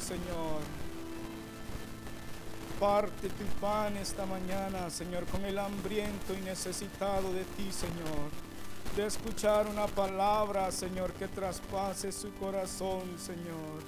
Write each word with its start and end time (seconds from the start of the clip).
Señor. 0.00 0.60
Parte 2.80 3.28
tu 3.28 3.44
pan 3.60 3.96
esta 3.96 4.26
mañana, 4.26 4.90
Señor, 4.90 5.24
con 5.26 5.44
el 5.44 5.58
hambriento 5.58 6.34
y 6.34 6.40
necesitado 6.42 7.32
de 7.32 7.44
ti, 7.56 7.70
Señor. 7.70 8.30
De 8.96 9.06
escuchar 9.06 9.66
una 9.66 9.86
palabra, 9.86 10.70
Señor, 10.70 11.12
que 11.14 11.28
traspase 11.28 12.12
su 12.12 12.32
corazón, 12.34 13.02
Señor. 13.18 13.82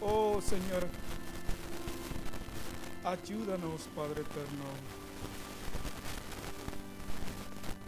Oh, 0.00 0.40
Señor, 0.40 0.88
ayúdanos, 3.04 3.82
Padre 3.94 4.22
eterno. 4.22 4.64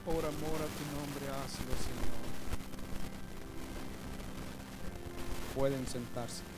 Por 0.05 0.17
amor 0.17 0.29
a 0.29 0.69
tu 0.77 0.85
nombre, 0.97 1.27
hazlo, 1.29 1.73
Señor. 1.83 2.23
Pueden 5.55 5.87
sentarse. 5.87 6.52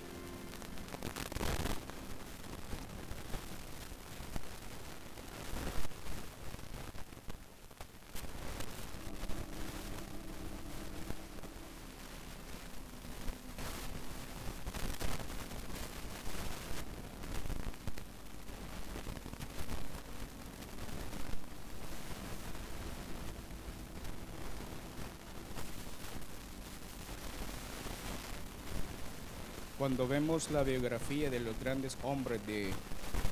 Cuando 29.85 30.09
vemos 30.09 30.51
la 30.51 30.63
biografía 30.63 31.29
de 31.29 31.41
los 31.41 31.61
grandes 31.61 31.99
hombres 32.05 32.41
de, 32.47 32.73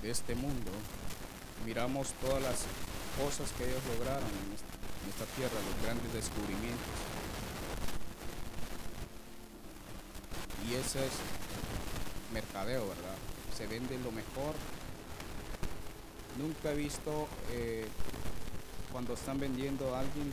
este 0.02 0.34
mundo, 0.34 0.70
miramos 1.64 2.12
todas 2.20 2.42
las 2.42 2.66
cosas 3.16 3.50
que 3.56 3.64
ellos 3.64 3.80
lograron 3.96 4.28
en 4.28 4.52
esta, 4.52 4.74
en 5.00 5.08
esta 5.08 5.24
tierra, 5.34 5.54
los 5.54 5.82
grandes 5.82 6.12
descubrimientos. 6.12 6.92
Y 10.68 10.74
ese 10.74 11.06
es 11.06 11.12
mercadeo, 12.34 12.86
¿verdad? 12.86 13.16
Se 13.56 13.66
vende 13.66 13.96
lo 14.00 14.12
mejor. 14.12 14.54
Nunca 16.36 16.72
he 16.72 16.76
visto 16.76 17.28
eh, 17.50 17.86
cuando 18.92 19.14
están 19.14 19.40
vendiendo 19.40 19.96
a 19.96 20.00
alguien 20.00 20.30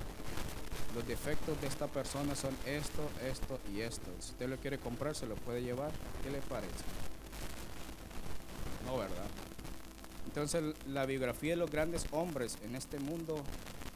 los 0.95 1.08
defectos 1.08 1.59
de 1.62 1.68
esta 1.68 1.88
persona 1.88 2.36
son 2.36 2.56
esto, 2.66 3.02
esto 3.28 3.59
y 3.73 3.82
esto. 3.82 4.09
Si 4.20 4.32
usted 4.32 4.50
lo 4.50 4.58
quiere 4.58 4.80
comprar, 4.80 5.16
se 5.16 5.28
lo 5.28 5.36
puede 5.36 5.62
llevar. 5.62 5.92
¿Qué 6.23 6.32
le 6.32 6.40
parece? 6.42 6.84
No, 8.86 8.98
¿verdad? 8.98 9.28
Entonces 10.26 10.76
la 10.88 11.06
biografía 11.06 11.52
de 11.52 11.58
los 11.58 11.72
grandes 11.72 12.06
hombres 12.12 12.58
en 12.64 12.76
este 12.76 13.00
mundo 13.00 13.44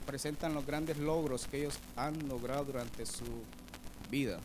presentan 0.06 0.54
los 0.54 0.66
grandes 0.66 0.98
logros 0.98 1.48
que 1.48 1.60
ellos 1.60 1.80
han 1.96 2.28
logrado 2.28 2.66
durante 2.66 3.06
su 3.06 3.26
vida. 4.10 4.40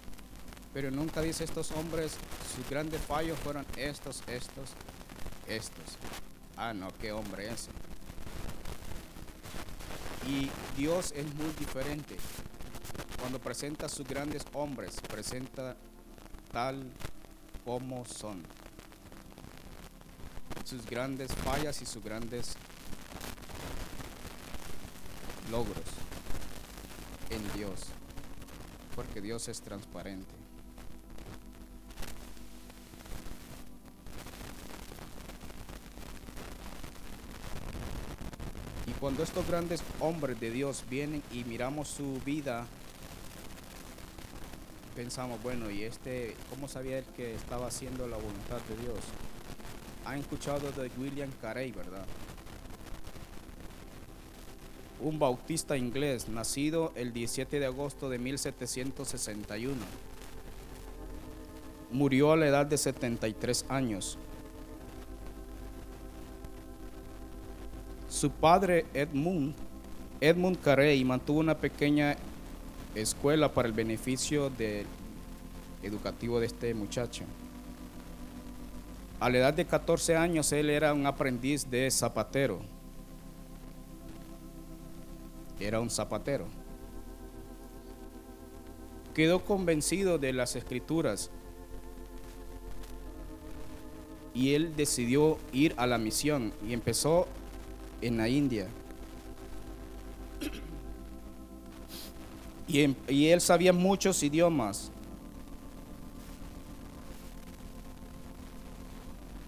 Pero 0.72 0.90
nunca 0.90 1.22
dice 1.22 1.44
estos 1.44 1.70
hombres, 1.72 2.16
sus 2.54 2.68
grandes 2.68 3.00
fallos 3.00 3.38
fueron 3.38 3.66
estos, 3.76 4.22
estos, 4.28 4.70
estos. 5.46 5.96
Ah, 6.56 6.74
no, 6.74 6.88
qué 7.00 7.12
hombre 7.12 7.48
ese. 7.48 7.70
Y 10.28 10.50
Dios 10.76 11.14
es 11.16 11.24
muy 11.36 11.50
diferente. 11.58 12.16
Cuando 13.18 13.38
presenta 13.38 13.88
sus 13.88 14.06
grandes 14.06 14.44
hombres, 14.52 14.96
presenta 15.08 15.74
tal 16.52 16.84
como 17.64 18.04
son. 18.04 18.42
Sus 20.64 20.84
grandes 20.84 21.34
fallas 21.34 21.80
y 21.80 21.86
sus 21.86 22.04
grandes 22.04 22.56
logros 25.50 25.86
en 27.30 27.42
Dios. 27.54 27.86
Porque 28.94 29.22
Dios 29.22 29.48
es 29.48 29.62
transparente. 29.62 30.34
Y 38.86 38.87
cuando 39.00 39.22
estos 39.22 39.46
grandes 39.46 39.82
hombres 40.00 40.40
de 40.40 40.50
Dios 40.50 40.84
vienen 40.90 41.22
y 41.32 41.44
miramos 41.44 41.88
su 41.88 42.20
vida, 42.24 42.66
pensamos, 44.96 45.40
bueno, 45.42 45.70
¿y 45.70 45.84
este 45.84 46.34
cómo 46.50 46.66
sabía 46.66 46.98
él 46.98 47.04
que 47.16 47.34
estaba 47.34 47.68
haciendo 47.68 48.08
la 48.08 48.16
voluntad 48.16 48.58
de 48.68 48.76
Dios? 48.82 48.98
Han 50.04 50.18
escuchado 50.18 50.72
de 50.72 50.90
William 50.98 51.30
Carey, 51.40 51.70
¿verdad? 51.70 52.04
Un 55.00 55.20
bautista 55.20 55.76
inglés, 55.76 56.28
nacido 56.28 56.92
el 56.96 57.12
17 57.12 57.60
de 57.60 57.66
agosto 57.66 58.08
de 58.08 58.18
1761. 58.18 59.76
Murió 61.92 62.32
a 62.32 62.36
la 62.36 62.48
edad 62.48 62.66
de 62.66 62.76
73 62.76 63.66
años. 63.68 64.18
Su 68.18 68.32
padre 68.32 68.84
Edmund, 68.94 69.54
Edmund 70.20 70.60
Carey, 70.60 71.04
mantuvo 71.04 71.38
una 71.38 71.56
pequeña 71.56 72.16
escuela 72.96 73.54
para 73.54 73.68
el 73.68 73.72
beneficio 73.72 74.50
educativo 75.84 76.40
de 76.40 76.46
este 76.46 76.74
muchacho. 76.74 77.22
A 79.20 79.30
la 79.30 79.38
edad 79.38 79.54
de 79.54 79.64
14 79.64 80.16
años 80.16 80.50
él 80.50 80.68
era 80.68 80.92
un 80.94 81.06
aprendiz 81.06 81.70
de 81.70 81.88
zapatero. 81.92 82.58
Era 85.60 85.78
un 85.78 85.88
zapatero. 85.88 86.46
Quedó 89.14 89.44
convencido 89.44 90.18
de 90.18 90.32
las 90.32 90.56
escrituras 90.56 91.30
y 94.34 94.54
él 94.54 94.74
decidió 94.74 95.38
ir 95.52 95.72
a 95.76 95.86
la 95.86 95.98
misión 95.98 96.52
y 96.66 96.72
empezó 96.72 97.28
en 98.00 98.16
la 98.16 98.28
India. 98.28 98.68
Y, 102.68 103.26
él 103.28 103.40
sabía 103.40 103.72
muchos 103.72 104.22
idiomas. 104.22 104.90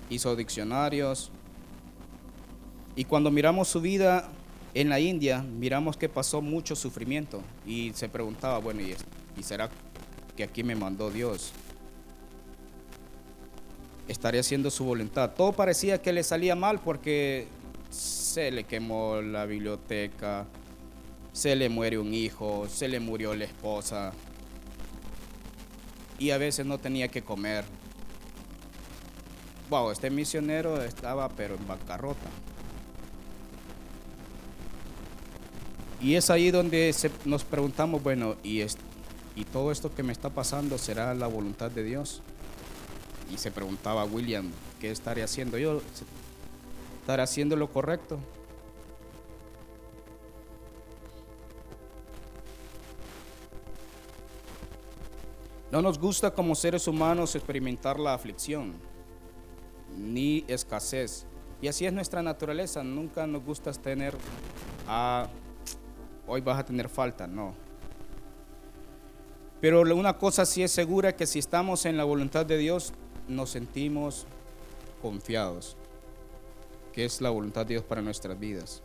Hizo 0.08 0.34
diccionarios. 0.34 1.30
Y 2.96 3.04
cuando 3.04 3.30
miramos 3.30 3.68
su 3.68 3.80
vida 3.80 4.30
en 4.72 4.88
la 4.88 4.98
India, 4.98 5.42
miramos 5.42 5.96
que 5.96 6.08
pasó 6.08 6.40
mucho 6.40 6.74
sufrimiento. 6.74 7.42
Y 7.66 7.92
se 7.94 8.08
preguntaba, 8.08 8.58
bueno, 8.58 8.80
¿y, 8.80 8.96
y 9.38 9.42
será 9.42 9.68
que 10.34 10.42
aquí 10.42 10.64
me 10.64 10.74
mandó 10.74 11.10
Dios? 11.10 11.52
¿Estaré 14.08 14.40
haciendo 14.40 14.70
su 14.70 14.84
voluntad? 14.84 15.32
Todo 15.36 15.52
parecía 15.52 16.00
que 16.00 16.12
le 16.12 16.24
salía 16.24 16.56
mal 16.56 16.80
porque 16.80 17.46
se 18.30 18.52
le 18.52 18.62
quemó 18.62 19.20
la 19.20 19.44
biblioteca, 19.44 20.46
se 21.32 21.56
le 21.56 21.68
muere 21.68 21.98
un 21.98 22.14
hijo, 22.14 22.68
se 22.68 22.86
le 22.86 23.00
murió 23.00 23.34
la 23.34 23.44
esposa 23.44 24.12
y 26.16 26.30
a 26.30 26.38
veces 26.38 26.64
no 26.64 26.78
tenía 26.78 27.08
que 27.08 27.22
comer. 27.22 27.64
Wow, 29.68 29.90
este 29.90 30.10
misionero 30.10 30.80
estaba 30.80 31.28
pero 31.30 31.56
en 31.56 31.66
bancarrota. 31.66 32.30
Y 36.00 36.14
es 36.14 36.30
ahí 36.30 36.52
donde 36.52 36.94
nos 37.24 37.42
preguntamos, 37.42 38.00
bueno, 38.00 38.36
¿y, 38.44 38.62
¿y 39.34 39.44
todo 39.52 39.72
esto 39.72 39.92
que 39.92 40.04
me 40.04 40.12
está 40.12 40.30
pasando 40.30 40.78
será 40.78 41.14
la 41.14 41.26
voluntad 41.26 41.72
de 41.72 41.82
Dios? 41.82 42.22
Y 43.34 43.38
se 43.38 43.50
preguntaba 43.50 44.04
William, 44.04 44.52
¿qué 44.80 44.92
estaré 44.92 45.24
haciendo 45.24 45.58
yo? 45.58 45.82
¿Estaré 47.00 47.22
haciendo 47.22 47.56
lo 47.56 47.70
correcto? 47.70 48.18
No 55.72 55.80
nos 55.80 55.98
gusta 55.98 56.32
como 56.32 56.54
seres 56.54 56.88
humanos 56.88 57.34
experimentar 57.34 57.98
la 57.98 58.12
aflicción, 58.12 58.74
ni 59.96 60.44
escasez. 60.48 61.26
Y 61.62 61.68
así 61.68 61.86
es 61.86 61.92
nuestra 61.92 62.22
naturaleza. 62.22 62.82
Nunca 62.82 63.26
nos 63.26 63.44
gusta 63.44 63.72
tener, 63.72 64.16
ah, 64.88 65.28
hoy 66.26 66.40
vas 66.40 66.58
a 66.58 66.64
tener 66.64 66.88
falta, 66.88 67.26
no. 67.26 67.54
Pero 69.60 69.82
una 69.94 70.18
cosa 70.18 70.44
sí 70.44 70.62
es 70.62 70.72
segura, 70.72 71.14
que 71.14 71.26
si 71.26 71.38
estamos 71.38 71.86
en 71.86 71.96
la 71.96 72.04
voluntad 72.04 72.46
de 72.46 72.56
Dios, 72.56 72.92
nos 73.28 73.50
sentimos 73.50 74.26
confiados, 75.02 75.76
es 77.04 77.20
la 77.20 77.30
voluntad 77.30 77.66
de 77.66 77.74
Dios 77.74 77.84
para 77.84 78.02
nuestras 78.02 78.38
vidas. 78.38 78.82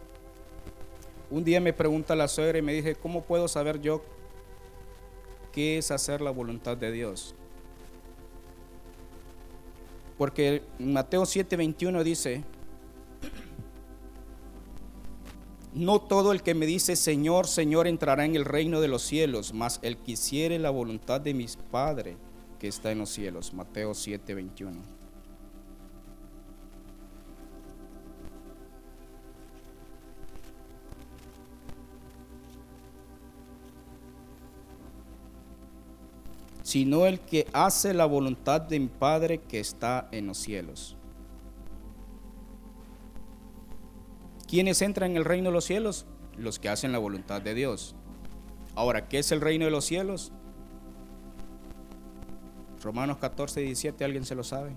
Un 1.29 1.44
día 1.44 1.59
me 1.59 1.73
pregunta 1.73 2.15
la 2.15 2.27
suegra 2.27 2.57
y 2.57 2.62
me 2.62 2.73
dije, 2.73 2.95
¿cómo 2.95 3.23
puedo 3.23 3.47
saber 3.47 3.81
yo 3.81 4.01
qué 5.56 5.77
es 5.77 5.89
hacer 5.89 6.19
la 6.19 6.31
voluntad 6.31 6.75
de 6.75 6.91
Dios. 6.91 7.33
Porque 10.17 10.63
Mateo 10.79 11.23
7:21 11.23 12.03
dice, 12.03 12.44
no 15.73 16.01
todo 16.01 16.33
el 16.33 16.44
que 16.44 16.53
me 16.53 16.65
dice 16.65 16.97
Señor, 16.97 17.47
Señor 17.47 17.88
entrará 17.88 18.25
en 18.25 18.35
el 18.35 18.44
reino 18.44 18.81
de 18.81 18.89
los 18.89 19.03
cielos, 19.03 19.53
mas 19.53 19.79
el 19.81 19.95
que 19.97 20.12
hiciere 20.12 20.59
la 20.59 20.71
voluntad 20.71 21.21
de 21.21 21.33
mi 21.33 21.45
Padre 21.71 22.17
que 22.59 22.67
está 22.67 22.91
en 22.91 23.00
los 23.00 23.09
cielos. 23.09 23.53
Mateo 23.53 23.91
7:21. 23.91 24.94
Sino 36.65 37.06
el 37.06 37.19
que 37.19 37.45
hace 37.53 37.94
la 37.94 38.07
voluntad 38.07 38.59
de 38.59 38.79
mi 38.79 38.88
Padre 38.88 39.38
que 39.38 39.59
está 39.59 40.09
en 40.12 40.25
los 40.25 40.39
cielos. 40.39 40.97
¿Quiénes 44.47 44.81
entran 44.81 45.12
en 45.12 45.17
el 45.17 45.25
reino 45.25 45.50
de 45.50 45.53
los 45.53 45.65
cielos? 45.65 46.07
Los 46.35 46.57
que 46.57 46.69
hacen 46.69 46.91
la 46.91 46.97
voluntad 46.97 47.39
de 47.39 47.53
Dios. 47.53 47.94
Ahora, 48.73 49.07
¿qué 49.07 49.19
es 49.19 49.31
el 49.31 49.41
reino 49.41 49.65
de 49.65 49.69
los 49.69 49.85
cielos? 49.85 50.31
Romanos 52.81 53.17
14, 53.17 53.62
17, 53.62 54.03
¿alguien 54.03 54.25
se 54.25 54.33
lo 54.33 54.44
sabe? 54.44 54.71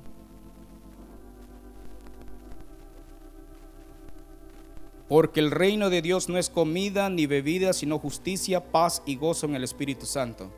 Porque 5.09 5.41
el 5.41 5.51
reino 5.51 5.89
de 5.89 6.03
Dios 6.03 6.29
no 6.29 6.37
es 6.37 6.51
comida 6.51 7.09
ni 7.09 7.25
bebida, 7.25 7.73
sino 7.73 7.99
justicia, 7.99 8.73
paz 8.73 9.03
y 9.07 9.17
gozo 9.17 9.47
en 9.47 9.55
el 9.55 9.65
Espíritu 9.65 10.05
Santo. 10.05 10.53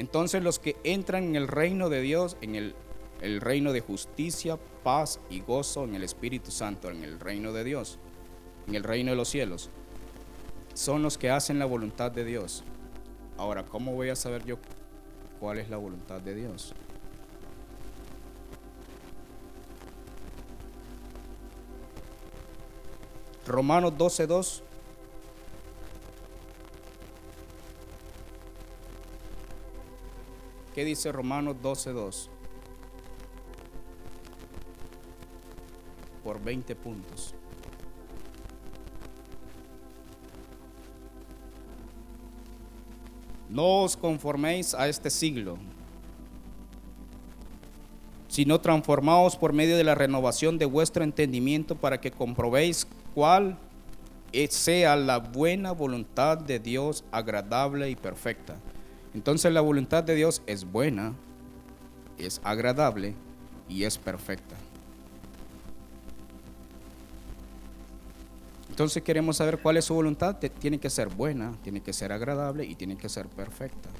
Entonces 0.00 0.42
los 0.42 0.58
que 0.58 0.76
entran 0.82 1.24
en 1.24 1.36
el 1.36 1.46
reino 1.46 1.90
de 1.90 2.00
Dios, 2.00 2.38
en 2.40 2.54
el, 2.54 2.74
reino 3.42 3.74
de 3.74 3.82
justicia, 3.82 4.58
paz 4.82 5.20
y 5.28 5.40
gozo 5.40 5.84
en 5.84 5.94
el 5.94 6.02
Espíritu 6.02 6.50
Santo, 6.50 6.88
en 6.88 7.04
el 7.04 7.20
reino 7.20 7.52
de 7.52 7.64
Dios, 7.64 7.98
en 8.66 8.76
el 8.76 8.82
reino 8.82 9.10
de 9.10 9.18
los 9.18 9.28
cielos, 9.28 9.68
son 10.72 11.02
los 11.02 11.18
que 11.18 11.28
hacen 11.28 11.58
la 11.58 11.66
voluntad 11.66 12.10
de 12.10 12.24
Dios. 12.24 12.64
Ahora, 13.36 13.66
¿cómo 13.66 13.92
voy 13.92 14.08
a 14.08 14.16
saber 14.16 14.42
yo 14.46 14.56
cuál 15.38 15.58
es 15.58 15.68
la 15.68 15.76
voluntad 15.76 16.22
de 16.22 16.34
Dios? 16.34 16.72
Romanos 23.46 23.92
12:2 23.98 24.62
¿Qué 30.80 30.86
dice 30.86 31.12
Romanos 31.12 31.56
12:2? 31.62 32.30
Por 36.24 36.42
20 36.42 36.74
puntos. 36.74 37.34
No 43.50 43.82
os 43.82 43.94
conforméis 43.94 44.72
a 44.72 44.88
este 44.88 45.10
siglo, 45.10 45.58
sino 48.28 48.58
transformaos 48.58 49.36
por 49.36 49.52
medio 49.52 49.76
de 49.76 49.84
la 49.84 49.94
renovación 49.94 50.56
de 50.56 50.64
vuestro 50.64 51.04
entendimiento 51.04 51.76
para 51.76 52.00
que 52.00 52.10
comprobéis 52.10 52.86
cuál 53.14 53.58
sea 54.48 54.96
la 54.96 55.18
buena 55.18 55.72
voluntad 55.72 56.38
de 56.38 56.58
Dios 56.58 57.04
agradable 57.12 57.90
y 57.90 57.96
perfecta. 57.96 58.56
Entonces 59.14 59.52
la 59.52 59.60
voluntad 59.60 60.04
de 60.04 60.14
Dios 60.14 60.42
es 60.46 60.64
buena, 60.64 61.14
es 62.18 62.40
agradable 62.44 63.14
y 63.68 63.84
es 63.84 63.98
perfecta. 63.98 64.56
Entonces 68.68 69.02
queremos 69.02 69.36
saber 69.36 69.58
cuál 69.58 69.76
es 69.76 69.84
su 69.84 69.94
voluntad. 69.94 70.36
Tiene 70.36 70.78
que 70.78 70.90
ser 70.90 71.08
buena, 71.08 71.52
tiene 71.62 71.82
que 71.82 71.92
ser 71.92 72.12
agradable 72.12 72.64
y 72.64 72.76
tiene 72.76 72.96
que 72.96 73.08
ser 73.08 73.26
perfecta. 73.26 73.90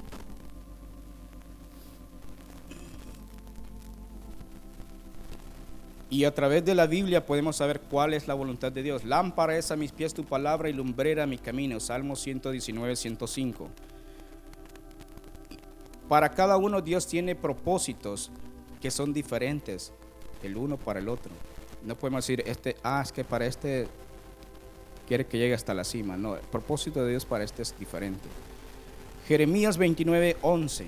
Y 6.09 6.25
a 6.25 6.33
través 6.33 6.65
de 6.65 6.75
la 6.75 6.87
Biblia 6.87 7.25
podemos 7.25 7.57
saber 7.57 7.79
cuál 7.79 8.13
es 8.13 8.27
la 8.27 8.33
voluntad 8.33 8.71
de 8.71 8.83
Dios. 8.83 9.05
Lámpara 9.05 9.57
es 9.57 9.71
a 9.71 9.75
mis 9.75 9.91
pies 9.91 10.13
tu 10.13 10.25
palabra 10.25 10.69
y 10.69 10.73
lumbrera 10.73 11.25
mi 11.25 11.37
camino. 11.37 11.79
Salmo 11.79 12.15
119, 12.15 12.95
105 12.95 13.69
para 16.11 16.27
cada 16.27 16.57
uno 16.57 16.81
Dios 16.81 17.07
tiene 17.07 17.35
propósitos 17.35 18.31
que 18.81 18.91
son 18.91 19.13
diferentes 19.13 19.93
el 20.43 20.57
uno 20.57 20.75
para 20.75 20.99
el 20.99 21.07
otro. 21.07 21.31
No 21.85 21.95
podemos 21.95 22.27
decir, 22.27 22.43
este, 22.45 22.75
ah, 22.83 22.99
es 23.01 23.13
que 23.13 23.23
para 23.23 23.45
este 23.45 23.87
quiere 25.07 25.25
que 25.25 25.37
llegue 25.37 25.53
hasta 25.53 25.73
la 25.73 25.85
cima. 25.85 26.17
No, 26.17 26.35
el 26.35 26.41
propósito 26.41 27.01
de 27.05 27.11
Dios 27.11 27.25
para 27.25 27.45
este 27.45 27.61
es 27.61 27.73
diferente. 27.79 28.27
Jeremías 29.25 29.77
29, 29.77 30.35
11. 30.41 30.87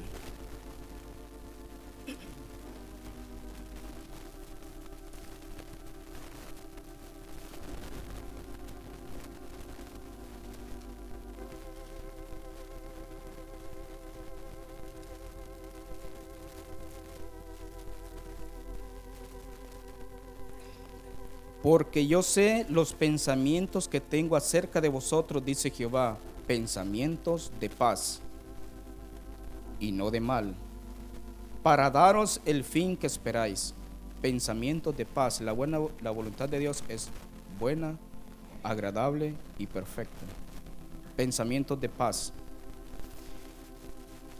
Porque 21.63 22.05
yo 22.05 22.21
sé 22.21 22.65
los 22.67 22.91
pensamientos 22.91 23.87
que 23.87 24.01
tengo 24.01 24.35
acerca 24.35 24.81
de 24.81 24.89
vosotros, 24.89 25.43
dice 25.45 25.69
Jehová, 25.69 26.17
pensamientos 26.45 27.53
de 27.57 27.69
paz 27.69 28.19
y 29.79 29.93
no 29.93 30.11
de 30.11 30.19
mal, 30.19 30.55
para 31.63 31.89
daros 31.89 32.41
el 32.45 32.65
fin 32.65 32.97
que 32.97 33.07
esperáis. 33.07 33.73
Pensamientos 34.21 34.95
de 34.95 35.05
paz. 35.05 35.39
La, 35.39 35.53
buena, 35.53 35.79
la 36.01 36.11
voluntad 36.11 36.49
de 36.49 36.59
Dios 36.59 36.83
es 36.89 37.09
buena, 37.57 37.97
agradable 38.61 39.33
y 39.57 39.65
perfecta. 39.65 40.25
Pensamientos 41.15 41.79
de 41.79 41.87
paz. 41.87 42.33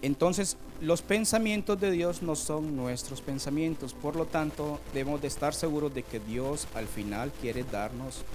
Entonces, 0.03 0.57
los 0.81 1.01
pensamientos 1.01 1.79
de 1.79 1.89
Dios 1.89 2.21
no 2.21 2.35
son 2.35 2.75
nuestros 2.75 3.21
pensamientos, 3.21 3.93
por 3.93 4.17
lo 4.17 4.25
tanto, 4.25 4.81
debemos 4.93 5.21
de 5.21 5.29
estar 5.29 5.53
seguros 5.53 5.93
de 5.93 6.03
que 6.03 6.19
Dios 6.19 6.67
al 6.75 6.87
final 6.87 7.31
quiere 7.39 7.63
darnos 7.63 8.25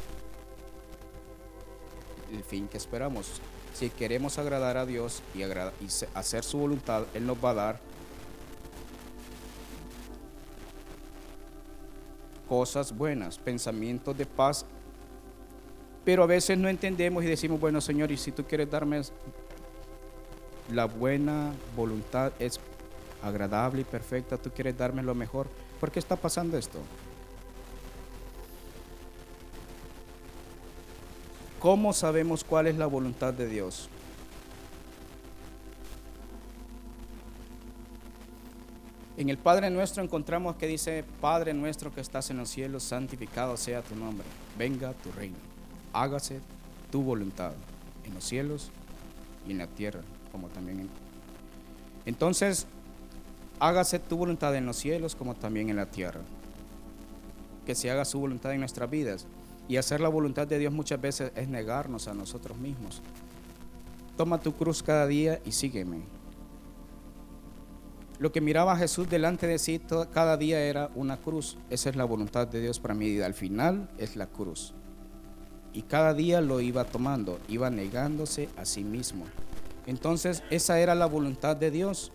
el 2.33 2.43
fin 2.43 2.69
que 2.69 2.79
esperamos. 2.79 3.43
Si 3.75 3.91
queremos 3.91 4.39
agradar 4.39 4.79
a 4.79 4.87
Dios 4.87 5.23
y, 5.35 5.43
hacer 6.15 6.43
su 6.43 6.57
voluntad, 6.57 7.05
Él 7.13 7.27
nos 7.27 7.37
va 7.37 7.51
a 7.51 7.55
dar 7.55 7.81
cosas 12.49 12.97
buenas, 12.97 13.37
pensamientos 13.37 14.17
de 14.17 14.25
paz. 14.25 14.65
Pero 16.03 16.23
a 16.23 16.27
veces 16.27 16.57
no 16.57 16.71
entendemos 16.71 17.23
y 17.25 17.27
decimos, 17.27 17.61
bueno 17.61 17.83
Señor, 17.83 18.11
y 18.11 18.17
si 18.17 18.33
tú 18.33 18.43
quieres 18.45 18.71
darme 18.71 19.03
la 20.71 20.85
buena 20.85 21.53
voluntad 21.77 22.33
es 22.39 22.61
agradable 23.23 23.83
y 23.83 23.85
perfecta, 23.85 24.37
tú 24.37 24.51
quieres 24.51 24.77
darme 24.77 25.03
lo 25.03 25.15
mejor. 25.15 25.49
¿Por 25.81 25.91
qué 25.91 25.99
está 25.99 26.17
pasando 26.17 26.57
esto? 26.59 26.79
¿Cómo 31.59 31.93
sabemos 31.93 32.45
cuál 32.45 32.67
es 32.69 32.77
la 32.77 32.87
voluntad 32.87 33.33
de 33.35 33.49
Dios? 33.49 33.89
En 39.17 39.29
el 39.29 39.39
Padre 39.39 39.69
nuestro 39.71 40.05
encontramos 40.05 40.55
que 40.57 40.69
dice, 40.69 41.05
Padre 41.21 41.53
nuestro 41.53 41.93
que 41.93 42.01
estás 42.01 42.31
en 42.31 42.37
los 42.37 42.49
cielos, 42.49 42.85
santificado 42.85 43.57
sea 43.57 43.83
tu 43.83 43.97
nombre, 43.97 44.25
venga 44.57 44.93
tu 44.93 45.11
reino, 45.11 45.37
hágase 45.93 46.41
tu 46.93 47.03
voluntad 47.03 47.53
en 48.05 48.15
los 48.15 48.23
cielos 48.23 48.71
y 49.49 49.51
en 49.51 49.59
la 49.59 49.67
tierra 49.67 50.03
como 50.31 50.49
también 50.49 50.89
Entonces, 52.07 52.67
hágase 53.61 53.99
tu 53.99 54.17
voluntad 54.17 54.55
en 54.55 54.67
los 54.67 54.77
cielos 54.77 55.15
como 55.15 55.35
también 55.35 55.71
en 55.71 55.77
la 55.77 55.87
tierra. 55.87 56.21
Que 57.67 57.75
se 57.75 57.91
haga 57.91 58.05
su 58.05 58.21
voluntad 58.21 58.53
en 58.53 58.61
nuestras 58.61 58.91
vidas. 58.91 59.27
Y 59.69 59.77
hacer 59.77 60.01
la 60.01 60.09
voluntad 60.09 60.47
de 60.47 60.59
Dios 60.59 60.73
muchas 60.73 61.01
veces 61.01 61.33
es 61.37 61.49
negarnos 61.49 62.09
a 62.09 62.15
nosotros 62.15 62.57
mismos. 62.57 63.03
Toma 64.17 64.41
tu 64.41 64.55
cruz 64.55 64.83
cada 64.83 65.07
día 65.07 65.41
y 65.45 65.53
sígueme. 65.53 66.01
Lo 68.19 68.33
que 68.33 68.41
miraba 68.41 68.77
Jesús 68.77 69.09
delante 69.09 69.47
de 69.47 69.59
sí 69.59 69.81
cada 70.13 70.37
día 70.37 70.61
era 70.61 70.91
una 70.97 71.19
cruz. 71.19 71.57
Esa 71.71 71.91
es 71.91 71.97
la 71.97 72.05
voluntad 72.05 72.49
de 72.49 72.61
Dios 72.61 72.81
para 72.81 72.95
mi 72.95 73.05
vida. 73.11 73.27
Al 73.27 73.35
final 73.35 73.89
es 73.99 74.17
la 74.17 74.27
cruz. 74.27 74.75
Y 75.73 75.83
cada 75.83 76.15
día 76.15 76.41
lo 76.41 76.61
iba 76.61 76.85
tomando, 76.85 77.39
iba 77.49 77.71
negándose 77.71 78.49
a 78.57 78.65
sí 78.65 78.83
mismo. 78.83 79.27
Entonces 79.89 80.45
esa 80.51 80.79
era 80.79 80.95
la 80.95 81.07
voluntad 81.07 81.57
de 81.57 81.71
Dios. 81.73 82.13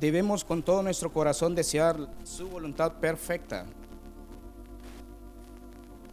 debemos 0.00 0.44
con 0.44 0.62
todo 0.62 0.82
nuestro 0.82 1.12
corazón 1.12 1.54
desear 1.54 1.96
su 2.24 2.48
voluntad 2.48 3.00
perfecta. 3.00 3.66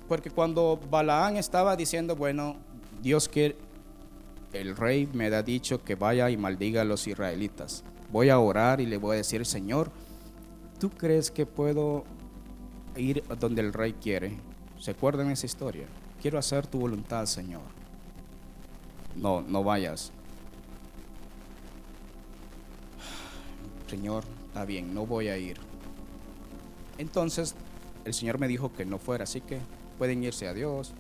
Porque 0.08 0.30
cuando 0.30 0.80
Balaán 0.90 1.38
estaba 1.38 1.76
diciendo, 1.76 2.16
bueno, 2.16 2.58
Dios 3.02 3.28
quiere, 3.28 3.56
el 4.54 4.76
rey 4.76 5.08
me 5.14 5.28
ha 5.28 5.44
dicho 5.44 5.84
que 5.84 5.96
vaya 5.96 6.30
y 6.30 6.38
maldiga 6.38 6.82
a 6.82 6.86
los 6.86 7.08
israelitas. 7.08 7.84
Voy 8.12 8.30
a 8.30 8.40
orar 8.40 8.82
y 8.82 8.86
le 8.86 8.98
voy 8.98 9.16
a 9.16 9.18
decir, 9.18 9.46
Señor, 9.46 9.92
¿tú 10.80 10.90
crees 10.90 11.32
que 11.32 11.46
puedo 11.46 12.06
ir 12.96 13.24
donde 13.40 13.62
el 13.62 13.74
rey 13.74 13.94
quiere? 13.94 14.38
¿Se 14.80 14.92
acuerdan 14.92 15.32
esa 15.32 15.46
historia? 15.46 15.86
Quiero 16.22 16.38
hacer 16.38 16.68
tu 16.68 16.80
voluntad, 16.80 17.26
Señor. 17.26 17.62
No, 19.16 19.42
no 19.42 19.64
vayas. 19.64 20.12
Señor, 23.88 24.24
está 24.48 24.66
bien, 24.66 24.94
no 24.94 25.06
voy 25.06 25.28
a 25.30 25.38
ir. 25.38 25.58
Entonces 26.98 27.56
el 28.06 28.14
Señor 28.14 28.40
me 28.40 28.48
dijo 28.48 28.74
que 28.74 28.86
no 28.86 29.00
fuera, 29.00 29.24
así 29.24 29.42
que 29.42 29.60
pueden 29.98 30.24
irse 30.24 30.48
a 30.48 30.54
Dios. 30.54 30.94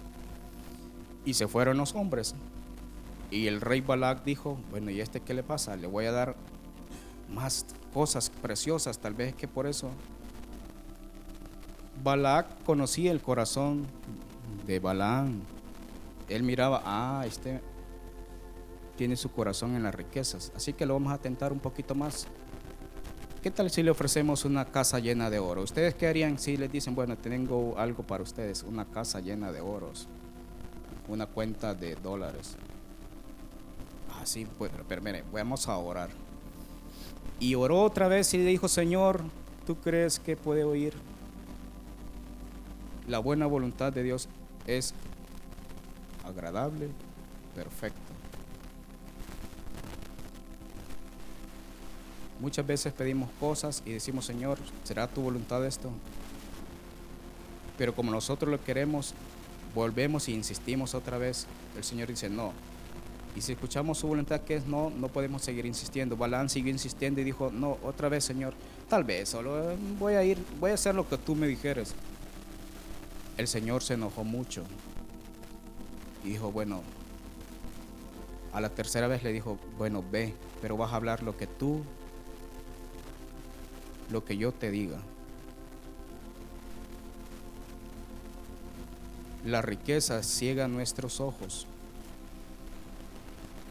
Y 1.25 1.33
se 1.33 1.47
fueron 1.47 1.77
los 1.77 1.95
hombres. 1.95 2.35
Y 3.31 3.47
el 3.47 3.61
rey 3.61 3.81
Balak 3.81 4.23
dijo, 4.23 4.57
bueno, 4.69 4.91
¿y 4.91 5.01
este 5.01 5.19
qué 5.19 5.33
le 5.33 5.43
pasa? 5.43 5.75
Le 5.75 5.87
voy 5.87 6.05
a 6.05 6.11
dar 6.11 6.35
más 7.33 7.65
cosas 7.93 8.29
preciosas, 8.29 8.99
tal 8.99 9.13
vez 9.13 9.33
que 9.35 9.47
por 9.47 9.67
eso. 9.67 9.89
Balak 12.03 12.63
conocía 12.63 13.11
el 13.11 13.21
corazón 13.21 13.85
de 14.65 14.79
Balaam. 14.79 15.41
Él 16.29 16.43
miraba, 16.43 16.81
ah, 16.85 17.23
este 17.25 17.61
tiene 18.95 19.15
su 19.15 19.31
corazón 19.31 19.75
en 19.75 19.83
las 19.83 19.93
riquezas, 19.93 20.51
así 20.55 20.73
que 20.73 20.85
lo 20.85 20.93
vamos 20.93 21.13
a 21.13 21.17
tentar 21.17 21.51
un 21.51 21.59
poquito 21.59 21.95
más. 21.95 22.27
¿Qué 23.43 23.51
tal 23.51 23.69
si 23.69 23.83
le 23.83 23.91
ofrecemos 23.91 24.43
una 24.45 24.65
casa 24.65 24.99
llena 24.99 25.29
de 25.29 25.37
oro? 25.37 25.61
¿Ustedes 25.61 25.93
qué 25.93 26.07
harían 26.07 26.39
si 26.39 26.57
les 26.57 26.71
dicen, 26.71 26.95
bueno, 26.95 27.15
tengo 27.15 27.77
algo 27.77 28.01
para 28.01 28.23
ustedes, 28.23 28.63
una 28.63 28.85
casa 28.85 29.19
llena 29.19 29.51
de 29.51 29.61
oros, 29.61 30.07
una 31.07 31.27
cuenta 31.27 31.75
de 31.75 31.95
dólares? 31.95 32.55
Así, 34.19 34.47
ah, 34.49 34.53
pues, 34.57 34.71
pero 34.87 35.01
mire, 35.01 35.23
vamos 35.31 35.67
a 35.67 35.77
orar. 35.77 36.09
Y 37.39 37.53
oró 37.53 37.83
otra 37.83 38.07
vez 38.07 38.33
y 38.33 38.37
le 38.37 38.45
dijo, 38.45 38.67
Señor, 38.67 39.21
¿tú 39.67 39.75
crees 39.75 40.19
que 40.19 40.35
puede 40.35 40.63
oír? 40.63 40.93
La 43.07 43.19
buena 43.19 43.45
voluntad 43.45 43.93
de 43.93 44.03
Dios 44.03 44.27
es 44.65 44.93
agradable, 46.25 46.89
perfecta. 47.53 47.99
Muchas 52.39 52.65
veces 52.65 52.91
pedimos 52.93 53.29
cosas 53.39 53.83
y 53.85 53.91
decimos, 53.91 54.25
Señor, 54.25 54.57
¿será 54.83 55.07
tu 55.07 55.21
voluntad 55.21 55.65
esto? 55.65 55.89
Pero 57.77 57.93
como 57.95 58.11
nosotros 58.11 58.51
lo 58.51 58.63
queremos, 58.63 59.13
volvemos 59.73 60.27
e 60.27 60.31
insistimos 60.31 60.95
otra 60.95 61.17
vez. 61.17 61.45
El 61.77 61.83
Señor 61.83 62.07
dice, 62.07 62.29
no. 62.29 62.53
Y 63.35 63.41
si 63.41 63.51
escuchamos 63.51 63.97
su 63.97 64.07
voluntad 64.07 64.41
que 64.41 64.55
es 64.55 64.65
no, 64.65 64.89
no 64.89 65.09
podemos 65.09 65.43
seguir 65.43 65.65
insistiendo. 65.65 66.15
Balán 66.15 66.49
siguió 66.49 66.71
insistiendo 66.71 67.21
y 67.21 67.23
dijo, 67.23 67.51
no, 67.51 67.77
otra 67.83 68.09
vez, 68.09 68.23
Señor, 68.23 68.53
tal 68.89 69.03
vez, 69.03 69.29
solo 69.29 69.71
eh, 69.71 69.77
voy 69.99 70.13
a 70.13 70.23
ir, 70.23 70.37
voy 70.59 70.71
a 70.71 70.75
hacer 70.75 70.95
lo 70.95 71.07
que 71.07 71.17
tú 71.17 71.35
me 71.35 71.47
dijeras. 71.47 71.93
El 73.37 73.47
Señor 73.47 73.83
se 73.83 73.95
enojó 73.95 74.23
mucho 74.23 74.63
y 76.23 76.29
dijo, 76.29 76.51
bueno, 76.51 76.81
a 78.53 78.61
la 78.61 78.69
tercera 78.69 79.07
vez 79.07 79.23
le 79.23 79.33
dijo, 79.33 79.57
bueno, 79.77 80.03
ve, 80.09 80.33
pero 80.61 80.77
vas 80.77 80.93
a 80.93 80.95
hablar 80.95 81.23
lo 81.23 81.35
que 81.35 81.47
tú 81.47 81.83
lo 84.11 84.23
que 84.23 84.37
yo 84.37 84.51
te 84.51 84.71
diga. 84.71 84.97
La 89.45 89.61
riqueza 89.61 90.23
ciega 90.23 90.67
nuestros 90.67 91.19
ojos, 91.19 91.67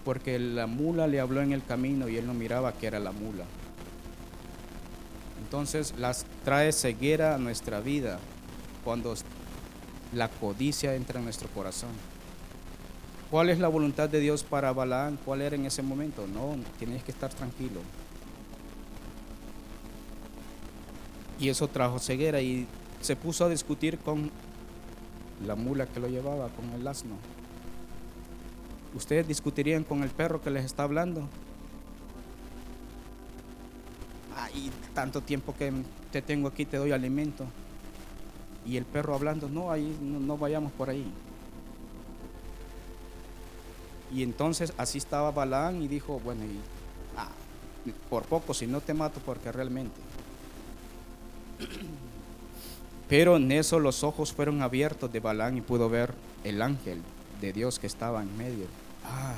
porque 0.04 0.38
la 0.38 0.66
mula 0.66 1.06
le 1.06 1.20
habló 1.20 1.40
en 1.42 1.52
el 1.52 1.64
camino 1.64 2.08
y 2.08 2.16
él 2.16 2.26
no 2.26 2.34
miraba 2.34 2.72
que 2.74 2.86
era 2.86 3.00
la 3.00 3.12
mula. 3.12 3.44
Entonces 5.42 5.94
las 5.98 6.26
trae 6.44 6.72
ceguera 6.72 7.34
a 7.34 7.38
nuestra 7.38 7.80
vida 7.80 8.18
cuando 8.84 9.14
la 10.14 10.28
codicia 10.28 10.94
entra 10.94 11.18
en 11.18 11.24
nuestro 11.24 11.48
corazón. 11.48 11.90
¿Cuál 13.30 13.50
es 13.50 13.58
la 13.58 13.68
voluntad 13.68 14.08
de 14.08 14.20
Dios 14.20 14.44
para 14.44 14.72
Balaán? 14.72 15.18
¿Cuál 15.24 15.42
era 15.42 15.56
en 15.56 15.66
ese 15.66 15.82
momento? 15.82 16.26
No, 16.26 16.56
tienes 16.78 17.02
que 17.02 17.10
estar 17.10 17.32
tranquilo. 17.32 17.80
Y 21.40 21.48
eso 21.48 21.66
trajo 21.66 21.98
ceguera 21.98 22.40
y 22.40 22.66
se 23.00 23.16
puso 23.16 23.44
a 23.44 23.48
discutir 23.48 23.98
con 23.98 24.30
la 25.44 25.56
mula 25.56 25.86
que 25.86 26.00
lo 26.00 26.08
llevaba, 26.08 26.48
con 26.50 26.70
el 26.78 26.86
asno. 26.86 27.16
¿Ustedes 28.94 29.26
discutirían 29.26 29.82
con 29.82 30.04
el 30.04 30.10
perro 30.10 30.40
que 30.40 30.50
les 30.50 30.64
está 30.64 30.84
hablando? 30.84 31.28
Ay, 34.36 34.70
tanto 34.94 35.20
tiempo 35.20 35.54
que 35.56 35.72
te 36.12 36.22
tengo 36.22 36.46
aquí, 36.46 36.64
te 36.64 36.76
doy 36.76 36.92
alimento. 36.92 37.46
Y 38.66 38.76
el 38.76 38.84
perro 38.84 39.14
hablando, 39.14 39.48
no, 39.48 39.70
ahí 39.70 39.96
no, 40.00 40.38
vayamos 40.38 40.72
por 40.72 40.90
ahí. 40.90 41.06
Y 44.12 44.22
entonces 44.22 44.72
así 44.76 44.98
estaba 44.98 45.30
Balán 45.30 45.82
y 45.82 45.88
dijo, 45.88 46.20
bueno, 46.20 46.44
y, 46.44 46.58
ah, 47.16 47.28
por 48.08 48.22
poco 48.24 48.54
si 48.54 48.66
no 48.66 48.80
te 48.80 48.94
mato 48.94 49.20
porque 49.24 49.52
realmente. 49.52 50.00
Pero 53.08 53.36
en 53.36 53.52
eso 53.52 53.80
los 53.80 54.02
ojos 54.02 54.32
fueron 54.32 54.62
abiertos 54.62 55.12
de 55.12 55.20
Balán 55.20 55.58
y 55.58 55.60
pudo 55.60 55.90
ver 55.90 56.14
el 56.42 56.62
ángel 56.62 57.02
de 57.40 57.52
Dios 57.52 57.78
que 57.78 57.86
estaba 57.86 58.22
en 58.22 58.36
medio. 58.38 58.66
Ah, 59.04 59.34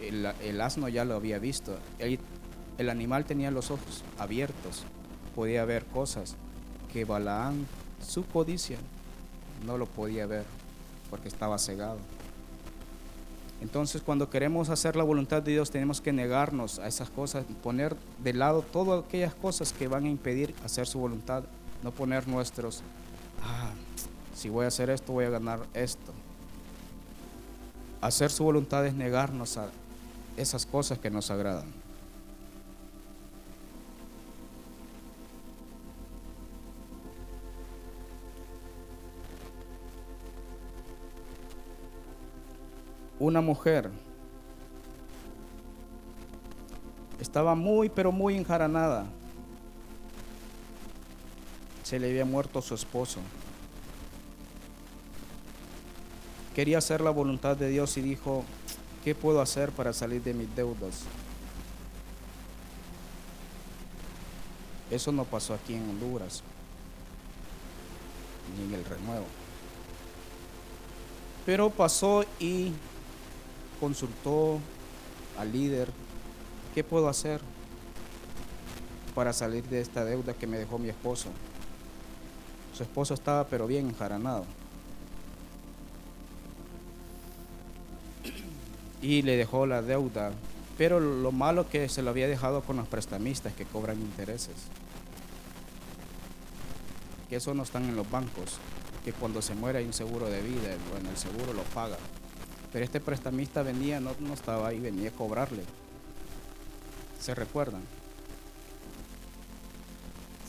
el, 0.00 0.60
asno 0.60 0.88
ya 0.88 1.04
lo 1.04 1.14
había 1.14 1.38
visto. 1.38 1.78
El, 1.98 2.18
el, 2.78 2.90
animal 2.90 3.24
tenía 3.24 3.50
los 3.50 3.70
ojos 3.70 4.02
abiertos, 4.18 4.82
podía 5.34 5.64
ver 5.64 5.84
cosas 5.86 6.36
que 6.92 7.04
Balaán, 7.04 7.66
su 8.04 8.24
codicia, 8.26 8.78
no 9.66 9.78
lo 9.78 9.86
podía 9.86 10.26
ver 10.26 10.44
porque 11.10 11.28
estaba 11.28 11.58
cegado. 11.58 11.98
Entonces 13.60 14.02
cuando 14.02 14.30
queremos 14.30 14.68
hacer 14.68 14.96
la 14.96 15.04
voluntad 15.04 15.42
de 15.42 15.52
Dios 15.52 15.70
tenemos 15.70 16.00
que 16.00 16.12
negarnos 16.12 16.78
a 16.78 16.86
esas 16.86 17.08
cosas, 17.08 17.46
poner 17.62 17.96
de 18.22 18.34
lado 18.34 18.62
todas 18.62 19.04
aquellas 19.04 19.34
cosas 19.34 19.72
que 19.72 19.88
van 19.88 20.04
a 20.04 20.08
impedir 20.08 20.54
hacer 20.64 20.86
su 20.86 20.98
voluntad 20.98 21.44
no 21.84 21.92
poner 21.92 22.26
nuestros, 22.26 22.80
ah, 23.42 23.70
si 24.34 24.48
voy 24.48 24.64
a 24.64 24.68
hacer 24.68 24.88
esto, 24.88 25.12
voy 25.12 25.26
a 25.26 25.30
ganar 25.30 25.60
esto. 25.74 26.12
Hacer 28.00 28.30
su 28.30 28.42
voluntad 28.42 28.86
es 28.86 28.94
negarnos 28.94 29.58
a 29.58 29.68
esas 30.38 30.64
cosas 30.64 30.98
que 30.98 31.10
nos 31.10 31.30
agradan. 31.30 31.83
Una 43.24 43.40
mujer 43.40 43.90
estaba 47.18 47.54
muy, 47.54 47.88
pero 47.88 48.12
muy 48.12 48.36
enjaranada 48.36 49.06
se 51.82 51.98
le 51.98 52.10
había 52.10 52.26
muerto 52.26 52.60
su 52.60 52.74
esposo. 52.74 53.20
Quería 56.54 56.76
hacer 56.76 57.00
la 57.00 57.08
voluntad 57.08 57.56
de 57.56 57.70
Dios 57.70 57.96
y 57.96 58.02
dijo, 58.02 58.44
¿qué 59.02 59.14
puedo 59.14 59.40
hacer 59.40 59.72
para 59.72 59.94
salir 59.94 60.22
de 60.22 60.34
mis 60.34 60.54
deudas? 60.54 61.04
Eso 64.90 65.12
no 65.12 65.24
pasó 65.24 65.54
aquí 65.54 65.72
en 65.72 65.88
Honduras, 65.88 66.42
ni 68.58 68.64
en 68.64 68.74
el 68.74 68.84
renuevo. 68.84 69.24
Pero 71.46 71.70
pasó 71.70 72.26
y 72.38 72.74
consultó 73.80 74.58
al 75.38 75.52
líder, 75.52 75.90
¿qué 76.74 76.84
puedo 76.84 77.08
hacer 77.08 77.40
para 79.14 79.32
salir 79.32 79.64
de 79.64 79.80
esta 79.80 80.04
deuda 80.04 80.34
que 80.34 80.46
me 80.46 80.58
dejó 80.58 80.78
mi 80.78 80.88
esposo? 80.88 81.28
Su 82.74 82.82
esposo 82.82 83.14
estaba 83.14 83.44
pero 83.46 83.66
bien 83.66 83.88
enjaranado. 83.88 84.44
Y 89.00 89.22
le 89.22 89.36
dejó 89.36 89.66
la 89.66 89.82
deuda. 89.82 90.32
Pero 90.76 90.98
lo 90.98 91.30
malo 91.30 91.68
que 91.68 91.88
se 91.88 92.02
lo 92.02 92.10
había 92.10 92.26
dejado 92.26 92.62
con 92.62 92.76
los 92.76 92.88
prestamistas 92.88 93.52
que 93.52 93.64
cobran 93.64 94.00
intereses. 94.00 94.54
Que 97.28 97.36
eso 97.36 97.54
no 97.54 97.62
están 97.62 97.84
en 97.84 97.94
los 97.94 98.10
bancos. 98.10 98.58
Que 99.04 99.12
cuando 99.12 99.40
se 99.40 99.54
muere 99.54 99.78
hay 99.78 99.84
un 99.84 99.92
seguro 99.92 100.26
de 100.26 100.42
vida. 100.42 100.74
Bueno, 100.90 101.10
el 101.10 101.16
seguro 101.16 101.52
lo 101.52 101.62
paga. 101.62 101.96
Pero 102.74 102.84
este 102.84 102.98
prestamista 102.98 103.62
venía, 103.62 104.00
no, 104.00 104.16
no 104.18 104.34
estaba 104.34 104.66
ahí, 104.66 104.80
venía 104.80 105.10
a 105.10 105.12
cobrarle. 105.12 105.62
¿Se 107.20 107.32
recuerdan? 107.32 107.82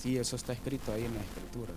Sí, 0.02 0.18
eso 0.18 0.36
está 0.36 0.52
escrito 0.52 0.92
ahí 0.92 1.06
en 1.06 1.14
las 1.14 1.24
escrituras. 1.24 1.76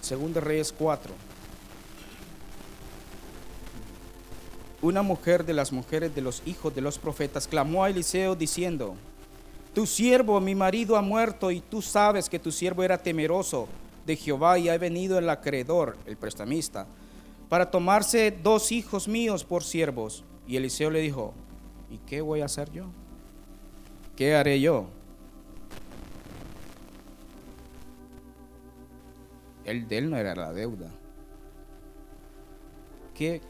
Segundo 0.00 0.40
Reyes 0.40 0.72
4. 0.72 1.12
Una 4.80 5.02
mujer 5.02 5.44
de 5.44 5.52
las 5.52 5.70
mujeres 5.70 6.14
de 6.14 6.22
los 6.22 6.42
hijos 6.46 6.74
de 6.74 6.80
los 6.80 6.98
profetas 6.98 7.46
clamó 7.46 7.84
a 7.84 7.90
Eliseo 7.90 8.34
diciendo, 8.34 8.96
Tu 9.74 9.86
siervo, 9.86 10.40
mi 10.40 10.54
marido, 10.54 10.96
ha 10.96 11.02
muerto 11.02 11.50
y 11.50 11.60
tú 11.60 11.82
sabes 11.82 12.30
que 12.30 12.38
tu 12.38 12.50
siervo 12.50 12.82
era 12.84 12.96
temeroso 12.96 13.68
de 14.06 14.16
Jehová 14.16 14.58
y 14.58 14.68
ha 14.68 14.78
venido 14.78 15.18
el 15.18 15.28
acreedor, 15.28 15.96
el 16.06 16.16
prestamista, 16.16 16.86
para 17.48 17.70
tomarse 17.70 18.30
dos 18.30 18.72
hijos 18.72 19.08
míos 19.08 19.44
por 19.44 19.64
siervos. 19.64 20.24
Y 20.46 20.56
Eliseo 20.56 20.90
le 20.90 21.00
dijo, 21.00 21.34
¿y 21.90 21.98
qué 21.98 22.20
voy 22.20 22.40
a 22.40 22.46
hacer 22.46 22.70
yo? 22.70 22.86
¿Qué 24.16 24.34
haré 24.34 24.60
yo? 24.60 24.86
El 29.64 29.86
de 29.88 29.98
él 29.98 30.10
no 30.10 30.16
era 30.16 30.34
la 30.34 30.52
deuda. 30.52 30.90
¿Qué 33.14 33.40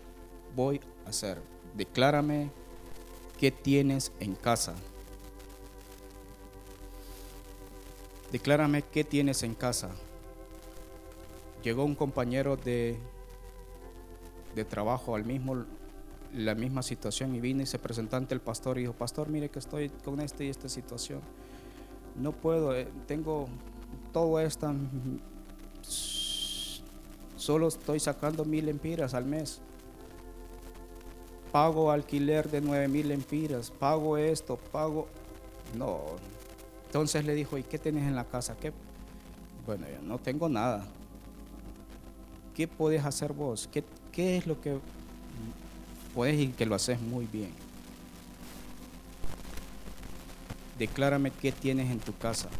voy 0.54 0.80
a 1.06 1.10
hacer? 1.10 1.40
Declárame 1.74 2.50
qué 3.38 3.50
tienes 3.50 4.12
en 4.20 4.34
casa. 4.34 4.74
Declárame 8.32 8.82
qué 8.82 9.04
tienes 9.04 9.42
en 9.42 9.54
casa. 9.54 9.90
Llegó 11.62 11.84
un 11.84 11.94
compañero 11.94 12.56
de, 12.56 12.98
de 14.54 14.64
trabajo 14.64 15.14
al 15.14 15.24
mismo 15.24 15.64
la 16.34 16.54
misma 16.54 16.82
situación 16.82 17.34
y 17.34 17.40
vino 17.40 17.62
y 17.62 17.66
se 17.66 17.78
presentó 17.78 18.16
ante 18.16 18.34
el 18.34 18.40
pastor 18.40 18.78
y 18.78 18.82
dijo, 18.82 18.92
pastor, 18.92 19.28
mire 19.28 19.48
que 19.48 19.58
estoy 19.58 19.88
con 20.04 20.20
esta 20.20 20.44
y 20.44 20.48
esta 20.48 20.68
situación. 20.68 21.20
No 22.16 22.32
puedo, 22.32 22.74
eh, 22.74 22.86
tengo 23.06 23.48
todo 24.12 24.38
esto, 24.40 24.72
solo 27.36 27.68
estoy 27.68 27.98
sacando 27.98 28.44
mil 28.44 28.68
empiras 28.68 29.14
al 29.14 29.24
mes. 29.24 29.60
Pago 31.50 31.90
alquiler 31.90 32.48
de 32.48 32.60
nueve 32.60 32.86
mil 32.86 33.10
empiras, 33.10 33.70
pago 33.70 34.16
esto, 34.16 34.56
pago... 34.56 35.08
No. 35.76 36.00
Entonces 36.86 37.24
le 37.24 37.34
dijo, 37.34 37.58
¿y 37.58 37.64
qué 37.64 37.78
tienes 37.78 38.04
en 38.04 38.14
la 38.14 38.24
casa? 38.24 38.56
¿Qué? 38.56 38.72
Bueno, 39.66 39.86
yo 39.88 40.00
no 40.02 40.18
tengo 40.18 40.48
nada. 40.48 40.86
¿Qué 42.60 42.68
puedes 42.68 43.02
hacer 43.06 43.32
vos? 43.32 43.70
¿Qué, 43.72 43.82
qué 44.12 44.36
es 44.36 44.46
lo 44.46 44.60
que 44.60 44.78
puedes 46.14 46.38
y 46.38 46.48
que 46.48 46.66
lo 46.66 46.74
haces 46.74 47.00
muy 47.00 47.24
bien. 47.24 47.48
Declárame 50.78 51.30
qué 51.30 51.52
tienes 51.52 51.90
en 51.90 52.00
tu 52.00 52.14
casa. 52.18 52.50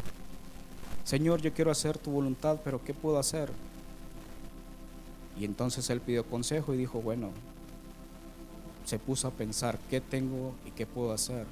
Señor, 1.04 1.42
yo 1.42 1.52
quiero 1.52 1.71
hacer 1.71 1.99
tu 1.99 2.12
voluntad, 2.12 2.61
pero 2.64 2.83
¿qué 2.83 2.95
puedo 2.95 3.19
hacer? 3.19 3.52
Y 5.38 5.45
entonces 5.45 5.90
él 5.90 6.00
pidió 6.00 6.25
consejo 6.25 6.73
y 6.73 6.78
dijo, 6.78 7.02
bueno, 7.02 7.28
se 8.87 8.99
puso 8.99 9.28
a 9.28 9.33
pensar 9.33 9.78
qué 9.90 10.00
tengo 10.00 10.54
y 10.64 10.71
qué 10.71 10.87
puedo 10.87 11.12
hacer. 11.12 11.45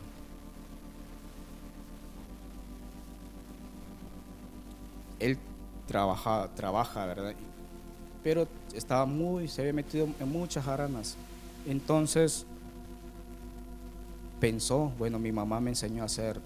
Él 5.19 5.37
trabaja, 5.87 6.49
trabaja, 6.57 7.05
¿verdad? 7.05 7.35
Pero 8.23 8.47
estaba 8.75 9.07
muy, 9.07 9.49
se 9.49 9.63
había 9.63 9.73
metido 9.73 10.09
en 10.19 10.33
muchas 10.33 10.67
aranas. 10.67 11.17
Entonces 11.67 12.47
pensó, 14.41 14.93
bueno, 14.99 15.19
mi 15.19 15.33
mamá 15.33 15.61
me 15.61 15.71
enseñó 15.71 16.03
a 16.03 16.07
hacer 16.07 16.41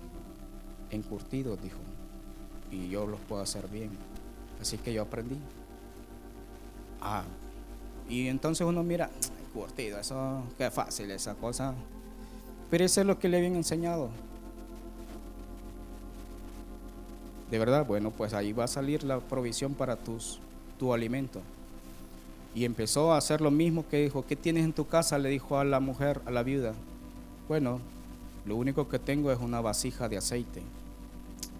encurtidos, 0.90 1.60
dijo, 1.62 1.78
y 2.70 2.88
yo 2.88 3.06
los 3.06 3.20
puedo 3.20 3.42
hacer 3.42 3.68
bien. 3.68 3.90
Así 4.60 4.78
que 4.78 4.92
yo 4.92 5.02
aprendí. 5.02 5.36
Ah, 7.00 7.24
y 8.08 8.28
entonces 8.28 8.66
uno 8.66 8.82
mira, 8.82 9.10
encurtido, 9.46 9.98
eso, 9.98 10.42
qué 10.56 10.70
fácil 10.70 11.10
esa 11.10 11.34
cosa. 11.34 11.74
Pero 12.70 12.84
eso 12.84 13.00
es 13.00 13.06
lo 13.06 13.18
que 13.18 13.28
le 13.28 13.38
habían 13.38 13.56
enseñado. 13.56 14.10
De 17.50 17.58
verdad, 17.58 17.84
bueno, 17.84 18.10
pues 18.10 18.32
ahí 18.32 18.52
va 18.52 18.64
a 18.64 18.68
salir 18.68 19.04
la 19.04 19.20
provisión 19.20 19.74
para 19.74 19.96
tus, 19.96 20.38
tu 20.78 20.94
alimento. 20.94 21.42
Y 22.54 22.64
empezó 22.64 23.12
a 23.12 23.16
hacer 23.16 23.40
lo 23.40 23.50
mismo 23.50 23.86
que 23.88 24.02
dijo, 24.02 24.26
¿qué 24.26 24.36
tienes 24.36 24.64
en 24.64 24.72
tu 24.72 24.86
casa? 24.86 25.18
Le 25.18 25.30
dijo 25.30 25.58
a 25.58 25.64
la 25.64 25.80
mujer, 25.80 26.20
a 26.26 26.30
la 26.30 26.42
viuda. 26.42 26.74
Bueno, 27.48 27.80
lo 28.44 28.56
único 28.56 28.88
que 28.88 28.98
tengo 28.98 29.32
es 29.32 29.38
una 29.38 29.60
vasija 29.60 30.08
de 30.08 30.18
aceite. 30.18 30.62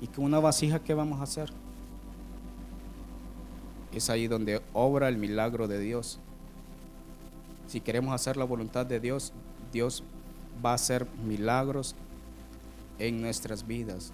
¿Y 0.01 0.09
con 0.09 0.25
una 0.25 0.41
vasija 0.41 0.81
qué 0.81 0.95
vamos 0.95 1.21
a 1.21 1.25
hacer? 1.25 1.51
Es 3.93 4.11
ahí 4.11 4.27
donde 4.27 4.61
obra 4.73 5.09
el 5.09 5.17
milagro 5.17 5.69
de 5.69 5.79
Dios. 5.79 6.19
Si 7.69 7.81
queremos 7.81 8.15
hacer 8.15 8.37
la 8.37 8.45
voluntad 8.45 8.85
de 8.85 9.01
Dios, 9.01 9.33
Dios 9.73 10.03
va 10.65 10.73
a 10.73 10.75
hacer 10.75 11.07
milagros 11.25 11.95
en 12.99 13.21
nuestras 13.21 13.67
vidas. 13.67 14.13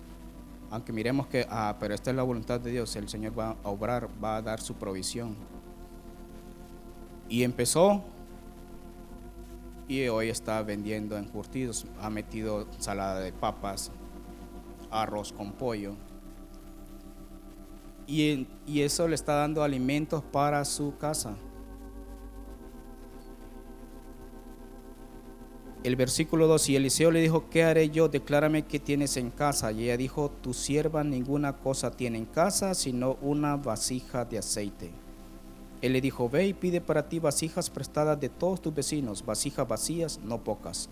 Aunque 0.70 0.92
miremos 0.92 1.26
que, 1.26 1.46
ah, 1.48 1.76
pero 1.80 1.94
esta 1.94 2.10
es 2.10 2.16
la 2.16 2.22
voluntad 2.22 2.60
de 2.60 2.70
Dios, 2.70 2.94
el 2.96 3.08
Señor 3.08 3.38
va 3.38 3.56
a 3.64 3.68
obrar, 3.68 4.08
va 4.22 4.36
a 4.36 4.42
dar 4.42 4.60
su 4.60 4.74
provisión. 4.74 5.34
Y 7.28 7.42
empezó 7.42 8.02
y 9.88 10.06
hoy 10.08 10.28
está 10.28 10.62
vendiendo 10.62 11.16
encurtidos. 11.16 11.86
Ha 12.00 12.10
metido 12.10 12.66
salada 12.78 13.20
de 13.20 13.32
papas, 13.32 13.90
arroz 14.90 15.32
con 15.32 15.52
pollo. 15.52 15.94
Y, 18.06 18.46
y, 18.66 18.82
eso 18.82 19.06
le 19.06 19.14
está 19.14 19.34
dando 19.34 19.62
alimentos 19.62 20.22
para 20.22 20.64
su 20.64 20.96
casa. 20.96 21.36
El 25.84 25.94
versículo 25.94 26.46
2, 26.46 26.70
y 26.70 26.76
Eliseo 26.76 27.10
le 27.10 27.20
dijo, 27.20 27.48
¿qué 27.50 27.64
haré 27.64 27.90
yo? 27.90 28.08
Declárame 28.08 28.64
qué 28.66 28.78
tienes 28.78 29.16
en 29.16 29.30
casa. 29.30 29.72
Y 29.72 29.84
ella 29.84 29.96
dijo, 29.96 30.30
tu 30.42 30.54
sierva 30.54 31.04
ninguna 31.04 31.58
cosa 31.58 31.90
tiene 31.90 32.18
en 32.18 32.24
casa, 32.24 32.74
sino 32.74 33.18
una 33.20 33.56
vasija 33.56 34.24
de 34.24 34.38
aceite. 34.38 35.07
Él 35.80 35.92
le 35.92 36.00
dijo, 36.00 36.28
ve 36.28 36.46
y 36.46 36.54
pide 36.54 36.80
para 36.80 37.08
ti 37.08 37.20
vasijas 37.20 37.70
prestadas 37.70 38.20
de 38.20 38.28
todos 38.28 38.60
tus 38.60 38.74
vecinos, 38.74 39.24
vasijas 39.24 39.68
vacías, 39.68 40.18
no 40.24 40.38
pocas. 40.38 40.88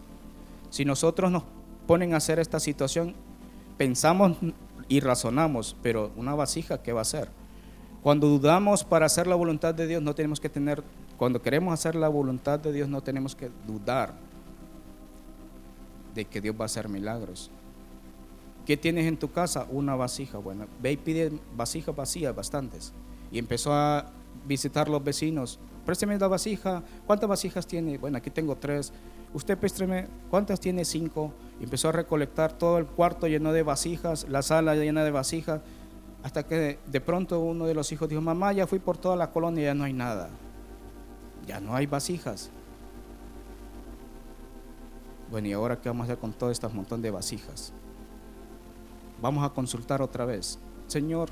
Si 0.71 0.85
nosotros 0.85 1.31
nos 1.31 1.43
ponen 1.87 2.15
a 2.15 2.19
hacer 2.19 2.39
esta 2.39 2.61
situación, 2.61 3.15
pensamos 3.77 4.37
y 4.89 5.01
razonamos, 5.01 5.77
pero 5.83 6.13
una 6.17 6.35
vasija, 6.35 6.83
¿qué 6.83 6.93
va 6.93 7.01
a 7.01 7.05
ser? 7.05 7.29
Cuando 8.03 8.29
dudamos 8.29 8.85
para 8.85 9.07
hacer 9.07 9.27
la 9.27 9.35
voluntad 9.35 9.75
de 9.75 9.89
Dios, 9.89 10.03
no 10.03 10.15
tenemos 10.15 10.39
que 10.39 10.49
tener, 10.49 10.85
cuando 11.17 11.43
queremos 11.43 11.75
hacer 11.75 11.97
la 11.97 12.09
voluntad 12.09 12.61
de 12.61 12.73
Dios, 12.73 12.89
no 12.89 13.03
tenemos 13.03 13.35
que 13.35 13.51
dudar 13.67 14.15
de 16.15 16.25
que 16.25 16.41
Dios 16.41 16.55
va 16.59 16.65
a 16.65 16.67
hacer 16.67 16.89
milagros. 16.89 17.51
¿Qué 18.65 18.77
tienes 18.77 19.07
en 19.07 19.17
tu 19.17 19.31
casa? 19.31 19.67
Una 19.71 19.97
vasija. 19.97 20.39
Bueno, 20.39 20.67
ve 20.81 20.93
y 20.93 20.97
pide 20.97 21.33
vasijas 21.57 21.95
vacías, 21.95 22.35
bastantes. 22.35 22.93
Y 23.33 23.39
empezó 23.39 23.73
a 23.73 24.07
visitar 24.47 24.89
los 24.89 25.03
vecinos. 25.03 25.59
Présteme 25.85 26.19
la 26.19 26.29
vasija. 26.29 26.83
¿Cuántas 27.07 27.29
vasijas 27.29 27.67
tiene? 27.67 27.99
Bueno, 27.99 28.19
aquí 28.19 28.31
tengo 28.31 28.57
tres. 28.57 28.93
Usted 29.33 29.59
présteme, 29.59 30.09
¿cuántas 30.31 30.61
tiene? 30.61 30.85
Cinco. 30.85 31.33
empezó 31.61 31.89
a 31.89 31.93
recolectar 31.93 32.53
todo 32.53 32.79
el 32.79 32.87
cuarto 32.87 33.27
lleno 33.27 33.53
de 33.53 33.63
vasijas, 33.63 34.27
la 34.29 34.43
sala 34.43 34.75
llena 34.75 35.05
de 35.05 35.11
vasijas, 35.11 35.61
hasta 36.23 36.45
que 36.45 36.79
de 36.87 37.01
pronto 37.01 37.41
uno 37.41 37.67
de 37.67 37.75
los 37.75 37.93
hijos 37.93 38.09
dijo, 38.09 38.21
mamá, 38.21 38.53
ya 38.53 38.67
fui 38.67 38.79
por 38.79 38.99
toda 38.99 39.15
la 39.17 39.31
colonia 39.31 39.65
ya 39.65 39.75
no 39.75 39.85
hay 39.85 39.93
nada. 39.93 40.31
Ya 41.47 41.61
no 41.61 41.75
hay 41.75 41.87
vasijas. 41.87 42.51
Bueno, 45.31 45.49
¿y 45.49 45.53
ahora 45.53 45.81
qué 45.81 45.89
vamos 45.89 46.05
a 46.05 46.05
hacer 46.05 46.19
con 46.19 46.33
todo 46.33 46.51
este 46.51 46.69
montón 46.69 47.03
de 47.03 47.11
vasijas? 47.11 47.73
Vamos 49.21 49.45
a 49.45 49.51
consultar 49.51 50.03
otra 50.03 50.25
vez. 50.25 50.59
Señor, 50.87 51.31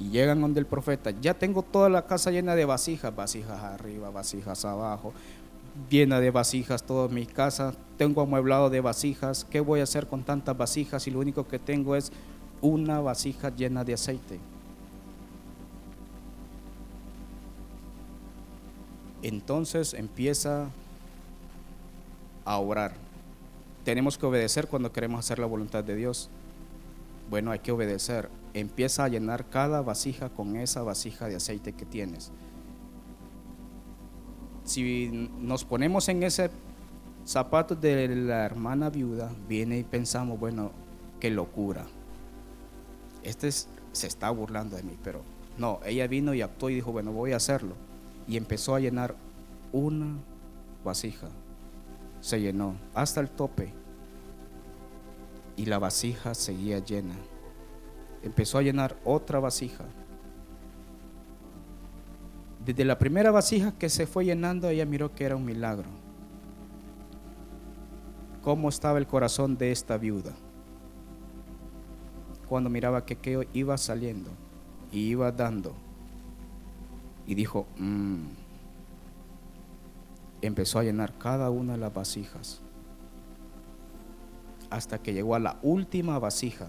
y 0.00 0.08
llegan 0.08 0.40
donde 0.40 0.60
el 0.60 0.66
profeta, 0.66 1.10
ya 1.20 1.34
tengo 1.34 1.62
toda 1.62 1.90
la 1.90 2.06
casa 2.06 2.30
llena 2.30 2.56
de 2.56 2.64
vasijas, 2.64 3.14
vasijas 3.14 3.62
arriba, 3.62 4.08
vasijas 4.08 4.64
abajo, 4.64 5.12
llena 5.90 6.20
de 6.20 6.30
vasijas 6.30 6.82
toda 6.82 7.08
mi 7.08 7.26
casa, 7.26 7.74
tengo 7.98 8.22
amueblado 8.22 8.70
de 8.70 8.80
vasijas, 8.80 9.46
¿qué 9.50 9.60
voy 9.60 9.80
a 9.80 9.82
hacer 9.82 10.06
con 10.06 10.24
tantas 10.24 10.56
vasijas 10.56 11.06
y 11.06 11.10
lo 11.10 11.20
único 11.20 11.46
que 11.46 11.58
tengo 11.58 11.96
es 11.96 12.12
una 12.62 13.00
vasija 13.00 13.54
llena 13.54 13.84
de 13.84 13.92
aceite? 13.92 14.40
Entonces 19.22 19.92
empieza 19.92 20.70
a 22.46 22.58
orar. 22.58 22.94
Tenemos 23.84 24.16
que 24.16 24.24
obedecer 24.24 24.66
cuando 24.66 24.92
queremos 24.92 25.20
hacer 25.20 25.38
la 25.38 25.46
voluntad 25.46 25.84
de 25.84 25.94
Dios. 25.94 26.30
Bueno, 27.30 27.52
hay 27.52 27.60
que 27.60 27.72
obedecer 27.72 28.28
empieza 28.54 29.04
a 29.04 29.08
llenar 29.08 29.48
cada 29.48 29.82
vasija 29.82 30.30
con 30.30 30.56
esa 30.56 30.82
vasija 30.82 31.28
de 31.28 31.36
aceite 31.36 31.72
que 31.72 31.86
tienes. 31.86 32.32
Si 34.64 35.30
nos 35.38 35.64
ponemos 35.64 36.08
en 36.08 36.22
ese 36.22 36.50
zapato 37.24 37.74
de 37.74 38.08
la 38.08 38.44
hermana 38.44 38.90
viuda, 38.90 39.32
viene 39.48 39.78
y 39.78 39.84
pensamos, 39.84 40.38
bueno, 40.38 40.72
qué 41.18 41.30
locura. 41.30 41.86
Este 43.22 43.50
se 43.50 44.06
está 44.06 44.30
burlando 44.30 44.76
de 44.76 44.82
mí, 44.82 44.96
pero 45.02 45.22
no, 45.58 45.80
ella 45.84 46.06
vino 46.06 46.34
y 46.34 46.42
actuó 46.42 46.70
y 46.70 46.76
dijo, 46.76 46.92
bueno, 46.92 47.12
voy 47.12 47.32
a 47.32 47.36
hacerlo. 47.36 47.74
Y 48.28 48.36
empezó 48.36 48.74
a 48.74 48.80
llenar 48.80 49.16
una 49.72 50.16
vasija. 50.84 51.28
Se 52.20 52.40
llenó 52.40 52.76
hasta 52.94 53.20
el 53.20 53.28
tope. 53.28 53.72
Y 55.56 55.66
la 55.66 55.78
vasija 55.78 56.34
seguía 56.34 56.78
llena. 56.78 57.14
Empezó 58.22 58.58
a 58.58 58.62
llenar 58.62 58.96
otra 59.04 59.40
vasija. 59.40 59.84
Desde 62.64 62.84
la 62.84 62.98
primera 62.98 63.30
vasija 63.30 63.72
que 63.72 63.88
se 63.88 64.06
fue 64.06 64.26
llenando, 64.26 64.68
ella 64.68 64.84
miró 64.84 65.14
que 65.14 65.24
era 65.24 65.36
un 65.36 65.44
milagro. 65.44 65.88
¿Cómo 68.42 68.68
estaba 68.68 68.98
el 68.98 69.06
corazón 69.06 69.56
de 69.56 69.72
esta 69.72 69.96
viuda? 69.96 70.32
Cuando 72.48 72.68
miraba 72.70 73.04
que, 73.04 73.16
que 73.16 73.48
iba 73.52 73.76
saliendo 73.78 74.30
y 74.92 75.00
iba 75.08 75.30
dando. 75.30 75.74
Y 77.26 77.34
dijo, 77.34 77.66
mm". 77.78 78.24
empezó 80.42 80.78
a 80.78 80.84
llenar 80.84 81.16
cada 81.18 81.50
una 81.50 81.74
de 81.74 81.78
las 81.78 81.94
vasijas. 81.94 82.60
Hasta 84.70 84.98
que 85.02 85.12
llegó 85.12 85.34
a 85.34 85.40
la 85.40 85.58
última 85.62 86.18
vasija. 86.18 86.68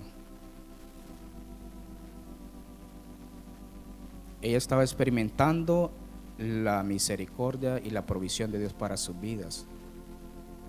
Ella 4.42 4.58
estaba 4.58 4.82
experimentando 4.82 5.92
la 6.40 6.82
misericordia 6.82 7.80
y 7.80 7.92
la 7.92 8.06
provisión 8.06 8.52
de 8.52 8.60
Dios 8.60 8.74
para 8.74 8.98
sus 8.98 9.20
vidas. 9.20 9.68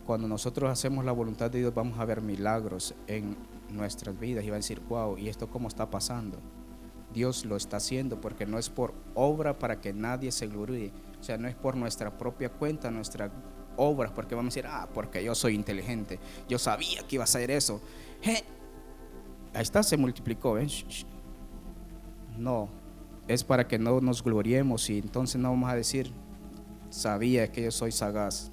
Cuando 0.07 0.29
nosotros 0.29 0.71
hacemos 0.71 1.05
la 1.05 1.13
voluntad 1.13 1.51
de 1.51 1.61
Dios 1.61 1.75
vamos 1.75 1.99
a 1.99 2.05
ver 2.05 2.21
milagros 2.21 2.95
en 3.07 3.37
nuestras 3.71 4.19
vidas 4.19 4.45
y 4.45 4.51
va 4.51 4.57
a 4.57 4.59
decir, 4.59 4.83
wow, 4.89 5.17
¿y 5.17 5.29
esto 5.29 5.49
cómo 5.49 5.69
está 5.69 5.89
pasando? 5.91 6.39
Dios 7.15 7.45
lo 7.45 7.57
está 7.57 7.77
haciendo 7.79 8.21
porque 8.21 8.47
no 8.47 8.59
es 8.59 8.69
por 8.69 8.95
obra 9.15 9.59
para 9.59 9.81
que 9.81 9.93
nadie 9.93 10.33
se 10.33 10.49
gloríe. 10.49 10.93
O 11.21 11.23
sea, 11.23 11.39
no 11.39 11.49
es 11.49 11.55
por 11.55 11.77
nuestra 11.77 12.19
propia 12.19 12.51
cuenta, 12.51 12.91
nuestras 12.91 13.31
obras, 13.77 14.13
porque 14.13 14.35
vamos 14.35 14.53
a 14.53 14.55
decir, 14.55 14.67
ah, 14.67 14.89
porque 14.93 15.23
yo 15.23 15.35
soy 15.35 15.55
inteligente. 15.55 16.19
Yo 16.49 16.59
sabía 16.59 17.03
que 17.07 17.17
iba 17.17 17.23
a 17.23 17.25
hacer 17.25 17.51
eso. 17.51 17.81
Ahí 18.25 19.63
está, 19.63 19.83
se 19.83 19.97
multiplicó. 19.97 20.57
No, 22.37 22.69
es 23.29 23.45
para 23.45 23.69
que 23.69 23.79
no 23.79 24.01
nos 24.01 24.23
gloriemos 24.23 24.89
y 24.91 24.99
entonces 24.99 25.41
no 25.41 25.51
vamos 25.51 25.71
a 25.71 25.77
decir, 25.77 26.13
sabía 26.91 27.51
que 27.51 27.65
yo 27.65 27.71
soy 27.71 27.93
sagaz. 27.93 28.51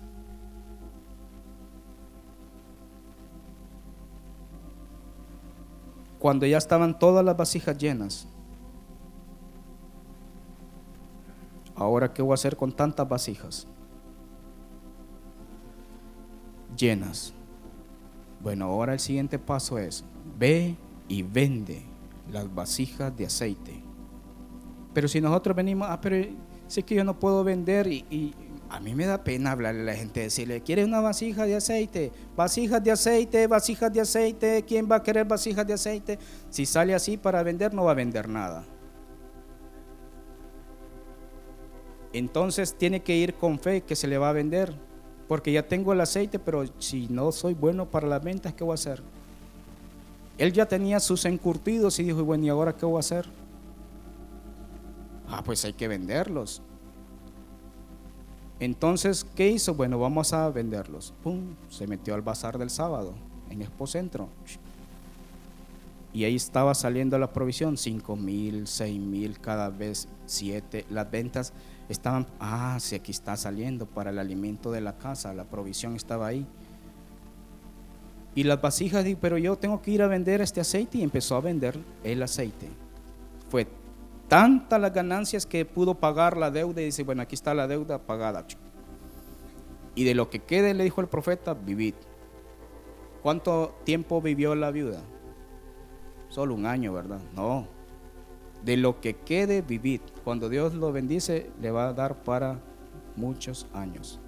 Cuando 6.20 6.46
ya 6.46 6.58
estaban 6.58 7.00
todas 7.00 7.24
las 7.24 7.38
vasijas 7.38 7.78
llenas, 7.78 8.28
ahora 11.76 12.14
qué 12.14 12.22
voy 12.22 12.32
a 12.32 12.34
hacer 12.34 12.58
con 12.58 12.74
tantas 12.74 13.08
vasijas 13.08 13.68
llenas. 16.80 17.34
Bueno, 18.42 18.65
ahora 18.65 18.94
el 18.94 19.00
siguiente 19.00 19.38
paso 19.38 19.78
es, 19.78 20.06
ve 20.38 20.76
y 21.08 21.24
vende 21.24 21.84
las 22.32 22.54
vasijas 22.54 23.15
de 23.15 23.26
aceite 23.26 23.89
pero 24.94 25.08
si 25.08 25.22
nosotros 25.22 25.56
venimos, 25.56 25.88
ah, 25.89 26.00
pero 26.02 26.26
sé 26.68 26.84
que 26.84 26.96
yo 26.96 27.04
no 27.04 27.18
puedo 27.18 27.44
vender 27.44 27.88
y, 27.88 28.34
a 28.72 28.80
mí 28.80 28.94
me 28.94 29.08
da 29.08 29.24
pena 29.24 29.52
hablarle 29.54 29.82
a 29.82 29.84
la 29.86 29.96
gente, 29.96 30.20
decirle, 30.20 30.62
¿quieres 30.62 30.86
una 30.86 31.02
vasija 31.02 31.46
de 31.46 31.56
aceite? 31.56 32.12
Vasijas 32.36 32.84
de 32.84 32.92
aceite, 32.92 33.48
vasijas 33.48 33.92
de 33.92 34.02
aceite, 34.02 34.63
¿quién 34.68 34.88
va 34.92 34.98
a 34.98 35.04
querer 35.04 35.26
vasijas 35.26 35.65
de 35.65 35.74
aceite? 35.74 36.20
Si 36.52 36.68
sale 36.68 36.94
así 36.94 37.18
para 37.18 37.42
vender, 37.42 37.74
no 37.74 37.86
va 37.86 37.92
a 37.92 37.96
vender 37.96 38.30
nada. 38.30 38.63
Entonces 42.13 42.76
tiene 42.78 43.02
que 43.02 43.15
ir 43.15 43.34
con 43.34 43.58
fe 43.58 43.82
que 43.82 43.96
se 43.96 44.08
le 44.08 44.20
va 44.20 44.30
a 44.30 44.34
vender, 44.34 44.76
porque 45.30 45.52
ya 45.52 45.62
tengo 45.62 45.94
el 45.94 46.02
aceite, 46.02 46.39
pero 46.39 46.65
si 46.80 47.08
no 47.08 47.32
soy 47.32 47.54
bueno 47.54 47.86
para 47.86 48.08
las 48.08 48.24
ventas, 48.24 48.52
¿qué 48.56 48.63
voy 48.63 48.72
a 48.72 48.74
hacer? 48.74 49.04
Él 50.39 50.52
ya 50.52 50.65
tenía 50.65 51.00
sus 51.00 51.24
encurtidos 51.26 52.00
y 52.00 52.04
dijo, 52.04 52.24
bueno, 52.24 52.46
¿y 52.46 52.50
ahora 52.50 52.76
qué 52.76 52.84
voy 52.84 52.98
a 52.98 53.02
hacer? 53.02 53.28
Ah, 55.28 55.44
pues 55.46 55.63
hay 55.65 55.74
que 55.74 55.88
venderlos. 55.88 56.63
Entonces, 58.60 59.24
¿qué 59.36 59.50
hizo? 59.50 59.76
Bueno, 59.76 60.00
vamos 60.00 60.34
a 60.34 60.50
venderlos. 60.50 61.13
Pum, 61.22 61.54
se 61.70 61.86
metió 61.86 62.15
al 62.15 62.24
bazar 62.24 62.58
del 62.58 62.72
sábado 62.72 63.13
en 63.52 63.62
Expo 63.62 63.86
Centro. 63.86 64.30
Y 66.12 66.24
ahí 66.24 66.38
estaba 66.38 66.74
saliendo 66.74 67.20
la 67.20 67.32
provisión, 67.32 67.78
5 67.78 68.15
mil, 68.15 68.65
6 68.65 69.00
mil, 69.00 69.39
cada 69.39 69.70
vez 69.70 70.08
7. 70.26 70.88
Las 70.89 71.12
ventas 71.12 71.54
estaban, 71.89 72.28
ah, 72.39 72.78
sí, 72.80 72.95
aquí 72.95 73.12
está 73.12 73.36
saliendo 73.36 73.86
para 73.86 74.12
el 74.12 74.19
alimento 74.19 74.71
de 74.71 74.80
la 74.80 74.97
casa, 74.97 75.34
la 75.34 75.43
provisión 75.43 75.95
estaba 75.95 76.28
ahí. 76.28 76.45
Y 78.36 78.43
las 78.43 78.62
vasijas, 78.62 79.06
pero 79.19 79.38
yo 79.38 79.58
tengo 79.58 79.82
que 79.82 79.91
ir 79.91 80.04
a 80.04 80.08
vender 80.08 80.39
este 80.39 80.62
aceite 80.62 80.99
y 80.99 81.04
empezó 81.04 81.36
a 81.36 81.41
vender 81.41 81.78
el 82.04 82.21
aceite. 82.21 82.69
Fue 83.49 83.67
tantas 84.28 84.80
las 84.80 84.93
ganancias 84.93 85.45
que 85.47 85.65
pudo 85.65 85.95
pagar 85.95 86.38
la 86.38 86.52
deuda 86.52 86.82
y 86.82 86.86
dice, 86.86 87.04
bueno, 87.04 87.23
aquí 87.23 87.34
está 87.34 87.54
la 87.56 87.67
deuda 87.67 87.97
pagada. 87.97 88.45
Y 89.95 90.04
de 90.04 90.13
lo 90.13 90.30
que 90.30 90.39
quede, 90.39 90.75
le 90.75 90.84
dijo 90.84 91.02
el 91.02 91.08
profeta, 91.08 91.56
vivid. 91.56 91.95
¿Cuánto 93.23 93.75
tiempo 93.84 94.21
vivió 94.21 94.56
la 94.56 94.71
viuda? 94.71 95.02
Solo 96.30 96.54
un 96.54 96.67
año, 96.67 96.93
¿verdad? 96.93 97.19
No. 97.36 97.79
De 98.63 98.78
lo 98.78 99.00
que 99.00 99.15
quede, 99.15 99.62
vivid. 99.62 100.02
Cuando 100.24 100.50
Dios 100.50 100.74
lo 100.74 100.91
bendice, 100.91 101.50
le 101.62 101.72
va 101.72 101.89
a 101.89 101.93
dar 101.93 102.24
para 102.24 102.60
muchos 103.15 103.67
años. 103.74 104.19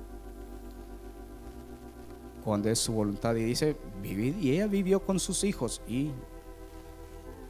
Cuando 2.44 2.70
es 2.70 2.80
su 2.80 2.94
voluntad 2.94 3.36
y 3.36 3.44
dice, 3.44 3.76
vivid. 4.02 4.36
Y 4.38 4.52
ella 4.52 4.68
vivió 4.68 5.00
con 5.02 5.20
sus 5.20 5.44
hijos 5.44 5.82
y 5.88 6.12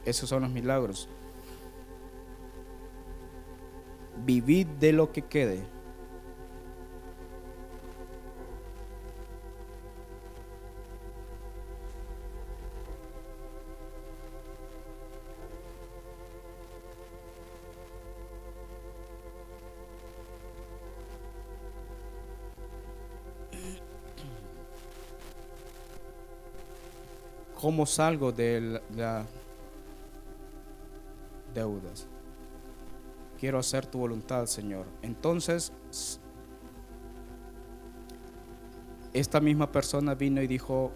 esos 0.04 0.28
son 0.28 0.42
los 0.42 0.50
milagros 0.50 1.08
vivid 4.24 4.66
de 4.80 4.92
lo 4.92 5.12
que 5.12 5.22
quede. 5.22 5.64
¿Cómo 27.62 27.86
salgo 27.86 28.32
de 28.32 28.82
las 28.94 29.26
deudas? 31.54 32.08
quiero 33.42 33.58
hacer 33.58 33.86
tu 33.86 33.98
voluntad, 33.98 34.46
Señor. 34.46 34.86
Entonces, 35.02 35.72
esta 39.12 39.40
misma 39.40 39.72
persona 39.72 40.14
vino 40.14 40.40
y 40.40 40.46
dijo, 40.46 40.92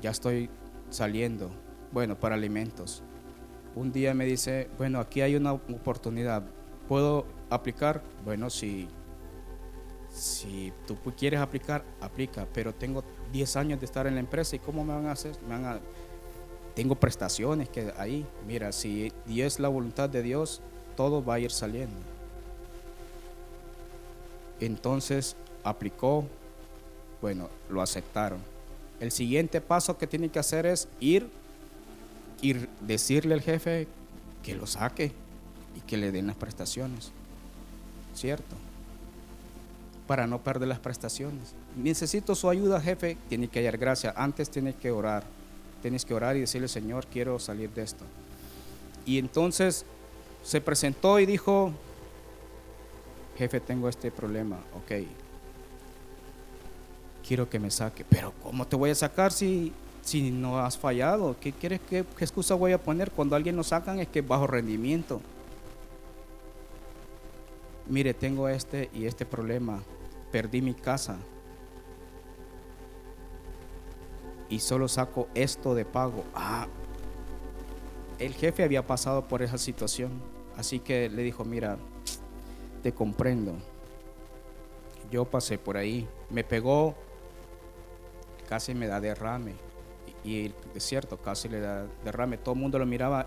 ya 0.00 0.10
estoy 0.10 0.50
saliendo, 0.88 1.50
bueno, 1.90 2.14
para 2.14 2.36
alimentos. 2.36 3.02
Un 3.74 3.90
día 3.90 4.14
me 4.14 4.24
dice, 4.24 4.70
bueno, 4.78 5.00
aquí 5.00 5.20
hay 5.20 5.34
una 5.34 5.52
oportunidad, 5.52 6.44
¿puedo 6.86 7.26
aplicar? 7.50 8.00
Bueno, 8.24 8.50
si, 8.50 8.86
si 10.18 10.72
tú 10.86 10.96
quieres 11.16 11.40
aplicar, 11.40 11.84
aplica, 12.00 12.46
pero 12.52 12.74
tengo 12.74 13.04
10 13.32 13.56
años 13.56 13.80
de 13.80 13.86
estar 13.86 14.06
en 14.06 14.14
la 14.14 14.20
empresa 14.20 14.56
y 14.56 14.58
¿cómo 14.58 14.84
me 14.84 14.94
van 14.94 15.06
a 15.06 15.12
hacer? 15.12 15.36
Tengo 16.74 16.94
prestaciones 16.94 17.68
que 17.68 17.92
ahí, 17.96 18.26
mira, 18.46 18.72
si 18.72 19.12
es 19.28 19.60
la 19.60 19.68
voluntad 19.68 20.08
de 20.08 20.22
Dios, 20.22 20.60
todo 20.96 21.24
va 21.24 21.34
a 21.34 21.38
ir 21.40 21.50
saliendo. 21.50 21.96
Entonces 24.60 25.36
aplicó, 25.62 26.24
bueno, 27.20 27.48
lo 27.68 27.82
aceptaron. 27.82 28.40
El 29.00 29.12
siguiente 29.12 29.60
paso 29.60 29.96
que 29.96 30.06
tiene 30.06 30.28
que 30.28 30.40
hacer 30.40 30.66
es 30.66 30.88
ir 30.98 31.30
y 32.42 32.54
decirle 32.80 33.34
al 33.34 33.40
jefe 33.40 33.86
que 34.42 34.54
lo 34.54 34.66
saque 34.66 35.12
y 35.76 35.80
que 35.82 35.96
le 35.96 36.10
den 36.10 36.26
las 36.26 36.36
prestaciones. 36.36 37.12
¿Cierto? 38.14 38.56
Para 40.08 40.26
no 40.26 40.42
perder 40.42 40.66
las 40.66 40.80
prestaciones. 40.80 41.54
Necesito 41.76 42.34
su 42.34 42.50
ayuda, 42.50 42.80
jefe. 42.80 43.16
Tiene 43.28 43.46
que 43.46 43.60
hallar 43.60 43.78
gracia. 43.78 44.12
Antes 44.16 44.50
tiene 44.50 44.74
que 44.74 44.90
orar 44.90 45.22
tienes 45.80 46.04
que 46.04 46.14
orar 46.14 46.36
y 46.36 46.40
decirle, 46.40 46.68
Señor, 46.68 47.06
quiero 47.06 47.38
salir 47.38 47.70
de 47.70 47.82
esto. 47.82 48.04
Y 49.06 49.18
entonces 49.18 49.84
se 50.42 50.60
presentó 50.60 51.18
y 51.18 51.26
dijo, 51.26 51.72
jefe, 53.36 53.60
tengo 53.60 53.88
este 53.88 54.10
problema, 54.10 54.58
ok, 54.74 55.06
quiero 57.26 57.48
que 57.48 57.58
me 57.58 57.70
saque, 57.70 58.04
pero 58.08 58.32
¿cómo 58.42 58.66
te 58.66 58.76
voy 58.76 58.90
a 58.90 58.94
sacar 58.94 59.32
si, 59.32 59.72
si 60.02 60.30
no 60.30 60.58
has 60.58 60.76
fallado, 60.76 61.36
¿qué 61.40 61.52
quieres 61.52 61.80
qué, 61.88 62.04
excusa 62.20 62.54
voy 62.54 62.72
a 62.72 62.82
poner 62.82 63.10
cuando 63.10 63.36
alguien 63.36 63.56
nos 63.56 63.68
sacan 63.68 64.00
es 64.00 64.08
que 64.08 64.20
bajo 64.20 64.46
rendimiento? 64.46 65.20
Mire, 67.86 68.12
tengo 68.12 68.48
este 68.50 68.90
y 68.92 69.06
este 69.06 69.24
problema. 69.24 69.82
Perdí 70.30 70.62
mi 70.62 70.74
casa. 70.74 71.18
Y 74.48 74.60
solo 74.60 74.88
saco 74.88 75.28
esto 75.34 75.74
de 75.74 75.84
pago. 75.84 76.24
Ah, 76.34 76.66
el 78.18 78.34
jefe 78.34 78.64
había 78.64 78.86
pasado 78.86 79.28
por 79.28 79.42
esa 79.42 79.58
situación. 79.58 80.10
Así 80.56 80.80
que 80.80 81.08
le 81.08 81.22
dijo, 81.22 81.44
mira, 81.44 81.78
te 82.82 82.92
comprendo. 82.92 83.54
Yo 85.10 85.24
pasé 85.24 85.58
por 85.58 85.76
ahí. 85.76 86.08
Me 86.30 86.44
pegó, 86.44 86.94
casi 88.48 88.74
me 88.74 88.86
da 88.86 89.00
derrame. 89.00 89.54
Y, 90.24 90.52
es 90.74 90.84
cierto, 90.84 91.18
casi 91.18 91.48
le 91.48 91.60
da 91.60 91.86
derrame. 92.04 92.38
Todo 92.38 92.54
el 92.54 92.60
mundo 92.60 92.78
lo 92.78 92.86
miraba, 92.86 93.26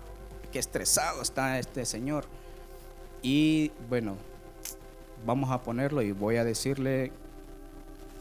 qué 0.50 0.58
estresado 0.58 1.22
está 1.22 1.58
este 1.58 1.84
señor. 1.86 2.26
Y 3.22 3.72
bueno, 3.88 4.16
vamos 5.26 5.50
a 5.50 5.62
ponerlo 5.62 6.02
y 6.02 6.12
voy 6.12 6.36
a 6.36 6.44
decirle 6.44 7.12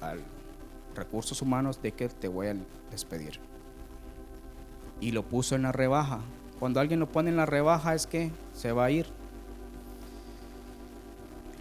al 0.01 0.19
recursos 0.95 1.41
humanos 1.41 1.81
de 1.81 1.91
que 1.91 2.09
te 2.09 2.27
voy 2.27 2.47
a 2.47 2.55
despedir. 2.91 3.39
Y 4.99 5.11
lo 5.11 5.23
puso 5.23 5.55
en 5.55 5.63
la 5.63 5.71
rebaja. 5.71 6.19
Cuando 6.59 6.79
alguien 6.79 6.99
lo 6.99 7.07
pone 7.07 7.29
en 7.29 7.37
la 7.37 7.45
rebaja 7.45 7.95
es 7.95 8.05
que 8.05 8.31
se 8.53 8.71
va 8.71 8.85
a 8.85 8.91
ir. 8.91 9.07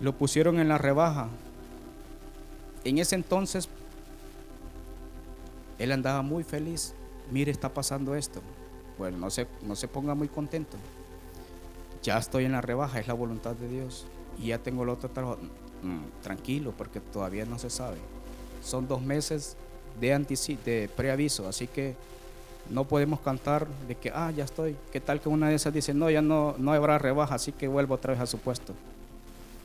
Lo 0.00 0.16
pusieron 0.16 0.58
en 0.58 0.68
la 0.68 0.78
rebaja. 0.78 1.28
En 2.84 2.98
ese 2.98 3.14
entonces 3.14 3.68
él 5.78 5.92
andaba 5.92 6.22
muy 6.22 6.44
feliz. 6.44 6.94
Mire, 7.30 7.50
está 7.50 7.72
pasando 7.72 8.14
esto. 8.14 8.42
Bueno, 8.98 9.16
no 9.16 9.30
se, 9.30 9.46
no 9.62 9.76
se 9.76 9.88
ponga 9.88 10.14
muy 10.14 10.28
contento. 10.28 10.76
Ya 12.02 12.18
estoy 12.18 12.44
en 12.44 12.52
la 12.52 12.60
rebaja, 12.60 12.98
es 12.98 13.06
la 13.06 13.14
voluntad 13.14 13.54
de 13.54 13.68
Dios 13.68 14.06
y 14.40 14.48
ya 14.48 14.58
tengo 14.58 14.82
el 14.82 14.88
otro 14.88 15.08
trabajo. 15.10 15.38
Mm, 15.82 16.22
tranquilo, 16.22 16.74
porque 16.76 17.00
todavía 17.00 17.44
no 17.44 17.58
se 17.58 17.70
sabe. 17.70 17.96
Son 18.62 18.86
dos 18.86 19.00
meses 19.00 19.56
de, 19.98 20.10
de 20.64 20.90
preaviso, 20.94 21.48
así 21.48 21.66
que 21.66 21.94
no 22.68 22.84
podemos 22.84 23.20
cantar 23.20 23.66
de 23.88 23.94
que, 23.96 24.12
ah, 24.14 24.30
ya 24.30 24.44
estoy. 24.44 24.76
¿Qué 24.92 25.00
tal 25.00 25.20
que 25.20 25.28
una 25.28 25.48
de 25.48 25.54
esas 25.54 25.72
dice, 25.72 25.94
no, 25.94 26.10
ya 26.10 26.22
no, 26.22 26.54
no 26.58 26.72
habrá 26.72 26.98
rebaja, 26.98 27.34
así 27.34 27.52
que 27.52 27.66
vuelvo 27.66 27.94
otra 27.94 28.12
vez 28.12 28.22
a 28.22 28.26
su 28.26 28.38
puesto? 28.38 28.74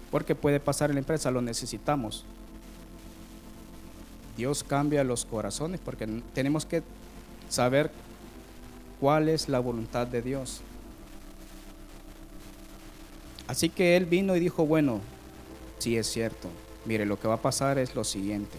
Porque 0.10 0.36
puede 0.36 0.60
pasar 0.60 0.90
en 0.90 0.96
la 0.96 1.00
empresa, 1.00 1.32
lo 1.32 1.42
necesitamos. 1.42 2.26
Dios 4.38 4.64
cambia 4.64 5.04
los 5.04 5.26
corazones 5.26 5.80
porque 5.84 6.08
tenemos 6.34 6.66
que 6.66 6.84
saber 7.50 7.90
cuál 9.00 9.30
es 9.30 9.50
la 9.50 9.60
voluntad 9.60 10.08
de 10.08 10.22
Dios. 10.22 10.62
Así 13.48 13.70
que 13.70 13.96
él 13.96 14.06
vino 14.06 14.36
y 14.36 14.40
dijo, 14.40 14.66
bueno, 14.66 15.02
sí 15.78 15.98
es 15.98 16.08
cierto, 16.08 16.50
mire, 16.86 17.06
lo 17.06 17.20
que 17.20 17.28
va 17.28 17.36
a 17.36 17.42
pasar 17.42 17.78
es 17.78 17.96
lo 17.96 18.04
siguiente. 18.04 18.58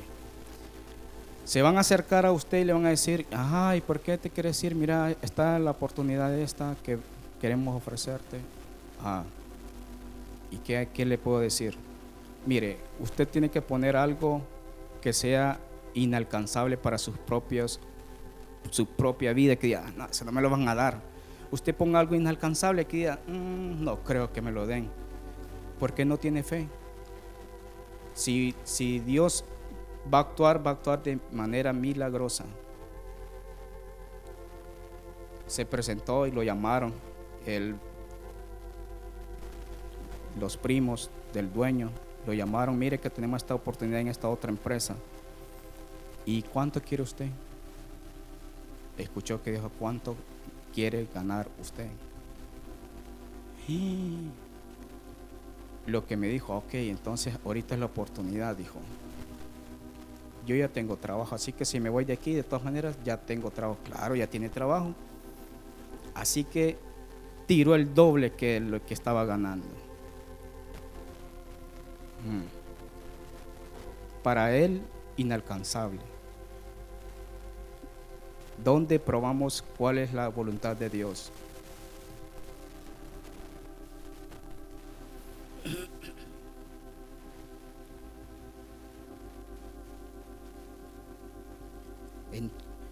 Se 1.45 1.63
van 1.63 1.77
a 1.77 1.81
acercar 1.81 2.27
a 2.27 2.33
usted 2.33 2.59
y 2.59 2.65
le 2.65 2.73
van 2.73 2.87
a 2.87 2.91
decir, 2.91 3.27
ay, 3.31 3.81
¿por 3.81 4.01
qué 4.01 4.19
te 4.19 4.31
quieres 4.31 4.63
ir? 4.65 4.75
Mira, 4.75 5.15
está 5.23 5.59
la 5.59 5.73
oportunidad 5.73 6.37
esta 6.37 6.77
que 6.83 6.99
queremos 7.41 7.77
ofrecerte. 7.77 8.39
Ah, 9.01 9.25
¿y 10.51 10.57
qué, 10.59 10.89
qué 10.93 11.05
le 11.05 11.19
puedo 11.19 11.41
decir? 11.41 11.77
Mire, 12.47 12.79
usted 13.01 13.29
tiene 13.29 13.49
que 13.49 13.63
poner 13.63 13.97
algo 13.97 14.43
que 15.01 15.13
sea 15.13 15.59
inalcanzable 15.95 16.77
para 16.77 16.99
sus 16.99 17.17
propios, 17.17 17.81
su 18.71 18.87
propia 18.87 19.33
vida, 19.33 19.57
que 19.57 19.69
diga, 19.69 19.93
no, 19.97 20.07
eso 20.07 20.25
no 20.25 20.33
me 20.33 20.41
lo 20.41 20.51
van 20.51 20.69
a 20.69 20.75
dar 20.75 21.16
usted 21.51 21.75
ponga 21.75 22.01
algo 22.01 22.15
inalcanzable 22.15 22.87
que 22.87 22.97
diga, 22.97 23.19
mm, 23.27 23.83
no 23.85 24.03
creo 24.03 24.33
que 24.33 24.43
me 24.43 24.53
lo 24.53 24.67
den, 24.67 24.91
porque 25.79 26.05
no 26.05 26.17
tiene 26.19 26.43
fe. 26.43 26.69
Si, 28.15 28.55
si 28.65 29.01
Dios 29.01 29.45
va 30.13 30.19
a 30.19 30.21
actuar, 30.23 30.65
va 30.67 30.71
a 30.71 30.75
actuar 30.75 31.03
de 31.03 31.19
manera 31.33 31.73
milagrosa. 31.73 32.45
Se 35.47 35.65
presentó 35.65 36.27
y 36.27 36.33
lo 36.33 36.43
llamaron 36.43 36.93
el, 37.47 37.77
los 40.41 40.57
primos 40.57 41.11
del 41.33 41.53
dueño, 41.53 41.91
lo 42.27 42.33
llamaron, 42.33 42.79
mire 42.79 42.99
que 42.99 43.11
tenemos 43.11 43.43
esta 43.43 43.55
oportunidad 43.55 44.01
en 44.01 44.09
esta 44.09 44.29
otra 44.29 44.51
empresa. 44.51 44.97
¿Y 46.25 46.43
cuánto 46.43 46.81
quiere 46.81 47.05
usted? 47.05 47.29
Escuchó 48.99 49.41
que 49.43 49.53
dijo, 49.53 49.71
¿cuánto 49.79 50.17
quiere 50.77 51.09
ganar 51.15 51.49
usted? 51.59 51.89
Y 53.67 54.29
lo 55.87 56.07
que 56.07 56.19
me 56.19 56.29
dijo, 56.29 56.55
ok, 56.55 56.75
entonces 56.75 57.35
ahorita 57.43 57.75
es 57.75 57.81
la 57.81 57.87
oportunidad, 57.87 58.55
dijo. 58.55 58.79
Yo 60.47 60.55
ya 60.55 60.69
tengo 60.69 60.99
trabajo, 60.99 61.35
así 61.35 61.55
que 61.55 61.65
si 61.65 61.81
me 61.81 61.89
voy 61.89 62.05
de 62.05 62.13
aquí, 62.13 62.35
de 62.35 62.43
todas 62.43 62.63
maneras, 62.63 62.95
ya 63.03 63.17
tengo 63.17 63.51
trabajo. 63.51 63.81
Claro, 63.85 64.15
ya 64.17 64.27
tiene 64.27 64.51
trabajo. 64.51 64.93
Así 66.15 66.45
que 66.45 66.77
tiró 67.47 67.75
el 67.75 67.95
doble 67.95 68.33
que 68.33 68.61
lo 68.61 68.85
que 68.85 68.93
estaba 68.93 69.25
ganando. 69.25 69.67
Mm. 72.29 72.45
Para 74.23 74.55
él, 74.55 74.83
inalcanzable 75.17 76.16
donde 78.63 78.99
probamos 78.99 79.65
cuál 79.77 79.99
es 79.99 80.13
la 80.13 80.29
voluntad 80.29 80.77
de 80.77 80.91
Dios. 80.91 81.33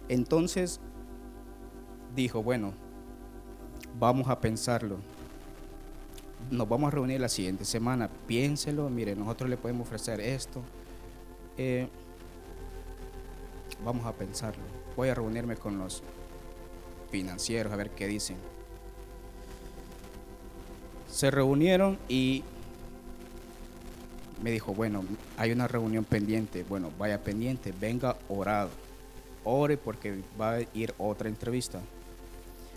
Entonces 0.07 0.79
dijo, 2.15 2.43
bueno, 2.43 2.73
vamos 3.99 4.29
a 4.29 4.39
pensarlo. 4.39 4.97
Nos 6.51 6.69
vamos 6.69 6.89
a 6.89 6.91
reunir 6.91 7.19
la 7.19 7.29
siguiente 7.29 7.65
semana. 7.65 8.09
Piénselo, 8.27 8.89
mire, 8.89 9.15
nosotros 9.15 9.49
le 9.49 9.57
podemos 9.57 9.87
ofrecer 9.87 10.21
esto. 10.21 10.61
Eh, 11.57 11.87
vamos 13.83 14.05
a 14.05 14.13
pensarlo 14.13 14.84
voy 14.95 15.09
a 15.09 15.15
reunirme 15.15 15.55
con 15.55 15.77
los 15.77 16.03
financieros 17.11 17.71
a 17.71 17.75
ver 17.75 17.91
qué 17.91 18.07
dicen. 18.07 18.37
Se 21.11 21.31
reunieron 21.31 21.97
y 22.09 22.43
me 24.41 24.51
dijo, 24.51 24.73
bueno, 24.73 25.03
hay 25.37 25.51
una 25.51 25.67
reunión 25.67 26.03
pendiente. 26.03 26.63
Bueno, 26.67 26.91
vaya 26.99 27.23
pendiente, 27.23 27.73
venga 27.79 28.17
orado. 28.29 28.69
Ore 29.43 29.77
porque 29.77 30.21
va 30.39 30.55
a 30.55 30.61
ir 30.73 30.93
otra 30.97 31.29
entrevista. 31.29 31.79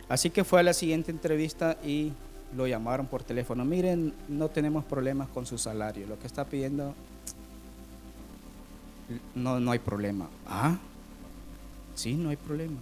Así 0.09 0.31
que 0.31 0.45
fue 0.45 0.61
a 0.61 0.63
la 0.63 0.73
siguiente 0.73 1.11
entrevista 1.11 1.77
y 1.85 2.13
lo 2.57 2.67
llamaron 2.67 3.07
por 3.07 3.23
teléfono. 3.23 3.65
Miren, 3.65 4.15
no 4.29 4.49
tenemos 4.49 4.85
problemas 4.85 5.29
con 5.29 5.45
su 5.47 5.59
salario. 5.59 6.07
Lo 6.07 6.19
que 6.19 6.27
está 6.27 6.45
pidiendo, 6.45 6.95
no, 9.35 9.61
no 9.61 9.71
hay 9.71 9.79
problema. 9.79 10.29
Ah, 10.47 10.79
Sí, 11.99 12.15
no 12.15 12.31
hay 12.31 12.37
problema. 12.37 12.79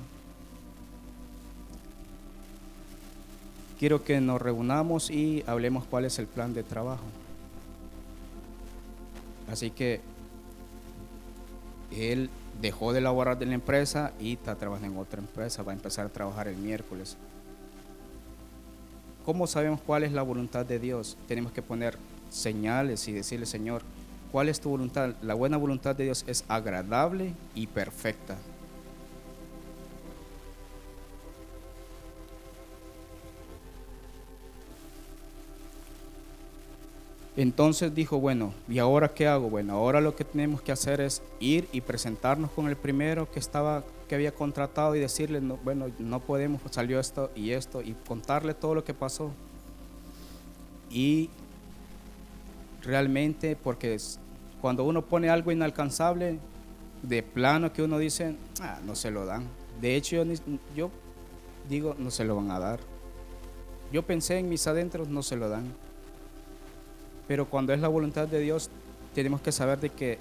Quiero 3.79 4.05
que 4.05 4.21
nos 4.21 4.43
reunamos 4.43 5.11
y 5.11 5.43
hablemos 5.47 5.87
cuál 5.87 6.05
es 6.05 6.19
el 6.19 6.27
plan 6.27 6.53
de 6.53 6.63
trabajo. 6.63 7.07
Así 9.51 9.71
que 9.71 10.03
él 11.93 12.29
dejó 12.61 12.93
de 12.93 13.01
laborar 13.01 13.39
de 13.39 13.47
la 13.47 13.55
empresa 13.55 14.13
y 14.21 14.35
está 14.35 14.55
trabajando 14.55 14.93
en 14.93 14.99
otra 14.99 15.21
empresa, 15.21 15.63
va 15.63 15.73
a 15.73 15.77
empezar 15.77 16.05
a 16.05 16.11
trabajar 16.11 16.49
el 16.49 16.57
miércoles. 16.57 17.17
¿Cómo 19.25 19.47
sabemos 19.47 19.81
cuál 19.81 20.05
es 20.05 20.13
la 20.13 20.25
voluntad 20.25 20.67
de 20.67 20.79
Dios? 20.79 21.17
Tenemos 21.27 21.53
que 21.53 21.63
poner 21.63 21.97
señales 22.29 23.09
y 23.09 23.13
decirle, 23.13 23.47
Señor, 23.47 23.81
¿cuál 24.31 24.51
es 24.51 24.61
tu 24.61 24.69
voluntad? 24.69 25.15
La 25.23 25.33
buena 25.33 25.57
voluntad 25.57 25.97
de 25.97 26.05
Dios 26.05 26.23
es 26.29 26.45
agradable 26.49 27.33
y 27.55 27.67
perfecta. 27.67 28.37
Entonces 37.37 37.95
dijo, 37.95 38.19
bueno, 38.19 38.55
¿y 38.67 38.79
ahora 38.79 39.13
qué 39.13 39.27
hago? 39.27 39.51
Bueno, 39.51 39.75
ahora 39.75 40.01
lo 40.01 40.17
que 40.17 40.25
tenemos 40.25 40.63
que 40.63 40.73
hacer 40.73 41.03
es 41.03 41.23
ir 41.39 41.69
y 41.71 41.83
presentarnos 41.83 42.51
con 42.51 42.67
el 42.67 42.77
primero 42.77 43.31
que 43.31 43.39
estaba 43.39 43.85
que 44.09 44.15
había 44.15 44.33
contratado 44.33 44.95
y 44.95 45.01
decirle, 45.01 45.41
no, 45.41 45.59
bueno, 45.59 45.87
no 45.99 46.21
podemos, 46.21 46.63
salió 46.71 47.01
esto 47.01 47.31
y 47.35 47.51
esto 47.51 47.83
y 47.83 47.95
contarle 48.07 48.55
todo 48.55 48.75
lo 48.75 48.85
que 48.85 48.95
pasó. 48.95 49.33
Y 50.91 51.29
realmente, 52.83 53.57
porque 53.57 53.99
cuando 54.61 54.85
uno 54.85 55.03
pone 55.03 55.29
algo 55.29 55.51
inalcanzable, 55.51 56.39
de 57.03 57.23
plano 57.23 57.73
que 57.73 57.83
uno 57.83 57.99
dice, 57.99 58.37
ah, 58.61 58.79
no 58.85 58.95
se 58.95 59.11
lo 59.11 59.27
dan, 59.27 59.47
De 59.81 59.95
hecho, 59.97 60.17
yo, 60.17 60.35
yo 60.75 60.91
digo, 61.69 61.95
no 61.99 62.11
se 62.11 62.25
lo 62.25 62.37
van 62.37 62.51
a 62.51 62.59
dar. 62.59 62.81
Yo 63.93 64.03
pensé 64.05 64.39
en 64.39 64.49
mis 64.49 64.67
adentros, 64.67 65.09
no 65.09 65.23
se 65.23 65.37
lo 65.37 65.49
dan. 65.49 65.73
Pero 67.29 67.47
cuando 67.47 67.73
es 67.73 67.81
la 67.81 67.89
voluntad 67.89 68.29
de 68.29 68.41
Dios, 68.41 68.71
tenemos 69.15 69.41
que 69.41 69.53
saber 69.53 69.81
de 69.81 69.91
que 69.91 70.19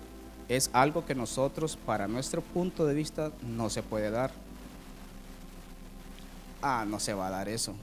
es 0.48 0.70
algo 0.74 1.06
que 1.06 1.16
nosotros, 1.16 1.78
para 1.78 2.08
nuestro 2.08 2.42
punto 2.42 2.86
de 2.86 2.94
vista, 2.94 3.32
no 3.44 3.70
se 3.70 3.84
puede 3.84 4.12
dar. 4.12 4.32
Ah, 6.62 6.86
no 6.88 7.00
se 7.00 7.14
va 7.14 7.28
a 7.28 7.32
dar 7.32 7.50
eso. 7.50 7.74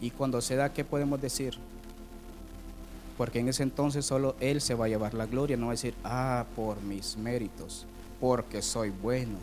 Y 0.00 0.10
cuando 0.10 0.40
se 0.40 0.56
da, 0.56 0.72
¿qué 0.72 0.84
podemos 0.84 1.20
decir? 1.20 1.56
Porque 3.16 3.38
en 3.38 3.48
ese 3.48 3.62
entonces 3.62 4.04
solo 4.04 4.34
Él 4.40 4.60
se 4.60 4.74
va 4.74 4.86
a 4.86 4.88
llevar 4.88 5.14
la 5.14 5.26
gloria, 5.26 5.56
no 5.56 5.66
va 5.66 5.72
a 5.72 5.74
decir, 5.74 5.94
ah, 6.04 6.46
por 6.56 6.80
mis 6.82 7.16
méritos, 7.16 7.86
porque 8.20 8.60
soy 8.60 8.90
bueno. 8.90 9.38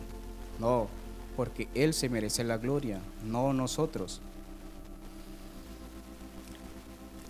No, 0.60 0.88
porque 1.36 1.68
Él 1.74 1.94
se 1.94 2.08
merece 2.08 2.44
la 2.44 2.58
gloria, 2.58 3.00
no 3.24 3.52
nosotros. 3.52 4.20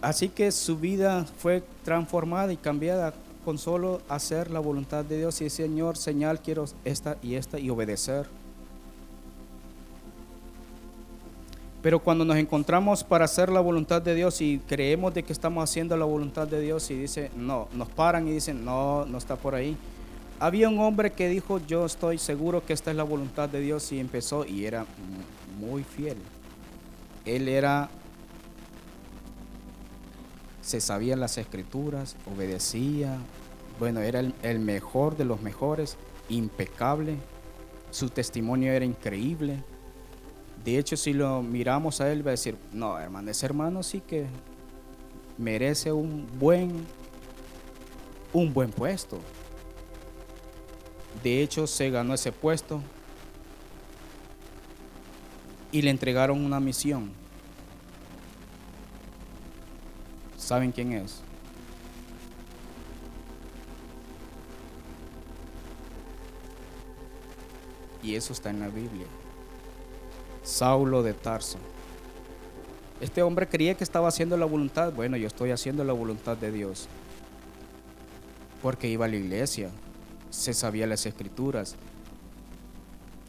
Así 0.02 0.28
que 0.28 0.52
su 0.52 0.76
vida 0.76 1.24
fue 1.38 1.62
transformada 1.84 2.52
y 2.52 2.56
cambiada 2.56 3.14
con 3.44 3.56
solo 3.56 4.02
hacer 4.08 4.50
la 4.50 4.60
voluntad 4.60 5.04
de 5.04 5.18
Dios 5.18 5.40
y 5.40 5.44
decir, 5.44 5.66
Señor, 5.66 5.96
señal, 5.96 6.40
quiero 6.40 6.64
esta 6.84 7.16
y 7.22 7.36
esta 7.36 7.58
y 7.58 7.70
obedecer. 7.70 8.26
Pero 11.82 11.98
cuando 11.98 12.24
nos 12.24 12.36
encontramos 12.36 13.02
para 13.02 13.24
hacer 13.24 13.48
la 13.48 13.60
voluntad 13.60 14.00
de 14.00 14.14
Dios 14.14 14.40
y 14.40 14.60
creemos 14.68 15.12
de 15.14 15.24
que 15.24 15.32
estamos 15.32 15.68
haciendo 15.68 15.96
la 15.96 16.04
voluntad 16.04 16.46
de 16.46 16.60
Dios 16.60 16.88
y 16.92 16.94
dice, 16.94 17.30
no, 17.36 17.68
nos 17.72 17.88
paran 17.88 18.28
y 18.28 18.32
dicen, 18.32 18.64
no, 18.64 19.04
no 19.04 19.18
está 19.18 19.34
por 19.34 19.56
ahí. 19.56 19.76
Había 20.38 20.68
un 20.68 20.78
hombre 20.78 21.12
que 21.12 21.28
dijo, 21.28 21.60
yo 21.66 21.86
estoy 21.86 22.18
seguro 22.18 22.64
que 22.64 22.72
esta 22.72 22.90
es 22.90 22.96
la 22.96 23.02
voluntad 23.02 23.48
de 23.48 23.60
Dios 23.60 23.90
y 23.90 23.98
empezó 23.98 24.44
y 24.44 24.64
era 24.64 24.86
muy 25.58 25.82
fiel. 25.82 26.16
Él 27.24 27.48
era, 27.48 27.88
se 30.62 30.80
sabía 30.80 31.16
las 31.16 31.36
escrituras, 31.36 32.16
obedecía, 32.34 33.18
bueno, 33.78 34.00
era 34.00 34.20
el, 34.20 34.34
el 34.42 34.58
mejor 34.58 35.16
de 35.16 35.26
los 35.26 35.42
mejores, 35.42 35.96
impecable, 36.30 37.16
su 37.90 38.08
testimonio 38.08 38.72
era 38.72 38.84
increíble 38.86 39.62
de 40.64 40.78
hecho, 40.78 40.96
si 40.96 41.12
lo 41.12 41.42
miramos 41.42 42.00
a 42.00 42.12
él, 42.12 42.24
va 42.24 42.30
a 42.30 42.32
decir, 42.32 42.56
no, 42.72 42.98
hermano, 42.98 43.30
ese 43.30 43.46
hermano 43.46 43.82
sí 43.82 44.00
que 44.00 44.26
merece 45.36 45.90
un 45.90 46.28
buen, 46.38 46.86
un 48.32 48.52
buen 48.52 48.70
puesto. 48.70 49.18
De 51.22 51.42
hecho, 51.42 51.66
se 51.66 51.90
ganó 51.90 52.14
ese 52.14 52.30
puesto 52.30 52.80
y 55.72 55.82
le 55.82 55.90
entregaron 55.90 56.44
una 56.44 56.60
misión. 56.60 57.10
¿Saben 60.42 60.72
quién 60.72 60.92
es? 60.92 61.20
Y 68.02 68.16
eso 68.16 68.32
está 68.32 68.50
en 68.50 68.58
la 68.58 68.68
Biblia. 68.68 69.06
Saulo 70.42 71.04
de 71.04 71.14
Tarso. 71.14 71.58
Este 73.00 73.22
hombre 73.22 73.48
creía 73.48 73.76
que 73.76 73.84
estaba 73.84 74.08
haciendo 74.08 74.36
la 74.36 74.44
voluntad. 74.44 74.92
Bueno, 74.92 75.16
yo 75.16 75.28
estoy 75.28 75.52
haciendo 75.52 75.84
la 75.84 75.92
voluntad 75.92 76.36
de 76.36 76.50
Dios. 76.50 76.88
Porque 78.60 78.88
iba 78.88 79.04
a 79.04 79.08
la 79.08 79.16
iglesia, 79.16 79.70
se 80.30 80.54
sabía 80.54 80.88
las 80.88 81.06
escrituras. 81.06 81.76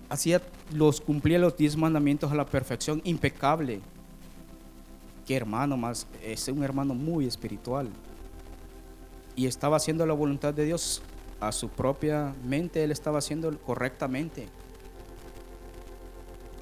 Hacía 0.10 0.42
los 0.72 1.00
cumplía 1.00 1.38
los 1.38 1.56
diez 1.56 1.78
mandamientos 1.78 2.32
a 2.32 2.36
la 2.36 2.46
perfección, 2.46 3.02
impecable. 3.04 3.82
Qué 5.26 5.36
hermano 5.36 5.78
más, 5.78 6.08
es 6.22 6.48
un 6.48 6.64
hermano 6.64 6.94
muy 6.94 7.26
espiritual. 7.26 7.90
Y 9.36 9.48
estaba 9.48 9.78
haciendo 9.78 10.06
la 10.06 10.14
voluntad 10.14 10.54
de 10.54 10.66
Dios 10.66 11.02
a 11.40 11.52
su 11.52 11.70
propia 11.70 12.34
mente, 12.44 12.84
él 12.84 12.92
estaba 12.92 13.20
haciendo 13.20 13.58
correctamente. 13.60 14.48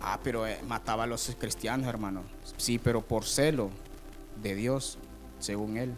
Ah, 0.01 0.19
pero 0.23 0.47
eh, 0.47 0.59
mataba 0.67 1.03
a 1.03 1.07
los 1.07 1.35
cristianos, 1.37 1.87
hermano. 1.87 2.23
Sí, 2.57 2.79
pero 2.79 3.01
por 3.01 3.25
celo 3.25 3.69
de 4.41 4.55
Dios, 4.55 4.97
según 5.39 5.77
él. 5.77 5.93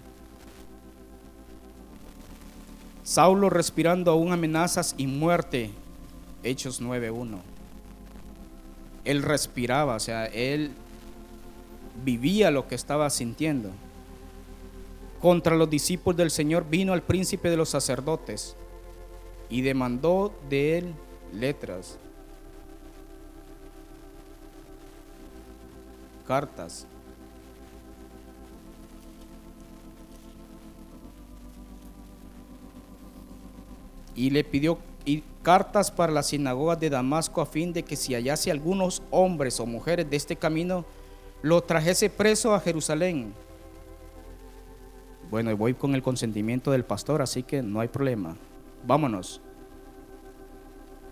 Saulo 3.03 3.49
respirando 3.49 4.11
aún 4.11 4.31
amenazas 4.31 4.95
y 4.97 5.07
muerte. 5.07 5.71
Hechos 6.43 6.81
9.1. 6.81 7.39
Él 9.05 9.21
respiraba, 9.21 9.95
o 9.95 9.99
sea, 9.99 10.25
él 10.25 10.71
vivía 12.03 12.51
lo 12.51 12.67
que 12.67 12.75
estaba 12.75 13.09
sintiendo. 13.09 13.69
Contra 15.21 15.55
los 15.55 15.69
discípulos 15.69 16.17
del 16.17 16.31
Señor 16.31 16.65
vino 16.69 16.93
el 16.93 17.01
príncipe 17.01 17.49
de 17.49 17.57
los 17.57 17.69
sacerdotes 17.69 18.55
y 19.49 19.61
demandó 19.61 20.33
de 20.49 20.77
él 20.77 20.93
letras 21.33 21.97
cartas. 26.27 26.87
Y 34.15 34.29
le 34.29 34.43
pidió 34.43 34.77
cartas 35.41 35.91
para 35.91 36.13
las 36.13 36.27
sinagogas 36.27 36.79
de 36.79 36.89
Damasco 36.89 37.41
a 37.41 37.45
fin 37.45 37.73
de 37.73 37.83
que 37.83 37.97
si 37.97 38.13
hallase 38.13 38.49
algunos 38.49 39.01
hombres 39.11 39.59
o 39.59 39.65
mujeres 39.65 40.09
de 40.09 40.15
este 40.15 40.37
camino, 40.37 40.85
lo 41.43 41.61
trajese 41.61 42.09
preso 42.09 42.55
a 42.55 42.59
Jerusalén. 42.61 43.33
Bueno, 45.29 45.55
voy 45.57 45.73
con 45.73 45.93
el 45.93 46.01
consentimiento 46.01 46.71
del 46.71 46.85
pastor, 46.85 47.21
así 47.21 47.43
que 47.43 47.61
no 47.61 47.81
hay 47.81 47.89
problema. 47.89 48.37
Vámonos. 48.87 49.41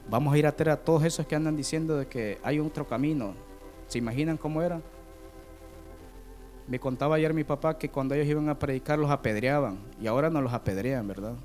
Vamos 0.09 0.33
a 0.33 0.37
ir 0.37 0.47
a 0.47 0.53
tener 0.53 0.71
a 0.71 0.77
todos 0.77 1.03
esos 1.03 1.27
que 1.27 1.35
andan 1.35 1.57
diciendo 1.57 1.97
de 1.97 2.07
que 2.07 2.39
hay 2.43 2.59
otro 2.59 2.87
camino. 2.87 3.33
¿Se 3.87 3.97
imaginan 3.97 4.37
cómo 4.37 4.61
era? 4.61 4.81
Me 6.65 6.79
contaba 6.79 7.17
ayer 7.17 7.33
mi 7.33 7.43
papá 7.43 7.77
que 7.77 7.89
cuando 7.89 8.15
ellos 8.15 8.27
iban 8.27 8.47
a 8.47 8.57
predicar 8.57 8.97
los 8.97 9.11
apedreaban 9.11 9.79
y 9.99 10.07
ahora 10.07 10.29
no 10.29 10.41
los 10.41 10.53
apedrean, 10.53 11.05
¿verdad? 11.07 11.35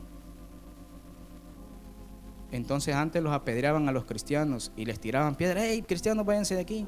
Entonces 2.52 2.94
antes 2.94 3.20
los 3.20 3.32
apedreaban 3.32 3.88
a 3.88 3.92
los 3.92 4.04
cristianos 4.04 4.70
y 4.76 4.84
les 4.84 5.00
tiraban 5.00 5.34
piedras, 5.34 5.64
hey, 5.66 5.82
cristianos, 5.86 6.24
váyanse 6.24 6.54
de 6.54 6.60
aquí. 6.60 6.86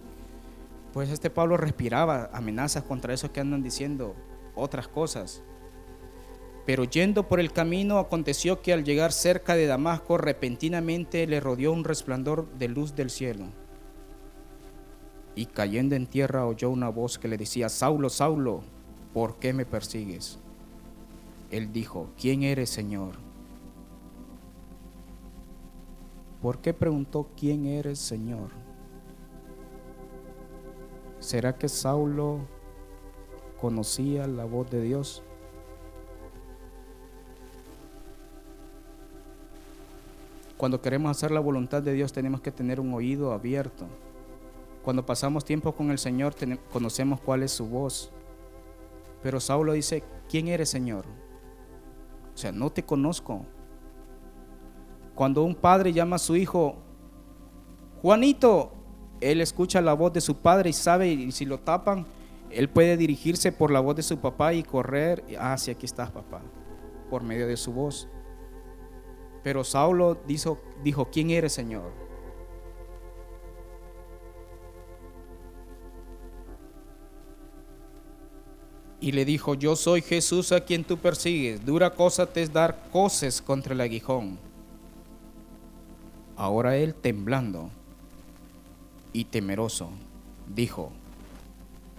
Pues 0.92 1.10
este 1.10 1.30
Pablo 1.30 1.56
respiraba 1.56 2.30
amenazas 2.32 2.82
contra 2.82 3.14
esos 3.14 3.30
que 3.30 3.40
andan 3.40 3.62
diciendo 3.62 4.14
otras 4.54 4.88
cosas. 4.88 5.42
Pero 6.66 6.84
yendo 6.84 7.28
por 7.28 7.40
el 7.40 7.52
camino 7.52 7.98
aconteció 7.98 8.60
que 8.62 8.72
al 8.72 8.84
llegar 8.84 9.12
cerca 9.12 9.54
de 9.54 9.66
Damasco 9.66 10.18
repentinamente 10.18 11.26
le 11.26 11.40
rodeó 11.40 11.72
un 11.72 11.84
resplandor 11.84 12.48
de 12.58 12.68
luz 12.68 12.94
del 12.94 13.10
cielo 13.10 13.46
y 15.38 15.46
cayendo 15.46 15.94
en 15.94 16.08
tierra 16.08 16.46
oyó 16.46 16.68
una 16.68 16.88
voz 16.88 17.16
que 17.16 17.28
le 17.28 17.36
decía, 17.36 17.68
Saulo, 17.68 18.10
Saulo, 18.10 18.64
¿por 19.14 19.38
qué 19.38 19.52
me 19.52 19.64
persigues? 19.64 20.36
Él 21.52 21.72
dijo, 21.72 22.10
¿quién 22.20 22.42
eres, 22.42 22.70
Señor? 22.70 23.14
¿Por 26.42 26.58
qué 26.58 26.74
preguntó, 26.74 27.28
¿quién 27.36 27.66
eres, 27.66 28.00
Señor? 28.00 28.50
¿Será 31.28 31.58
que 31.58 31.68
Saulo 31.68 32.38
conocía 33.60 34.26
la 34.26 34.46
voz 34.46 34.70
de 34.70 34.80
Dios? 34.80 35.22
Cuando 40.56 40.80
queremos 40.80 41.10
hacer 41.10 41.30
la 41.30 41.40
voluntad 41.40 41.82
de 41.82 41.92
Dios 41.92 42.14
tenemos 42.14 42.40
que 42.40 42.50
tener 42.50 42.80
un 42.80 42.94
oído 42.94 43.32
abierto 43.32 43.84
cuando 44.82 45.04
pasamos 45.04 45.44
tiempo 45.44 45.74
con 45.74 45.90
el 45.90 45.98
Señor 45.98 46.34
conocemos 46.72 47.20
cuál 47.20 47.42
es 47.42 47.52
su 47.52 47.66
voz. 47.66 48.10
Pero 49.22 49.38
Saulo 49.38 49.74
dice, 49.74 50.02
¿quién 50.30 50.48
eres 50.48 50.70
Señor? 50.70 51.04
O 52.34 52.38
sea, 52.38 52.52
no 52.52 52.70
te 52.70 52.82
conozco. 52.82 53.44
Cuando 55.14 55.42
un 55.42 55.54
padre 55.54 55.92
llama 55.92 56.16
a 56.16 56.20
su 56.20 56.36
hijo, 56.36 56.76
Juanito, 58.00 58.77
él 59.20 59.40
escucha 59.40 59.80
la 59.80 59.94
voz 59.94 60.12
de 60.12 60.20
su 60.20 60.36
padre 60.36 60.70
y 60.70 60.72
sabe, 60.72 61.08
y 61.08 61.32
si 61.32 61.44
lo 61.44 61.58
tapan, 61.58 62.06
él 62.50 62.68
puede 62.68 62.96
dirigirse 62.96 63.52
por 63.52 63.70
la 63.70 63.80
voz 63.80 63.96
de 63.96 64.02
su 64.02 64.18
papá 64.18 64.54
y 64.54 64.62
correr, 64.62 65.24
sí, 65.56 65.70
aquí 65.70 65.86
estás 65.86 66.10
papá, 66.10 66.40
por 67.10 67.22
medio 67.22 67.46
de 67.46 67.56
su 67.56 67.72
voz. 67.72 68.08
Pero 69.42 69.64
Saulo 69.64 70.18
dijo, 70.26 70.58
dijo 70.82 71.08
¿quién 71.10 71.30
eres 71.30 71.52
Señor? 71.52 72.08
y 79.00 79.12
le 79.12 79.24
dijo, 79.24 79.54
yo 79.54 79.76
soy 79.76 80.02
Jesús 80.02 80.50
a 80.50 80.64
quien 80.64 80.82
tú 80.82 80.98
persigues, 80.98 81.64
dura 81.64 81.90
cosa 81.90 82.26
te 82.26 82.42
es 82.42 82.52
dar 82.52 82.88
coces 82.90 83.40
contra 83.40 83.72
el 83.72 83.80
aguijón. 83.80 84.40
Ahora 86.36 86.76
él, 86.76 86.96
temblando 86.96 87.70
y 89.12 89.24
temeroso, 89.24 89.90
dijo, 90.54 90.90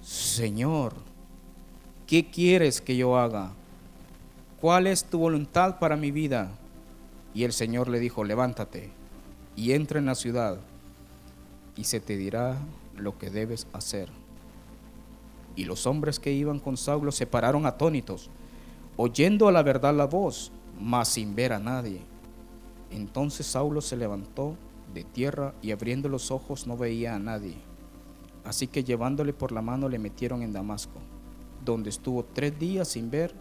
Señor, 0.01 0.93
¿qué 2.07 2.29
quieres 2.29 2.81
que 2.81 2.97
yo 2.97 3.17
haga? 3.17 3.51
¿Cuál 4.61 4.87
es 4.87 5.05
tu 5.05 5.19
voluntad 5.19 5.79
para 5.79 5.95
mi 5.95 6.11
vida? 6.11 6.51
Y 7.33 7.43
el 7.43 7.53
Señor 7.53 7.87
le 7.87 7.99
dijo, 7.99 8.23
levántate 8.23 8.91
y 9.55 9.73
entra 9.73 9.99
en 9.99 10.05
la 10.05 10.15
ciudad 10.15 10.57
y 11.75 11.83
se 11.85 11.99
te 11.99 12.17
dirá 12.17 12.57
lo 12.97 13.17
que 13.17 13.29
debes 13.29 13.67
hacer. 13.73 14.09
Y 15.55 15.65
los 15.65 15.85
hombres 15.87 16.19
que 16.19 16.31
iban 16.31 16.59
con 16.59 16.77
Saulo 16.77 17.11
se 17.11 17.25
pararon 17.25 17.65
atónitos, 17.65 18.29
oyendo 18.97 19.47
a 19.47 19.51
la 19.51 19.63
verdad 19.63 19.93
la 19.93 20.05
voz, 20.05 20.51
mas 20.79 21.09
sin 21.09 21.35
ver 21.35 21.53
a 21.53 21.59
nadie. 21.59 22.01
Entonces 22.91 23.45
Saulo 23.45 23.81
se 23.81 23.95
levantó 23.95 24.55
de 24.93 25.03
tierra 25.03 25.53
y 25.61 25.71
abriendo 25.71 26.09
los 26.09 26.31
ojos 26.31 26.67
no 26.67 26.77
veía 26.77 27.15
a 27.15 27.19
nadie. 27.19 27.55
Así 28.43 28.67
que 28.67 28.83
llevándole 28.83 29.33
por 29.33 29.51
la 29.51 29.61
mano 29.61 29.89
le 29.89 29.99
metieron 29.99 30.41
en 30.41 30.53
Damasco, 30.53 30.99
donde 31.63 31.89
estuvo 31.89 32.23
tres 32.23 32.57
días 32.57 32.87
sin 32.87 33.11
ver 33.11 33.33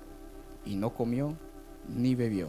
y 0.64 0.76
no 0.76 0.90
comió 0.94 1.34
ni 1.88 2.14
bebió. 2.14 2.48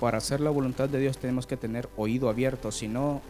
Para 0.00 0.18
hacer 0.18 0.40
la 0.40 0.50
voluntad 0.50 0.88
de 0.88 1.00
Dios 1.00 1.18
tenemos 1.18 1.46
que 1.46 1.56
tener 1.56 1.88
oído 1.96 2.28
abierto, 2.28 2.70
si 2.70 2.86
no 2.86 3.20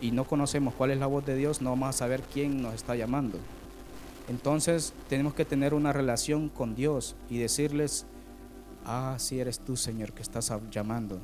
y 0.00 0.10
no 0.10 0.24
conocemos 0.24 0.74
cuál 0.74 0.90
es 0.90 0.98
la 0.98 1.06
voz 1.06 1.24
de 1.24 1.36
Dios, 1.36 1.62
no 1.62 1.70
vamos 1.70 1.88
a 1.88 1.92
saber 1.92 2.20
quién 2.32 2.60
nos 2.60 2.74
está 2.74 2.96
llamando. 2.96 3.38
Entonces 4.28 4.92
tenemos 5.08 5.34
que 5.34 5.44
tener 5.44 5.74
una 5.74 5.92
relación 5.92 6.48
con 6.48 6.74
Dios 6.74 7.16
y 7.30 7.38
decirles, 7.38 8.06
ah, 8.84 9.16
si 9.18 9.40
eres 9.40 9.60
tú, 9.60 9.76
Señor, 9.76 10.12
que 10.12 10.22
estás 10.22 10.52
llamando. 10.70 11.20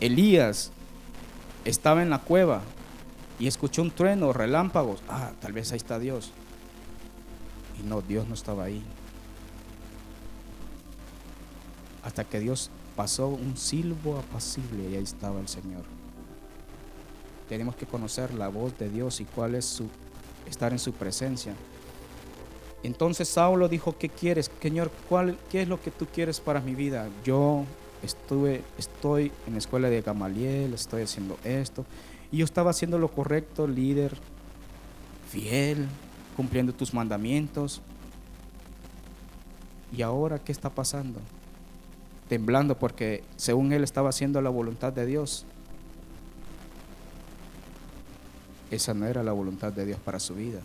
Elías 0.00 0.70
estaba 1.64 2.02
en 2.02 2.10
la 2.10 2.20
cueva 2.20 2.62
y 3.38 3.46
escuchó 3.46 3.82
un 3.82 3.90
trueno, 3.90 4.32
relámpagos. 4.32 5.02
Ah, 5.08 5.32
tal 5.40 5.52
vez 5.52 5.72
ahí 5.72 5.76
está 5.76 5.98
Dios. 5.98 6.32
Y 7.80 7.86
no, 7.86 8.00
Dios 8.02 8.26
no 8.26 8.34
estaba 8.34 8.64
ahí 8.64 8.82
hasta 12.08 12.24
que 12.24 12.40
Dios 12.40 12.70
pasó 12.96 13.28
un 13.28 13.58
silbo 13.58 14.18
apacible 14.18 14.90
y 14.90 14.96
ahí 14.96 15.02
estaba 15.02 15.40
el 15.40 15.48
Señor. 15.48 15.97
Tenemos 17.48 17.76
que 17.76 17.86
conocer 17.86 18.34
la 18.34 18.48
voz 18.48 18.76
de 18.78 18.88
Dios 18.88 19.20
y 19.20 19.24
cuál 19.24 19.54
es 19.54 19.64
su 19.64 19.88
estar 20.48 20.72
en 20.72 20.78
su 20.78 20.92
presencia. 20.92 21.54
Entonces 22.82 23.28
Saulo 23.28 23.68
dijo, 23.68 23.96
¿qué 23.98 24.08
quieres, 24.08 24.50
Señor? 24.62 24.90
¿Cuál, 25.08 25.36
¿Qué 25.50 25.62
es 25.62 25.68
lo 25.68 25.80
que 25.80 25.90
tú 25.90 26.06
quieres 26.06 26.40
para 26.40 26.60
mi 26.60 26.74
vida? 26.74 27.08
Yo 27.24 27.64
estuve, 28.02 28.62
estoy 28.78 29.32
en 29.46 29.54
la 29.54 29.58
escuela 29.58 29.90
de 29.90 30.00
Gamaliel, 30.00 30.74
estoy 30.74 31.02
haciendo 31.02 31.38
esto. 31.44 31.84
Y 32.30 32.38
yo 32.38 32.44
estaba 32.44 32.70
haciendo 32.70 32.98
lo 32.98 33.08
correcto, 33.08 33.66
líder, 33.66 34.16
fiel, 35.30 35.86
cumpliendo 36.36 36.72
tus 36.72 36.94
mandamientos. 36.94 37.80
¿Y 39.96 40.02
ahora 40.02 40.38
qué 40.38 40.52
está 40.52 40.70
pasando? 40.70 41.20
temblando 42.28 42.78
porque 42.78 43.24
según 43.36 43.72
él 43.72 43.82
estaba 43.82 44.10
haciendo 44.10 44.40
la 44.40 44.50
voluntad 44.50 44.92
de 44.92 45.06
Dios. 45.06 45.44
Esa 48.70 48.94
no 48.94 49.06
era 49.06 49.22
la 49.22 49.32
voluntad 49.32 49.72
de 49.72 49.86
Dios 49.86 49.98
para 50.00 50.20
su 50.20 50.34
vida. 50.34 50.60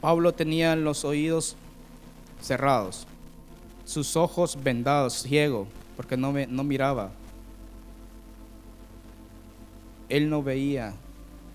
Pablo 0.00 0.32
tenía 0.32 0.76
los 0.76 1.04
oídos 1.04 1.56
cerrados, 2.40 3.06
sus 3.84 4.16
ojos 4.16 4.58
vendados, 4.62 5.22
ciego, 5.22 5.66
porque 5.96 6.16
no, 6.16 6.32
no 6.48 6.64
miraba. 6.64 7.10
Él 10.08 10.30
no 10.30 10.42
veía. 10.42 10.94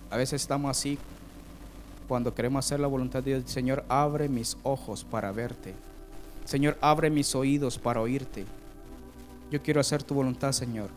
A 0.09 0.17
veces 0.17 0.41
estamos 0.41 0.69
así 0.69 0.97
cuando 2.07 2.35
queremos 2.35 2.65
hacer 2.65 2.79
la 2.79 2.87
voluntad 2.87 3.23
de 3.23 3.37
Dios. 3.37 3.49
Señor, 3.49 3.85
abre 3.87 4.27
mis 4.27 4.57
ojos 4.63 5.05
para 5.05 5.31
verte. 5.31 5.73
Señor, 6.43 6.77
abre 6.81 7.09
mis 7.09 7.33
oídos 7.35 7.79
para 7.79 8.01
oírte. 8.01 8.45
Yo 9.49 9.61
quiero 9.61 9.79
hacer 9.79 10.03
tu 10.03 10.13
voluntad, 10.13 10.51
Señor. 10.51 10.89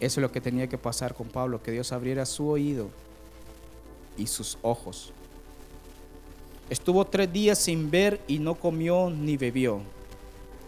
Eso 0.00 0.20
es 0.20 0.22
lo 0.22 0.32
que 0.32 0.40
tenía 0.40 0.66
que 0.66 0.78
pasar 0.78 1.14
con 1.14 1.28
Pablo, 1.28 1.62
que 1.62 1.72
Dios 1.72 1.92
abriera 1.92 2.26
su 2.26 2.48
oído 2.48 2.88
y 4.16 4.26
sus 4.26 4.58
ojos. 4.62 5.12
Estuvo 6.68 7.04
tres 7.04 7.32
días 7.32 7.58
sin 7.58 7.90
ver 7.90 8.20
y 8.26 8.38
no 8.38 8.54
comió 8.54 9.10
ni 9.10 9.36
bebió. 9.36 9.80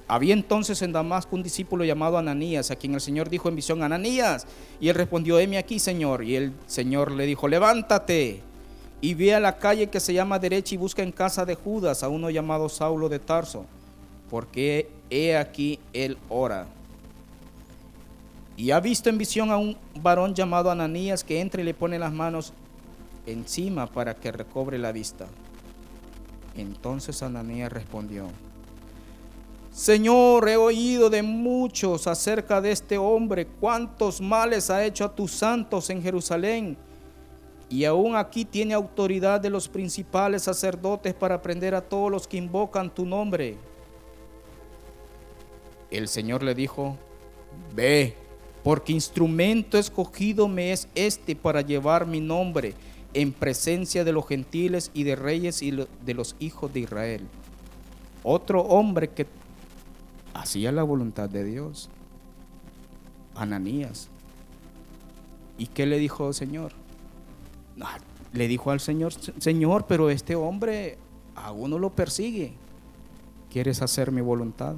Había 0.06 0.32
entonces 0.32 0.80
en 0.80 0.92
Damasco 0.92 1.36
un 1.36 1.42
discípulo 1.42 1.84
llamado 1.84 2.16
Ananías, 2.16 2.70
a 2.70 2.76
quien 2.76 2.94
el 2.94 3.00
Señor 3.00 3.28
dijo 3.28 3.48
en 3.48 3.56
visión, 3.56 3.82
Ananías. 3.82 4.46
Y 4.80 4.88
él 4.88 4.94
respondió, 4.94 5.38
heme 5.38 5.58
aquí, 5.58 5.78
Señor. 5.78 6.24
Y 6.24 6.36
el 6.36 6.52
Señor 6.66 7.12
le 7.12 7.26
dijo, 7.26 7.46
levántate 7.46 8.40
y 9.00 9.14
ve 9.14 9.34
a 9.34 9.40
la 9.40 9.58
calle 9.58 9.88
que 9.88 10.00
se 10.00 10.14
llama 10.14 10.38
derecha 10.38 10.74
y 10.74 10.78
busca 10.78 11.02
en 11.02 11.12
casa 11.12 11.44
de 11.44 11.54
Judas 11.54 12.02
a 12.02 12.08
uno 12.08 12.30
llamado 12.30 12.68
Saulo 12.68 13.08
de 13.08 13.18
Tarso 13.18 13.66
porque 14.30 14.90
he 15.10 15.36
aquí 15.36 15.78
él 15.92 16.18
ora. 16.28 16.66
Y 18.58 18.72
ha 18.72 18.80
visto 18.80 19.08
en 19.08 19.16
visión 19.16 19.52
a 19.52 19.56
un 19.56 19.78
varón 20.02 20.34
llamado 20.34 20.68
Ananías 20.68 21.22
que 21.22 21.40
entra 21.40 21.62
y 21.62 21.64
le 21.64 21.74
pone 21.74 21.96
las 21.96 22.12
manos 22.12 22.52
encima 23.24 23.86
para 23.86 24.16
que 24.16 24.32
recobre 24.32 24.78
la 24.78 24.90
vista. 24.90 25.28
Entonces 26.56 27.22
Ananías 27.22 27.72
respondió, 27.72 28.26
Señor, 29.70 30.48
he 30.48 30.56
oído 30.56 31.08
de 31.08 31.22
muchos 31.22 32.08
acerca 32.08 32.60
de 32.60 32.72
este 32.72 32.98
hombre, 32.98 33.46
cuántos 33.46 34.20
males 34.20 34.70
ha 34.70 34.84
hecho 34.84 35.04
a 35.04 35.14
tus 35.14 35.30
santos 35.30 35.88
en 35.88 36.02
Jerusalén. 36.02 36.76
Y 37.70 37.84
aún 37.84 38.16
aquí 38.16 38.44
tiene 38.44 38.74
autoridad 38.74 39.40
de 39.40 39.50
los 39.50 39.68
principales 39.68 40.42
sacerdotes 40.42 41.14
para 41.14 41.40
prender 41.40 41.76
a 41.76 41.80
todos 41.80 42.10
los 42.10 42.26
que 42.26 42.38
invocan 42.38 42.92
tu 42.92 43.06
nombre. 43.06 43.56
El 45.92 46.08
Señor 46.08 46.42
le 46.42 46.56
dijo, 46.56 46.96
ve, 47.72 48.16
porque 48.62 48.92
instrumento 48.92 49.78
escogido 49.78 50.48
me 50.48 50.72
es 50.72 50.88
este 50.94 51.36
para 51.36 51.60
llevar 51.60 52.06
mi 52.06 52.20
nombre 52.20 52.74
en 53.14 53.32
presencia 53.32 54.04
de 54.04 54.12
los 54.12 54.26
gentiles 54.26 54.90
y 54.94 55.04
de 55.04 55.16
reyes 55.16 55.62
y 55.62 55.70
de 55.70 56.14
los 56.14 56.36
hijos 56.38 56.72
de 56.72 56.80
Israel. 56.80 57.26
Otro 58.22 58.62
hombre 58.62 59.08
que 59.08 59.26
hacía 60.34 60.72
la 60.72 60.82
voluntad 60.82 61.28
de 61.28 61.44
Dios, 61.44 61.88
Ananías. 63.34 64.08
¿Y 65.56 65.66
qué 65.66 65.86
le 65.86 65.98
dijo 65.98 66.28
el 66.28 66.34
Señor? 66.34 66.72
Le 68.32 68.48
dijo 68.48 68.70
al 68.70 68.80
Señor, 68.80 69.12
Señor, 69.12 69.86
pero 69.86 70.10
este 70.10 70.34
hombre 70.34 70.98
a 71.34 71.52
uno 71.52 71.78
lo 71.78 71.90
persigue. 71.90 72.52
¿Quieres 73.50 73.80
hacer 73.82 74.12
mi 74.12 74.20
voluntad? 74.20 74.74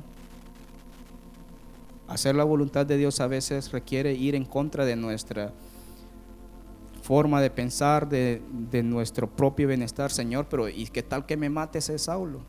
Hacer 2.11 2.35
la 2.35 2.43
voluntad 2.43 2.85
de 2.87 2.97
Dios 2.97 3.21
a 3.21 3.29
veces 3.29 3.71
requiere 3.71 4.13
ir 4.15 4.35
en 4.35 4.45
contra 4.45 4.85
de 4.85 4.97
nuestra 4.97 5.53
forma 7.03 7.41
de 7.41 7.51
pensar, 7.51 8.09
de, 8.09 8.43
nuestro 8.83 9.31
propio 9.31 9.69
bienestar, 9.69 10.11
Señor, 10.11 10.47
pero 10.51 10.69
¿y 10.69 10.89
qué 10.89 11.05
tal 11.05 11.25
que 11.25 11.37
me 11.37 11.49
mate 11.49 11.79
ese 11.79 11.97
Saulo? 12.01 12.41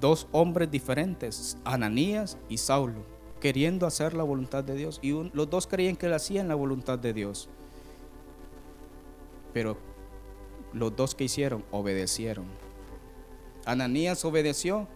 Dos 0.00 0.26
hombres 0.32 0.68
diferentes, 0.68 1.58
Ananías 1.62 2.38
y 2.48 2.56
Saulo, 2.56 3.04
queriendo 3.38 3.86
hacer 3.86 4.14
la 4.14 4.24
voluntad 4.24 4.64
de 4.64 4.74
Dios. 4.74 4.98
Y 5.00 5.12
los 5.32 5.48
dos 5.48 5.68
creían 5.68 5.94
que 5.94 6.08
le 6.08 6.16
hacían 6.16 6.48
la 6.48 6.56
voluntad 6.56 6.98
de 6.98 7.12
Dios. 7.12 7.48
Pero 9.52 9.89
los 10.72 10.94
dos 10.96 11.14
que 11.14 11.24
hicieron 11.24 11.64
obedecieron. 11.70 12.46
Ananías 13.64 14.24
obedeció 14.24 14.88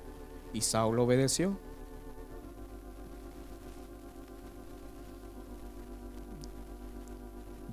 y 0.52 0.60
Saulo 0.60 1.04
obedeció. 1.04 1.58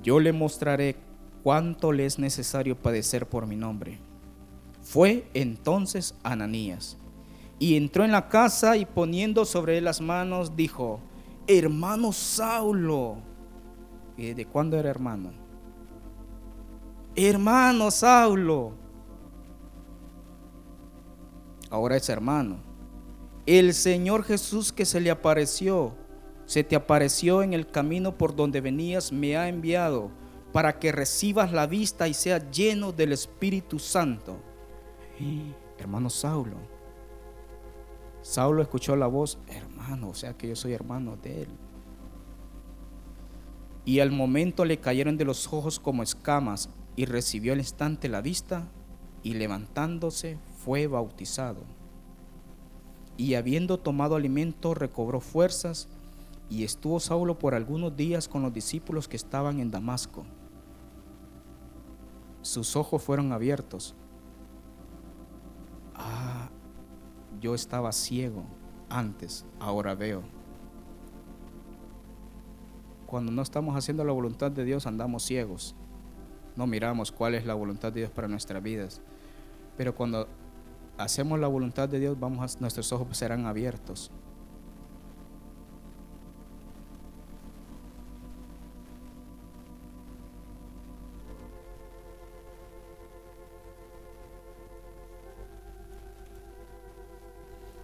Yo 0.03 0.19
le 0.19 0.33
mostraré 0.33 0.95
cuánto 1.43 1.91
le 1.91 2.05
es 2.05 2.17
necesario 2.17 2.75
padecer 2.75 3.27
por 3.27 3.45
mi 3.45 3.55
nombre. 3.55 3.99
Fue 4.81 5.27
entonces 5.33 6.15
Ananías 6.23 6.97
y 7.59 7.77
entró 7.77 8.03
en 8.03 8.11
la 8.11 8.27
casa 8.27 8.75
y 8.77 8.85
poniendo 8.85 9.45
sobre 9.45 9.77
él 9.77 9.85
las 9.85 10.01
manos 10.01 10.55
dijo, 10.55 10.99
hermano 11.45 12.11
Saulo. 12.11 13.17
¿Y 14.17 14.33
de 14.33 14.45
cuándo 14.47 14.77
era 14.77 14.89
hermano? 14.89 15.40
Hermano 17.15 17.91
Saulo. 17.91 18.73
ahora 21.71 21.95
es 21.95 22.09
hermano. 22.09 22.57
El 23.45 23.73
Señor 23.73 24.23
Jesús 24.23 24.71
que 24.71 24.85
se 24.85 24.99
le 24.99 25.09
apareció, 25.09 25.93
se 26.45 26.63
te 26.63 26.75
apareció 26.75 27.41
en 27.41 27.53
el 27.53 27.65
camino 27.65 28.17
por 28.17 28.35
donde 28.35 28.61
venías, 28.61 29.11
me 29.11 29.35
ha 29.37 29.47
enviado 29.47 30.11
para 30.51 30.77
que 30.77 30.91
recibas 30.91 31.51
la 31.51 31.65
vista 31.65 32.07
y 32.07 32.13
seas 32.13 32.51
lleno 32.51 32.91
del 32.91 33.13
Espíritu 33.13 33.79
Santo. 33.79 34.37
hermano 35.79 36.09
Saulo, 36.09 36.57
Saulo 38.21 38.61
escuchó 38.61 38.95
la 38.95 39.07
voz, 39.07 39.39
hermano, 39.47 40.09
o 40.09 40.13
sea 40.13 40.37
que 40.37 40.49
yo 40.49 40.55
soy 40.55 40.73
hermano 40.73 41.17
de 41.17 41.43
él. 41.43 41.49
Y 43.85 43.99
al 43.99 44.11
momento 44.11 44.63
le 44.65 44.77
cayeron 44.77 45.17
de 45.17 45.25
los 45.25 45.51
ojos 45.51 45.79
como 45.79 46.03
escamas 46.03 46.69
y 47.01 47.05
recibió 47.05 47.53
al 47.53 47.57
instante 47.57 48.09
la 48.09 48.21
vista 48.21 48.67
y 49.23 49.33
levantándose 49.33 50.37
fue 50.63 50.85
bautizado. 50.85 51.63
Y 53.17 53.33
habiendo 53.33 53.79
tomado 53.79 54.15
alimento 54.15 54.75
recobró 54.75 55.19
fuerzas 55.19 55.89
y 56.47 56.63
estuvo 56.63 56.99
Saulo 56.99 57.39
por 57.39 57.55
algunos 57.55 57.97
días 57.97 58.27
con 58.27 58.43
los 58.43 58.53
discípulos 58.53 59.07
que 59.07 59.15
estaban 59.15 59.59
en 59.59 59.71
Damasco. 59.71 60.25
Sus 62.43 62.75
ojos 62.75 63.01
fueron 63.01 63.31
abiertos. 63.31 63.95
Ah, 65.95 66.51
yo 67.39 67.55
estaba 67.55 67.91
ciego 67.93 68.43
antes, 68.89 69.43
ahora 69.59 69.95
veo. 69.95 70.21
Cuando 73.07 73.31
no 73.31 73.41
estamos 73.41 73.75
haciendo 73.75 74.03
la 74.03 74.13
voluntad 74.13 74.51
de 74.51 74.65
Dios 74.65 74.85
andamos 74.85 75.23
ciegos. 75.23 75.75
No 76.55 76.67
miramos 76.67 77.11
cuál 77.11 77.35
es 77.35 77.45
la 77.45 77.53
voluntad 77.53 77.91
de 77.93 78.01
Dios 78.01 78.11
para 78.11 78.27
nuestras 78.27 78.61
vidas. 78.61 79.01
Pero 79.77 79.95
cuando 79.95 80.27
hacemos 80.97 81.39
la 81.39 81.47
voluntad 81.47 81.89
de 81.89 81.99
Dios, 81.99 82.19
vamos 82.19 82.59
nuestros 82.61 82.91
ojos 82.91 83.17
serán 83.17 83.45
abiertos. 83.45 84.11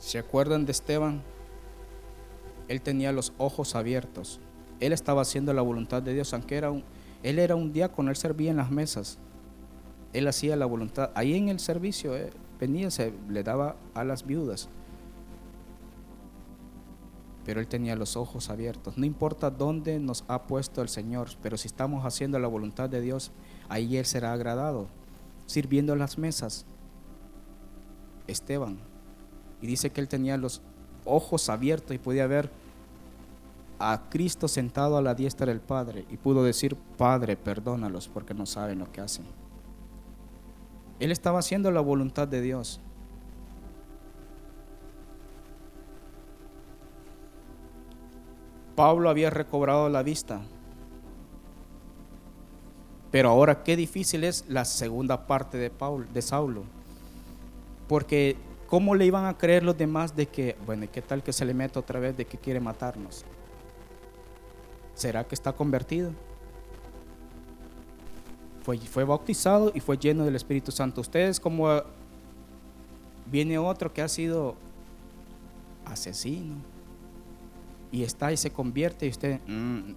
¿Se 0.07 0.19
acuerdan 0.19 0.65
de 0.65 0.71
Esteban? 0.71 1.21
Él 2.69 2.81
tenía 2.81 3.11
los 3.11 3.33
ojos 3.37 3.75
abiertos. 3.75 4.39
Él 4.79 4.93
estaba 4.93 5.21
haciendo 5.21 5.51
la 5.53 5.61
voluntad 5.61 6.01
de 6.01 6.13
Dios, 6.13 6.33
aunque 6.33 6.55
era 6.55 6.71
un, 6.71 6.83
él 7.23 7.39
era 7.39 7.55
un 7.55 7.71
diácono, 7.71 8.09
él 8.09 8.15
servía 8.15 8.51
en 8.51 8.57
las 8.57 8.71
mesas. 8.71 9.17
Él 10.13 10.27
hacía 10.27 10.55
la 10.55 10.65
voluntad. 10.65 11.11
Ahí 11.15 11.35
en 11.35 11.49
el 11.49 11.59
servicio 11.59 12.15
eh, 12.15 12.29
venía, 12.59 12.89
se 12.91 13.13
le 13.29 13.43
daba 13.43 13.75
a 13.93 14.03
las 14.03 14.25
viudas. 14.25 14.69
Pero 17.45 17.59
él 17.59 17.67
tenía 17.67 17.95
los 17.95 18.17
ojos 18.17 18.49
abiertos. 18.49 18.97
No 18.97 19.05
importa 19.05 19.49
dónde 19.49 19.99
nos 19.99 20.25
ha 20.27 20.43
puesto 20.47 20.81
el 20.81 20.89
Señor, 20.89 21.29
pero 21.41 21.57
si 21.57 21.67
estamos 21.67 22.05
haciendo 22.05 22.39
la 22.39 22.47
voluntad 22.47 22.89
de 22.89 23.01
Dios, 23.01 23.31
ahí 23.69 23.97
Él 23.97 24.05
será 24.05 24.33
agradado. 24.33 24.87
Sirviendo 25.45 25.95
las 25.95 26.17
mesas. 26.17 26.65
Esteban. 28.27 28.77
Y 29.61 29.67
dice 29.67 29.91
que 29.91 30.01
él 30.01 30.09
tenía 30.09 30.37
los 30.37 30.61
ojos 31.05 31.49
abiertos 31.49 31.95
y 31.95 31.99
podía 31.99 32.27
ver 32.27 32.51
a 33.79 34.09
Cristo 34.09 34.47
sentado 34.47 34.97
a 34.97 35.01
la 35.01 35.13
diestra 35.13 35.47
del 35.47 35.61
Padre 35.61 36.05
y 36.09 36.17
pudo 36.17 36.43
decir, 36.43 36.75
Padre, 36.97 37.37
perdónalos 37.37 38.07
porque 38.07 38.33
no 38.33 38.45
saben 38.45 38.79
lo 38.79 38.91
que 38.91 39.01
hacen. 39.01 39.25
Él 40.99 41.11
estaba 41.11 41.39
haciendo 41.39 41.71
la 41.71 41.81
voluntad 41.81 42.27
de 42.27 42.41
Dios. 42.41 42.79
Pablo 48.75 49.09
había 49.09 49.29
recobrado 49.29 49.89
la 49.89 50.03
vista. 50.03 50.41
Pero 53.11 53.29
ahora 53.29 53.63
qué 53.63 53.75
difícil 53.75 54.23
es 54.23 54.45
la 54.47 54.65
segunda 54.65 55.27
parte 55.27 55.57
de, 55.57 55.71
de 56.13 56.21
Saulo. 56.21 56.63
Porque 57.87 58.35
¿cómo 58.67 58.95
le 58.95 59.05
iban 59.05 59.25
a 59.25 59.37
creer 59.37 59.63
los 59.63 59.77
demás 59.77 60.15
de 60.15 60.27
que, 60.27 60.55
bueno, 60.65 60.85
¿qué 60.91 61.01
tal 61.01 61.23
que 61.23 61.33
se 61.33 61.45
le 61.45 61.53
mete 61.53 61.79
otra 61.79 61.99
vez 61.99 62.17
de 62.17 62.25
que 62.25 62.37
quiere 62.37 62.59
matarnos? 62.59 63.25
¿Será 64.97 65.23
que 65.23 65.35
está 65.35 65.53
convertido? 65.53 66.11
Fue, 68.63 68.79
fue 68.79 69.03
bautizado 69.03 69.71
y 69.75 69.79
fue 69.79 69.95
lleno 69.95 70.25
del 70.25 70.35
Espíritu 70.35 70.71
Santo. 70.71 71.01
Ustedes 71.01 71.39
como 71.39 71.83
viene 73.31 73.59
otro 73.59 73.93
que 73.93 74.01
ha 74.01 74.07
sido 74.07 74.55
asesino 75.85 76.55
y 77.91 78.01
está 78.01 78.31
y 78.31 78.37
se 78.37 78.49
convierte 78.49 79.05
y 79.05 79.09
usted, 79.09 79.39
mm, 79.45 79.93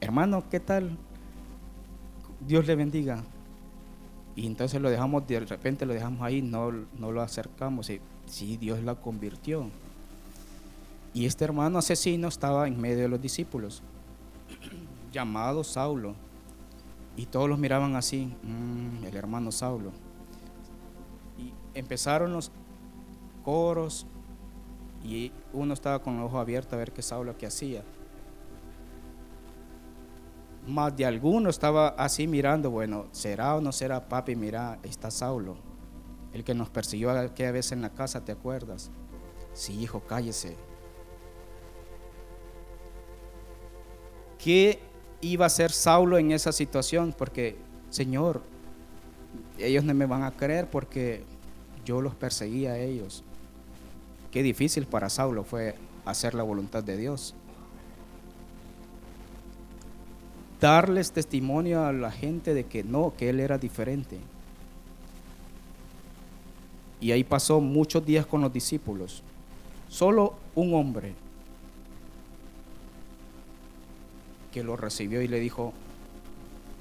hermano, 0.00 0.42
¿qué 0.50 0.58
tal? 0.58 0.98
Dios 2.40 2.66
le 2.66 2.74
bendiga. 2.74 3.22
Y 4.34 4.48
entonces 4.48 4.80
lo 4.80 4.90
dejamos, 4.90 5.24
de 5.24 5.38
repente 5.38 5.86
lo 5.86 5.94
dejamos 5.94 6.20
ahí, 6.20 6.42
no, 6.42 6.72
no 6.98 7.12
lo 7.12 7.22
acercamos. 7.22 7.88
Y 7.90 8.00
sí, 8.26 8.56
Dios 8.56 8.82
la 8.82 8.96
convirtió. 8.96 9.70
Y 11.14 11.26
este 11.26 11.44
hermano 11.44 11.78
asesino 11.78 12.26
estaba 12.26 12.66
en 12.66 12.80
medio 12.80 13.02
de 13.02 13.08
los 13.08 13.22
discípulos 13.22 13.84
llamado 15.12 15.64
Saulo. 15.64 16.14
Y 17.16 17.26
todos 17.26 17.48
los 17.48 17.58
miraban 17.58 17.94
así, 17.96 18.34
mm, 18.42 19.04
el 19.04 19.16
hermano 19.16 19.52
Saulo. 19.52 19.92
Y 21.38 21.52
empezaron 21.74 22.32
los 22.32 22.50
coros 23.44 24.06
y 25.04 25.32
uno 25.52 25.74
estaba 25.74 26.00
con 26.00 26.16
el 26.16 26.22
ojo 26.22 26.38
abierto 26.38 26.74
a 26.74 26.78
ver 26.78 26.92
qué 26.92 27.02
Saulo 27.02 27.36
que 27.36 27.46
hacía. 27.46 27.82
Más 30.66 30.96
de 30.96 31.04
alguno 31.04 31.50
estaba 31.50 31.88
así 31.88 32.26
mirando, 32.26 32.70
bueno, 32.70 33.06
¿será 33.10 33.56
o 33.56 33.60
no 33.60 33.72
será 33.72 34.08
papi? 34.08 34.36
Mira, 34.36 34.78
está 34.84 35.10
Saulo, 35.10 35.56
el 36.32 36.44
que 36.44 36.54
nos 36.54 36.70
persiguió 36.70 37.10
aquella 37.10 37.50
vez 37.50 37.72
en 37.72 37.82
la 37.82 37.90
casa, 37.90 38.24
¿te 38.24 38.32
acuerdas? 38.32 38.90
Sí, 39.54 39.78
hijo, 39.80 40.00
cállese. 40.06 40.56
¿Qué 44.42 44.80
iba 45.20 45.46
a 45.46 45.50
ser 45.50 45.70
Saulo 45.70 46.18
en 46.18 46.32
esa 46.32 46.52
situación, 46.52 47.14
porque, 47.16 47.56
Señor, 47.90 48.42
ellos 49.56 49.84
no 49.84 49.94
me 49.94 50.04
van 50.04 50.24
a 50.24 50.32
creer 50.32 50.68
porque 50.68 51.22
yo 51.84 52.00
los 52.00 52.14
perseguía 52.14 52.72
a 52.72 52.78
ellos. 52.78 53.22
Qué 54.32 54.42
difícil 54.42 54.86
para 54.86 55.08
Saulo 55.08 55.44
fue 55.44 55.76
hacer 56.04 56.34
la 56.34 56.42
voluntad 56.42 56.82
de 56.82 56.96
Dios. 56.96 57.34
Darles 60.60 61.12
testimonio 61.12 61.84
a 61.84 61.92
la 61.92 62.10
gente 62.10 62.52
de 62.52 62.64
que 62.64 62.82
no, 62.82 63.14
que 63.16 63.30
él 63.30 63.40
era 63.40 63.58
diferente. 63.58 64.18
Y 67.00 67.12
ahí 67.12 67.22
pasó 67.24 67.60
muchos 67.60 68.04
días 68.04 68.26
con 68.26 68.40
los 68.40 68.52
discípulos. 68.52 69.22
Solo 69.88 70.34
un 70.54 70.74
hombre 70.74 71.14
que 74.52 74.62
lo 74.62 74.76
recibió 74.76 75.22
y 75.22 75.28
le 75.28 75.40
dijo, 75.40 75.72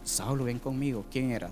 Saulo, 0.03 0.43
ven 0.43 0.59
conmigo. 0.59 1.05
¿Quién 1.11 1.31
era? 1.31 1.49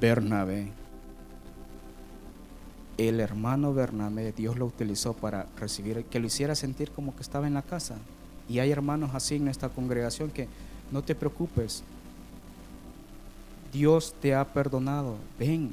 Bernabé. 0.00 0.68
El 2.96 3.20
hermano 3.20 3.72
Bernabé, 3.72 4.32
Dios 4.32 4.58
lo 4.58 4.66
utilizó 4.66 5.14
para 5.14 5.46
recibir, 5.58 6.04
que 6.04 6.20
lo 6.20 6.26
hiciera 6.26 6.54
sentir 6.54 6.90
como 6.90 7.14
que 7.14 7.22
estaba 7.22 7.46
en 7.46 7.54
la 7.54 7.62
casa. 7.62 7.96
Y 8.48 8.58
hay 8.58 8.70
hermanos 8.70 9.10
así 9.14 9.36
en 9.36 9.48
esta 9.48 9.68
congregación 9.68 10.30
que 10.30 10.48
no 10.90 11.02
te 11.02 11.14
preocupes. 11.14 11.82
Dios 13.72 14.14
te 14.20 14.34
ha 14.34 14.52
perdonado. 14.52 15.16
Ven 15.38 15.70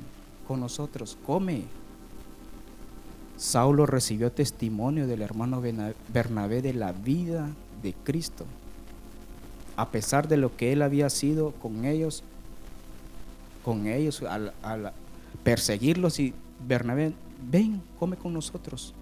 con 0.47 0.59
nosotros, 0.59 1.17
come, 1.25 1.63
Saulo 3.37 3.85
recibió 3.85 4.31
testimonio 4.31 5.05
del 5.05 5.21
hermano 5.21 5.61
Bernabé 6.11 6.61
de 6.63 6.73
la 6.73 6.91
vida 6.91 7.49
de 7.83 7.93
Cristo. 7.93 8.45
A 9.75 9.91
pesar 9.91 10.27
de 10.27 10.37
lo 10.37 10.57
que 10.57 10.73
él 10.73 10.81
había 10.81 11.09
sido 11.11 11.51
con 11.51 11.85
ellos, 11.85 12.23
con 13.63 13.85
ellos, 13.85 14.23
al, 14.23 14.53
perseguirlos 15.43 16.19
y 16.19 16.33
Bernabé, 16.67 17.13
ven, 17.49 17.81
come 17.99 18.17
con 18.17 18.33
nosotros. 18.33 18.95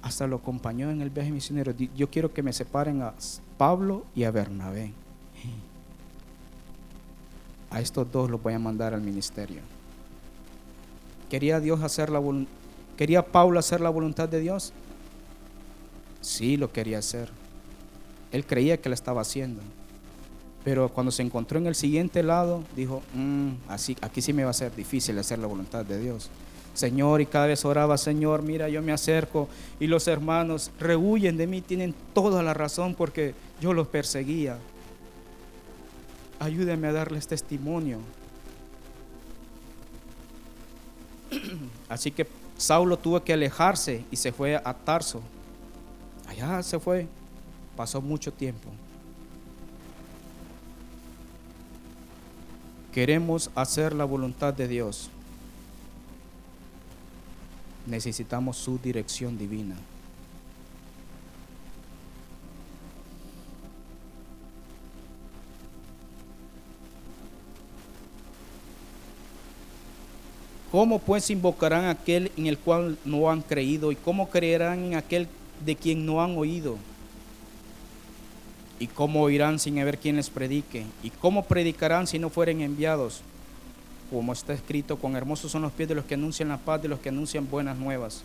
Hasta 0.00 0.28
lo 0.28 0.36
acompañó 0.36 0.92
en 0.92 1.02
el 1.02 1.10
viaje 1.10 1.32
misionero. 1.32 1.74
Yo 1.96 2.08
quiero 2.08 2.32
que 2.32 2.44
me 2.44 2.52
separen 2.52 3.02
a 3.02 3.14
Pablo 3.58 4.04
y 4.14 4.22
a 4.22 4.30
Bernabé. 4.30 4.92
A 7.70 7.80
estos 7.80 8.10
dos 8.12 8.30
los 8.30 8.40
voy 8.40 8.54
a 8.54 8.60
mandar 8.60 8.94
al 8.94 9.00
ministerio. 9.00 9.60
Quería 11.28 11.58
Dios 11.58 11.82
hacer 11.82 12.10
la 12.10 12.20
voluntad 12.20 12.52
¿Quería 12.96 13.22
Pablo 13.22 13.58
hacer 13.58 13.80
la 13.80 13.90
voluntad 13.90 14.28
de 14.28 14.40
Dios? 14.40 14.72
Sí, 16.20 16.56
lo 16.56 16.72
quería 16.72 16.98
hacer. 16.98 17.28
Él 18.32 18.44
creía 18.46 18.78
que 18.78 18.88
lo 18.88 18.94
estaba 18.94 19.20
haciendo. 19.20 19.62
Pero 20.64 20.88
cuando 20.88 21.12
se 21.12 21.22
encontró 21.22 21.58
en 21.58 21.66
el 21.66 21.74
siguiente 21.76 22.22
lado, 22.22 22.64
dijo, 22.74 23.02
"Mm, 23.14 23.50
así, 23.68 23.96
aquí 24.00 24.20
sí 24.20 24.32
me 24.32 24.44
va 24.44 24.50
a 24.50 24.54
ser 24.54 24.74
difícil 24.74 25.18
hacer 25.18 25.38
la 25.38 25.46
voluntad 25.46 25.84
de 25.84 26.00
Dios. 26.00 26.28
Señor, 26.74 27.20
y 27.20 27.26
cada 27.26 27.46
vez 27.46 27.64
oraba, 27.64 27.96
Señor, 27.96 28.42
mira, 28.42 28.68
yo 28.68 28.82
me 28.82 28.92
acerco 28.92 29.48
y 29.80 29.86
los 29.86 30.08
hermanos 30.08 30.70
rehuyen 30.78 31.36
de 31.36 31.46
mí, 31.46 31.62
tienen 31.62 31.94
toda 32.12 32.42
la 32.42 32.52
razón 32.52 32.94
porque 32.94 33.34
yo 33.60 33.72
los 33.72 33.86
perseguía. 33.86 34.58
Ayúdeme 36.38 36.88
a 36.88 36.92
darles 36.92 37.26
testimonio. 37.28 37.98
Así 41.88 42.10
que 42.10 42.26
Saulo 42.58 42.98
tuvo 42.98 43.22
que 43.22 43.32
alejarse 43.32 44.04
y 44.10 44.16
se 44.16 44.32
fue 44.32 44.56
a 44.56 44.74
Tarso. 44.74 45.20
Allá 46.28 46.62
se 46.62 46.78
fue, 46.78 47.06
pasó 47.76 48.00
mucho 48.00 48.32
tiempo. 48.32 48.70
Queremos 52.92 53.50
hacer 53.54 53.94
la 53.94 54.06
voluntad 54.06 54.54
de 54.54 54.68
Dios. 54.68 55.10
Necesitamos 57.86 58.56
su 58.56 58.78
dirección 58.78 59.36
divina. 59.36 59.76
¿Cómo 70.76 70.98
pues 70.98 71.30
invocarán 71.30 71.84
a 71.84 71.92
aquel 71.92 72.30
en 72.36 72.48
el 72.48 72.58
cual 72.58 72.98
no 73.06 73.30
han 73.30 73.40
creído? 73.40 73.92
¿Y 73.92 73.96
cómo 73.96 74.28
creerán 74.28 74.84
en 74.84 74.94
aquel 74.94 75.26
de 75.64 75.74
quien 75.74 76.04
no 76.04 76.22
han 76.22 76.36
oído? 76.36 76.76
¿Y 78.78 78.86
cómo 78.86 79.22
oirán 79.22 79.58
sin 79.58 79.78
haber 79.78 79.96
quien 79.96 80.16
les 80.16 80.28
predique? 80.28 80.84
¿Y 81.02 81.08
cómo 81.08 81.46
predicarán 81.46 82.06
si 82.06 82.18
no 82.18 82.28
fueren 82.28 82.60
enviados? 82.60 83.22
Como 84.10 84.34
está 84.34 84.52
escrito, 84.52 84.98
cuán 84.98 85.16
hermosos 85.16 85.50
son 85.50 85.62
los 85.62 85.72
pies 85.72 85.88
de 85.88 85.94
los 85.94 86.04
que 86.04 86.12
anuncian 86.12 86.50
la 86.50 86.58
paz, 86.58 86.82
de 86.82 86.88
los 86.88 87.00
que 87.00 87.08
anuncian 87.08 87.48
buenas 87.48 87.78
nuevas. 87.78 88.22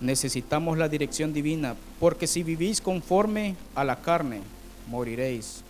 Necesitamos 0.00 0.78
la 0.78 0.88
dirección 0.88 1.34
divina, 1.34 1.74
porque 1.98 2.26
si 2.26 2.42
vivís 2.42 2.80
conforme 2.80 3.54
a 3.74 3.84
la 3.84 3.96
carne, 3.96 4.40
moriréis. 4.88 5.62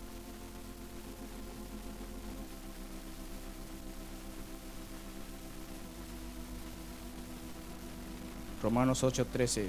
Romanos 8.62 9.02
8:13. 9.02 9.68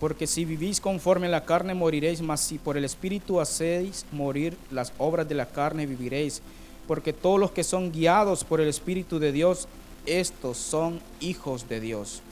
Porque 0.00 0.26
si 0.26 0.44
vivís 0.44 0.80
conforme 0.80 1.26
a 1.26 1.30
la 1.30 1.44
carne 1.44 1.74
moriréis, 1.74 2.22
mas 2.22 2.40
si 2.40 2.58
por 2.58 2.76
el 2.76 2.84
Espíritu 2.84 3.40
hacéis 3.40 4.06
morir 4.12 4.56
las 4.70 4.92
obras 4.98 5.28
de 5.28 5.34
la 5.34 5.46
carne 5.46 5.86
viviréis. 5.86 6.40
Porque 6.86 7.12
todos 7.12 7.40
los 7.40 7.50
que 7.50 7.64
son 7.64 7.90
guiados 7.92 8.44
por 8.44 8.60
el 8.60 8.68
Espíritu 8.68 9.18
de 9.18 9.32
Dios, 9.32 9.66
estos 10.06 10.56
son 10.56 11.00
hijos 11.20 11.68
de 11.68 11.80
Dios. 11.80 12.22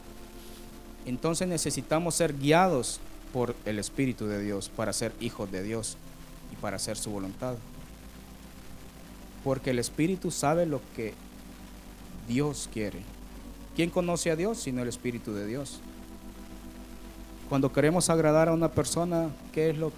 Entonces 1.07 1.49
necesitamos 1.49 2.15
ser 2.15 2.37
guiados 2.37 3.01
por 3.33 3.55
el 3.65 3.79
Espíritu 3.79 4.27
de 4.27 4.41
Dios 4.41 4.71
para 4.75 4.93
ser 4.93 5.13
hijos 5.21 5.51
de 5.51 5.63
Dios 5.63 5.97
y 6.53 6.57
para 6.57 6.77
hacer 6.77 6.97
su 6.97 7.11
voluntad. 7.11 7.57
Porque 9.45 9.71
el 9.71 9.79
Espíritu 9.79 10.31
sabe 10.31 10.67
lo 10.67 10.81
que 10.95 11.15
Dios 12.29 12.69
quiere. 12.73 13.16
¿Quién 13.77 13.91
conoce 13.91 14.31
a 14.31 14.37
Dios 14.37 14.59
sino 14.59 14.81
el 14.81 14.89
Espíritu 14.89 15.35
de 15.35 15.47
Dios? 15.47 15.81
Cuando 17.51 17.73
queremos 17.73 18.09
agradar 18.09 18.49
a 18.49 18.55
una 18.55 18.71
persona, 18.71 19.29
¿qué 19.53 19.69
es 19.69 19.77
lo 19.77 19.93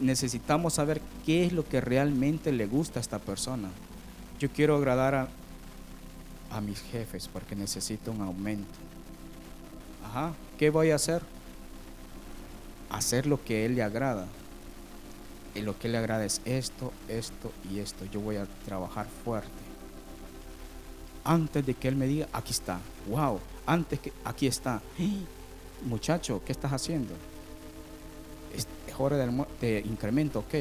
necesitamos 0.00 0.74
saber 0.74 1.00
qué 1.24 1.46
es 1.46 1.52
lo 1.52 1.64
que 1.64 1.80
realmente 1.80 2.52
le 2.52 2.66
gusta 2.66 2.98
a 2.98 3.02
esta 3.02 3.18
persona? 3.18 3.68
Yo 4.40 4.48
quiero 4.50 4.76
agradar 4.76 5.14
a, 5.14 5.28
mis 6.62 6.80
jefes 6.80 7.28
porque 7.30 7.54
necesito 7.54 8.10
un 8.12 8.22
aumento. 8.22 8.72
Ajá, 10.02 10.32
¿qué 10.58 10.70
voy 10.70 10.90
a 10.90 10.94
hacer? 10.94 11.20
Hacer 12.88 13.26
lo 13.26 13.44
que 13.44 13.66
él 13.66 13.74
le 13.74 13.82
agrada. 13.82 14.26
Y 15.54 15.60
lo 15.60 15.78
que 15.78 15.88
le 15.88 15.98
agrada 15.98 16.24
es 16.24 16.40
esto, 16.46 16.94
esto 17.08 17.52
y 17.70 17.80
esto. 17.80 18.06
Yo 18.06 18.20
voy 18.20 18.36
a 18.36 18.46
trabajar 18.64 19.06
fuerte. 19.22 19.65
Antes 21.28 21.66
de 21.66 21.74
que 21.74 21.88
él 21.88 21.96
me 21.96 22.06
diga, 22.06 22.28
aquí 22.32 22.52
está. 22.52 22.78
Wow, 23.08 23.40
antes 23.66 23.98
que 23.98 24.12
aquí 24.24 24.46
está. 24.46 24.80
Muchacho, 25.84 26.40
¿qué 26.46 26.52
estás 26.52 26.72
haciendo? 26.72 27.14
Es 28.54 28.66
hora 28.96 29.16
de, 29.16 29.46
de 29.60 29.80
incremento, 29.80 30.38
ok. 30.38 30.54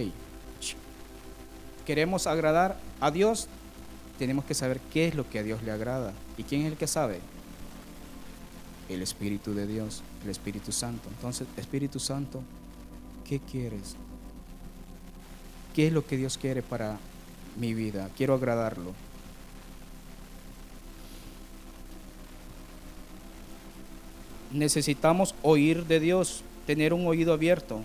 Queremos 1.86 2.26
agradar 2.26 2.80
a 3.00 3.12
Dios, 3.12 3.48
tenemos 4.18 4.44
que 4.46 4.56
saber 4.56 4.80
qué 4.92 5.08
es 5.08 5.16
lo 5.16 5.30
que 5.30 5.40
a 5.40 5.44
Dios 5.44 5.62
le 5.62 5.72
agrada. 5.72 6.14
¿Y 6.36 6.44
quién 6.44 6.62
es 6.62 6.72
el 6.72 6.78
que 6.78 6.88
sabe? 6.88 7.20
El 8.90 9.04
Espíritu 9.04 9.54
de 9.54 9.68
Dios, 9.68 10.02
el 10.24 10.32
Espíritu 10.32 10.72
Santo. 10.72 11.08
Entonces, 11.10 11.48
Espíritu 11.58 12.00
Santo, 12.00 12.42
¿qué 13.24 13.40
quieres? 13.40 13.96
¿Qué 15.76 15.88
es 15.88 15.94
lo 15.94 16.06
que 16.06 16.18
Dios 16.18 16.38
quiere 16.40 16.64
para 16.64 16.98
mi 17.56 17.76
vida? 17.76 18.10
Quiero 18.18 18.34
agradarlo. 18.34 18.94
Necesitamos 24.56 25.36
oír 25.42 25.86
de 25.86 26.00
Dios, 26.00 26.44
tener 26.66 26.94
un 26.94 27.06
oído 27.08 27.34
abierto. 27.34 27.82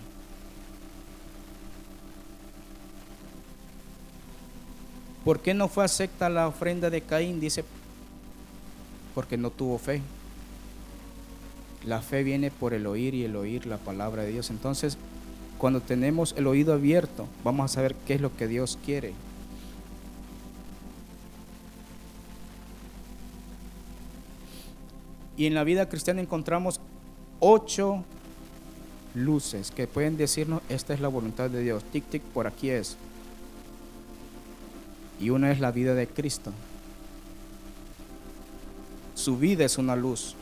¿Por 5.23 5.39
qué 5.39 5.53
no 5.53 5.67
fue 5.67 5.85
acepta 5.85 6.29
la 6.29 6.47
ofrenda 6.47 6.89
de 6.89 7.01
Caín? 7.01 7.39
Dice, 7.39 7.63
porque 9.13 9.37
no 9.37 9.51
tuvo 9.51 9.77
fe. 9.77 10.01
La 11.85 12.01
fe 12.01 12.23
viene 12.23 12.49
por 12.49 12.73
el 12.73 12.87
oír 12.87 13.13
y 13.13 13.23
el 13.23 13.35
oír 13.35 13.67
la 13.67 13.77
palabra 13.77 14.23
de 14.23 14.31
Dios. 14.31 14.49
Entonces, 14.49 14.97
cuando 15.57 15.81
tenemos 15.81 16.33
el 16.37 16.47
oído 16.47 16.73
abierto, 16.73 17.27
vamos 17.43 17.65
a 17.69 17.73
saber 17.73 17.95
qué 18.07 18.15
es 18.15 18.21
lo 18.21 18.35
que 18.35 18.47
Dios 18.47 18.79
quiere. 18.83 19.13
Y 25.37 25.45
en 25.45 25.53
la 25.53 25.63
vida 25.63 25.89
cristiana 25.89 26.21
encontramos 26.21 26.79
ocho 27.39 28.03
luces 29.15 29.71
que 29.71 29.87
pueden 29.87 30.17
decirnos, 30.17 30.61
esta 30.69 30.93
es 30.93 30.99
la 30.99 31.07
voluntad 31.07 31.49
de 31.49 31.61
Dios. 31.61 31.83
Tic, 31.91 32.05
tic, 32.05 32.21
por 32.21 32.47
aquí 32.47 32.69
es. 32.69 32.97
Y 35.19 35.29
una 35.29 35.51
es 35.51 35.59
la 35.59 35.71
vida 35.71 35.93
de 35.93 36.07
Cristo. 36.07 36.51
Su 39.15 39.37
vida 39.37 39.65
es 39.65 39.77
una 39.77 39.95
luz. 39.95 40.35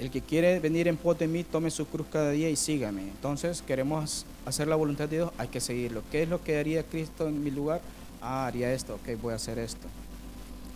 El 0.00 0.10
que 0.10 0.22
quiere 0.22 0.58
venir 0.60 0.88
en 0.88 0.96
pos 0.96 1.18
de 1.18 1.28
mí, 1.28 1.44
tome 1.44 1.70
su 1.70 1.86
cruz 1.86 2.06
cada 2.10 2.30
día 2.30 2.48
y 2.48 2.56
sígame. 2.56 3.02
Entonces, 3.02 3.60
queremos 3.60 4.24
hacer 4.46 4.66
la 4.66 4.74
voluntad 4.74 5.06
de 5.10 5.16
Dios, 5.16 5.30
hay 5.36 5.48
que 5.48 5.60
seguirlo. 5.60 6.02
¿Qué 6.10 6.22
es 6.22 6.28
lo 6.30 6.42
que 6.42 6.56
haría 6.58 6.82
Cristo 6.82 7.28
en 7.28 7.44
mi 7.44 7.50
lugar? 7.50 7.82
Ah, 8.22 8.46
haría 8.46 8.72
esto, 8.72 8.94
ok, 8.94 9.20
voy 9.20 9.34
a 9.34 9.36
hacer 9.36 9.58
esto. 9.58 9.86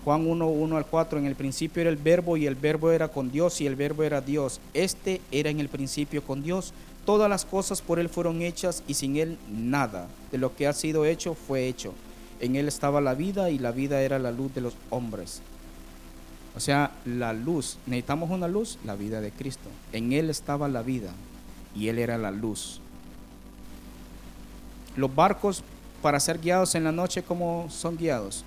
Juan 0.05 0.27
1, 0.27 0.47
1 0.47 0.77
al 0.77 0.85
4, 0.85 1.18
en 1.18 1.25
el 1.25 1.37
principio 1.37 1.81
era 1.81 1.89
el 1.89 1.97
verbo 1.97 2.37
y 2.37 2.47
el 2.47 2.55
verbo 2.55 2.91
era 2.91 3.09
con 3.09 3.33
Dios 3.33 3.62
y 3.62 3.66
el 3.66 3.77
verbo 3.77 4.03
era 4.03 4.20
Dios. 4.20 4.61
Este 4.75 5.22
era 5.33 5.49
en 5.49 5.59
el 5.59 5.70
principio 5.70 6.22
con 6.22 6.43
Dios. 6.43 6.75
Todas 7.07 7.31
las 7.31 7.47
cosas 7.47 7.81
por 7.81 7.99
Él 7.99 8.11
fueron 8.11 8.43
hechas 8.43 8.83
y 8.87 8.93
sin 8.93 9.16
Él 9.16 9.39
nada 9.51 10.07
de 10.33 10.37
lo 10.37 10.55
que 10.55 10.66
ha 10.66 10.75
sido 10.75 11.07
hecho 11.07 11.33
fue 11.33 11.66
hecho. 11.66 11.95
En 12.41 12.57
Él 12.57 12.68
estaba 12.68 13.01
la 13.01 13.14
vida 13.14 13.49
y 13.49 13.59
la 13.59 13.72
vida 13.72 14.03
era 14.03 14.18
la 14.18 14.33
luz 14.33 14.55
de 14.55 14.61
los 14.61 14.75
hombres. 14.91 15.41
O 16.57 16.61
sea, 16.61 16.92
la 17.05 17.32
luz, 17.32 17.78
necesitamos 17.86 18.30
una 18.30 18.46
luz, 18.46 18.78
la 18.84 18.94
vida 18.94 19.20
de 19.20 19.32
Cristo. 19.32 19.68
En 19.92 20.12
Él 20.12 20.30
estaba 20.30 20.68
la 20.68 20.82
vida 20.82 21.11
y 21.74 21.88
Él 21.88 21.98
era 21.98 22.16
la 22.16 22.30
luz. 22.30 22.80
Los 24.96 25.12
barcos 25.12 25.64
para 26.00 26.20
ser 26.20 26.38
guiados 26.38 26.74
en 26.74 26.84
la 26.84 26.92
noche, 26.92 27.22
¿cómo 27.22 27.66
son 27.70 27.96
guiados? 27.96 28.44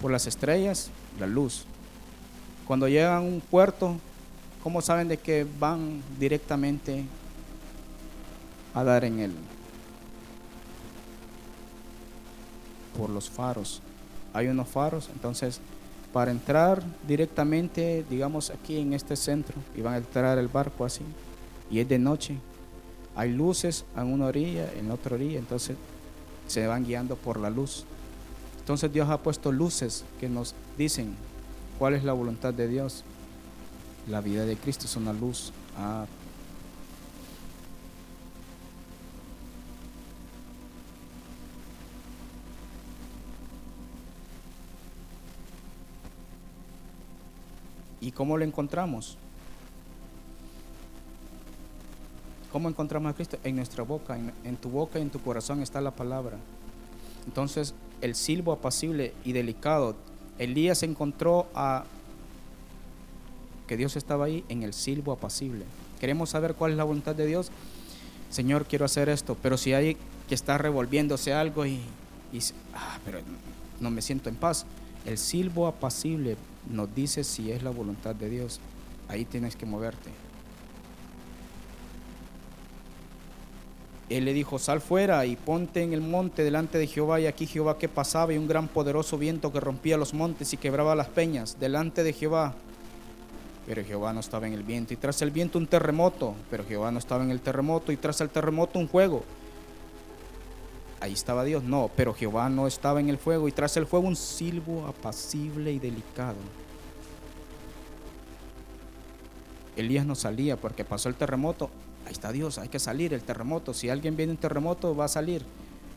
Por 0.00 0.12
las 0.12 0.26
estrellas, 0.26 0.90
la 1.18 1.26
luz. 1.26 1.64
Cuando 2.66 2.86
llegan 2.86 3.14
a 3.14 3.20
un 3.20 3.40
puerto, 3.40 3.96
¿cómo 4.62 4.80
saben 4.80 5.08
de 5.08 5.16
que 5.16 5.44
van 5.58 6.02
directamente 6.20 7.04
a 8.74 8.84
dar 8.84 9.04
en 9.04 9.18
él? 9.18 9.32
Por 13.00 13.08
los 13.08 13.30
faros. 13.30 13.80
Hay 14.34 14.48
unos 14.48 14.68
faros, 14.68 15.08
entonces 15.14 15.58
para 16.12 16.30
entrar 16.30 16.82
directamente, 17.08 18.04
digamos 18.10 18.50
aquí 18.50 18.76
en 18.76 18.92
este 18.92 19.16
centro, 19.16 19.54
y 19.74 19.80
van 19.80 19.94
a 19.94 19.96
entrar 19.96 20.36
el 20.36 20.48
barco 20.48 20.84
así, 20.84 21.02
y 21.70 21.80
es 21.80 21.88
de 21.88 21.98
noche, 21.98 22.36
Hay 23.16 23.32
luces 23.32 23.84
en 23.96 24.12
una 24.12 24.26
orilla, 24.26 24.72
en 24.78 24.90
otra 24.90 25.16
orilla, 25.16 25.38
entonces 25.38 25.76
se 26.46 26.66
van 26.66 26.84
guiando 26.84 27.16
por 27.16 27.40
la 27.40 27.50
luz. 27.50 27.84
Entonces 28.60 28.92
Dios 28.92 29.08
ha 29.10 29.18
puesto 29.18 29.50
luces 29.50 30.04
que 30.20 30.28
nos 30.28 30.54
dicen 30.78 31.16
cuál 31.78 31.94
es 31.94 32.04
la 32.04 32.12
voluntad 32.12 32.54
de 32.54 32.68
Dios. 32.68 33.02
La 34.08 34.20
vida 34.20 34.44
de 34.44 34.56
Cristo 34.56 34.86
es 34.86 34.96
una 34.96 35.12
luz. 35.12 35.52
Ah, 35.76 36.06
¿Y 48.00 48.12
cómo 48.12 48.38
lo 48.38 48.44
encontramos? 48.44 49.16
¿Cómo 52.52 52.68
encontramos 52.68 53.12
a 53.12 53.14
Cristo? 53.14 53.38
En 53.44 53.56
nuestra 53.56 53.84
boca, 53.84 54.18
en, 54.44 54.56
tu 54.56 54.70
boca 54.70 54.98
y 54.98 55.02
en 55.02 55.10
tu 55.10 55.20
corazón 55.20 55.62
está 55.62 55.80
la 55.80 55.92
palabra. 55.92 56.36
Entonces, 57.26 57.74
el 58.00 58.14
silbo 58.16 58.52
apacible 58.52 59.12
y 59.24 59.32
delicado, 59.32 59.94
Elías 60.38 60.82
encontró 60.82 61.46
a 61.54 61.84
que 63.68 63.76
Dios 63.76 63.94
estaba 63.94 64.24
ahí 64.24 64.44
en 64.48 64.64
el 64.64 64.72
silbo 64.72 65.12
apacible. 65.12 65.64
Queremos 66.00 66.30
saber 66.30 66.54
cuál 66.54 66.72
es 66.72 66.76
la 66.76 66.84
voluntad 66.84 67.14
de 67.14 67.26
Dios. 67.26 67.52
Señor, 68.30 68.64
quiero 68.64 68.84
hacer 68.84 69.08
esto, 69.08 69.36
pero 69.40 69.56
si 69.56 69.74
hay 69.74 69.96
que 70.28 70.34
está 70.34 70.58
revolviéndose 70.58 71.32
algo 71.32 71.66
y, 71.66 71.80
y 72.32 72.38
ah, 72.74 72.98
pero 73.04 73.20
no 73.78 73.90
me 73.90 74.02
siento 74.02 74.28
en 74.28 74.34
paz. 74.34 74.66
El 75.06 75.18
silbo 75.18 75.68
apacible 75.68 76.36
nos 76.68 76.94
dice 76.94 77.24
si 77.24 77.50
es 77.50 77.62
la 77.62 77.70
voluntad 77.70 78.14
de 78.14 78.28
Dios. 78.28 78.60
Ahí 79.08 79.24
tienes 79.24 79.56
que 79.56 79.66
moverte. 79.66 80.10
Él 84.08 84.24
le 84.24 84.32
dijo, 84.32 84.58
sal 84.58 84.80
fuera 84.80 85.24
y 85.24 85.36
ponte 85.36 85.82
en 85.82 85.92
el 85.92 86.00
monte 86.00 86.42
delante 86.42 86.78
de 86.78 86.88
Jehová. 86.88 87.20
Y 87.20 87.26
aquí 87.26 87.46
Jehová 87.46 87.78
que 87.78 87.88
pasaba 87.88 88.32
y 88.32 88.38
un 88.38 88.48
gran 88.48 88.66
poderoso 88.66 89.16
viento 89.18 89.52
que 89.52 89.60
rompía 89.60 89.96
los 89.96 90.14
montes 90.14 90.52
y 90.52 90.56
quebraba 90.56 90.96
las 90.96 91.08
peñas 91.08 91.58
delante 91.60 92.02
de 92.02 92.12
Jehová. 92.12 92.54
Pero 93.66 93.84
Jehová 93.84 94.12
no 94.12 94.18
estaba 94.18 94.48
en 94.48 94.52
el 94.52 94.64
viento. 94.64 94.94
Y 94.94 94.96
tras 94.96 95.22
el 95.22 95.30
viento 95.30 95.58
un 95.58 95.68
terremoto. 95.68 96.34
Pero 96.50 96.64
Jehová 96.64 96.90
no 96.90 96.98
estaba 96.98 97.22
en 97.22 97.30
el 97.30 97.40
terremoto. 97.40 97.92
Y 97.92 97.96
tras 97.96 98.20
el 98.20 98.30
terremoto 98.30 98.80
un 98.80 98.88
fuego 98.88 99.22
ahí 101.00 101.12
estaba 101.12 101.44
Dios. 101.44 101.64
No, 101.64 101.90
pero 101.96 102.14
Jehová 102.14 102.48
no 102.48 102.66
estaba 102.66 103.00
en 103.00 103.08
el 103.08 103.18
fuego 103.18 103.48
y 103.48 103.52
tras 103.52 103.76
el 103.76 103.86
fuego 103.86 104.06
un 104.06 104.16
silbo 104.16 104.86
apacible 104.86 105.72
y 105.72 105.78
delicado. 105.78 106.36
Elías 109.76 110.04
no 110.04 110.14
salía 110.14 110.56
porque 110.56 110.84
pasó 110.84 111.08
el 111.08 111.14
terremoto. 111.14 111.70
Ahí 112.06 112.12
está 112.12 112.32
Dios, 112.32 112.58
hay 112.58 112.68
que 112.68 112.78
salir 112.78 113.14
el 113.14 113.22
terremoto. 113.22 113.74
Si 113.74 113.88
alguien 113.88 114.16
viene 114.16 114.32
un 114.32 114.38
terremoto, 114.38 114.94
va 114.94 115.06
a 115.06 115.08
salir. 115.08 115.42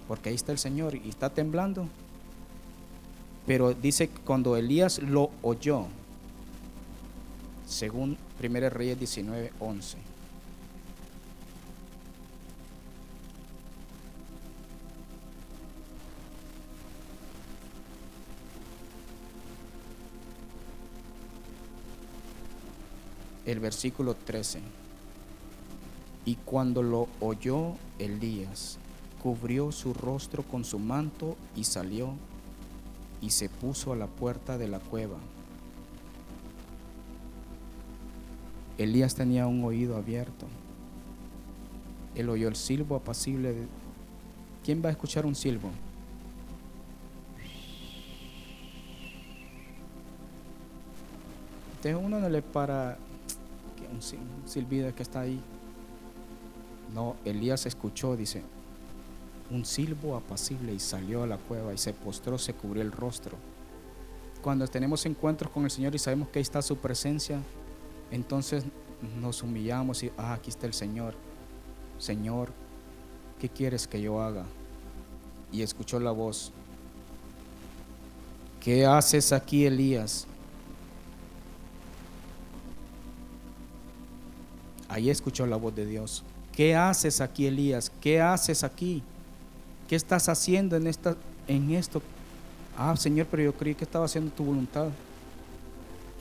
Porque 0.07 0.29
ahí 0.29 0.35
está 0.35 0.51
el 0.51 0.57
Señor 0.57 0.95
y 0.95 1.09
está 1.09 1.29
temblando. 1.29 1.87
Pero 3.45 3.73
dice 3.73 4.09
cuando 4.25 4.55
Elías 4.55 4.99
lo 4.99 5.31
oyó, 5.41 5.87
según 7.67 8.17
1 8.41 8.69
Reyes 8.69 8.99
19, 8.99 9.51
11. 9.59 10.12
El 23.45 23.59
versículo 23.59 24.15
13. 24.15 24.59
Y 26.25 26.35
cuando 26.35 26.81
lo 26.83 27.07
oyó 27.19 27.73
Elías, 27.99 28.77
cubrió 29.21 29.71
su 29.71 29.93
rostro 29.93 30.43
con 30.43 30.63
su 30.63 30.79
manto 30.79 31.35
y 31.55 31.65
salió 31.65 32.13
y 33.21 33.31
se 33.31 33.49
puso 33.49 33.93
a 33.93 33.95
la 33.95 34.07
puerta 34.07 34.57
de 34.57 34.67
la 34.67 34.79
cueva. 34.79 35.17
Elías 38.77 39.15
tenía 39.15 39.47
un 39.47 39.63
oído 39.63 39.97
abierto. 39.97 40.47
Él 42.15 42.29
oyó 42.29 42.47
el 42.47 42.55
silbo 42.55 42.95
apacible. 42.95 43.53
De... 43.53 43.67
¿Quién 44.63 44.81
va 44.83 44.89
a 44.89 44.91
escuchar 44.91 45.25
un 45.25 45.35
silbo? 45.35 45.69
Entonces 51.75 52.01
uno 52.01 52.19
no 52.19 52.29
le 52.29 52.41
para 52.41 52.97
un 53.93 54.47
silbido 54.47 54.93
que 54.93 55.03
está 55.03 55.21
ahí. 55.21 55.39
No, 56.93 57.15
Elías 57.25 57.65
escuchó, 57.65 58.15
dice, 58.15 58.43
un 59.49 59.65
silbo 59.65 60.15
apacible 60.15 60.73
y 60.73 60.79
salió 60.79 61.23
a 61.23 61.27
la 61.27 61.37
cueva 61.37 61.73
y 61.73 61.77
se 61.77 61.93
postró, 61.93 62.37
se 62.37 62.53
cubrió 62.53 62.81
el 62.81 62.91
rostro. 62.91 63.37
Cuando 64.41 64.67
tenemos 64.67 65.05
encuentros 65.05 65.51
con 65.51 65.63
el 65.63 65.71
Señor 65.71 65.95
y 65.95 65.99
sabemos 65.99 66.29
que 66.29 66.39
ahí 66.39 66.43
está 66.43 66.61
su 66.61 66.77
presencia, 66.77 67.39
entonces 68.11 68.63
nos 69.19 69.41
humillamos 69.41 70.03
y, 70.03 70.11
ah, 70.17 70.33
aquí 70.33 70.49
está 70.49 70.67
el 70.67 70.73
Señor. 70.73 71.15
Señor, 71.97 72.49
¿qué 73.39 73.49
quieres 73.49 73.87
que 73.87 74.01
yo 74.01 74.21
haga? 74.21 74.45
Y 75.51 75.61
escuchó 75.61 75.99
la 75.99 76.11
voz. 76.11 76.51
¿Qué 78.59 78.85
haces 78.85 79.31
aquí, 79.31 79.65
Elías? 79.65 80.27
Ahí 84.93 85.09
escuchó 85.09 85.47
la 85.47 85.55
voz 85.55 85.73
de 85.73 85.87
Dios. 85.87 86.23
¿Qué 86.55 86.75
haces 86.75 87.19
aquí, 87.19 87.47
Elías? 87.47 87.91
¿Qué 87.99 88.21
haces 88.21 88.63
aquí? 88.63 89.01
¿Qué 89.89 89.95
estás 89.95 90.29
haciendo 90.29 90.75
en, 90.75 90.85
esta, 90.85 91.15
en 91.47 91.71
esto? 91.71 91.99
Ah, 92.77 92.95
Señor, 92.95 93.25
pero 93.31 93.41
yo 93.41 93.53
creí 93.53 93.73
que 93.73 93.85
estaba 93.85 94.05
haciendo 94.05 94.31
tu 94.31 94.43
voluntad. 94.43 94.89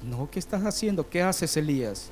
No, 0.09 0.27
¿qué 0.31 0.39
estás 0.39 0.65
haciendo? 0.65 1.07
¿Qué 1.07 1.21
haces, 1.21 1.55
Elías? 1.59 2.09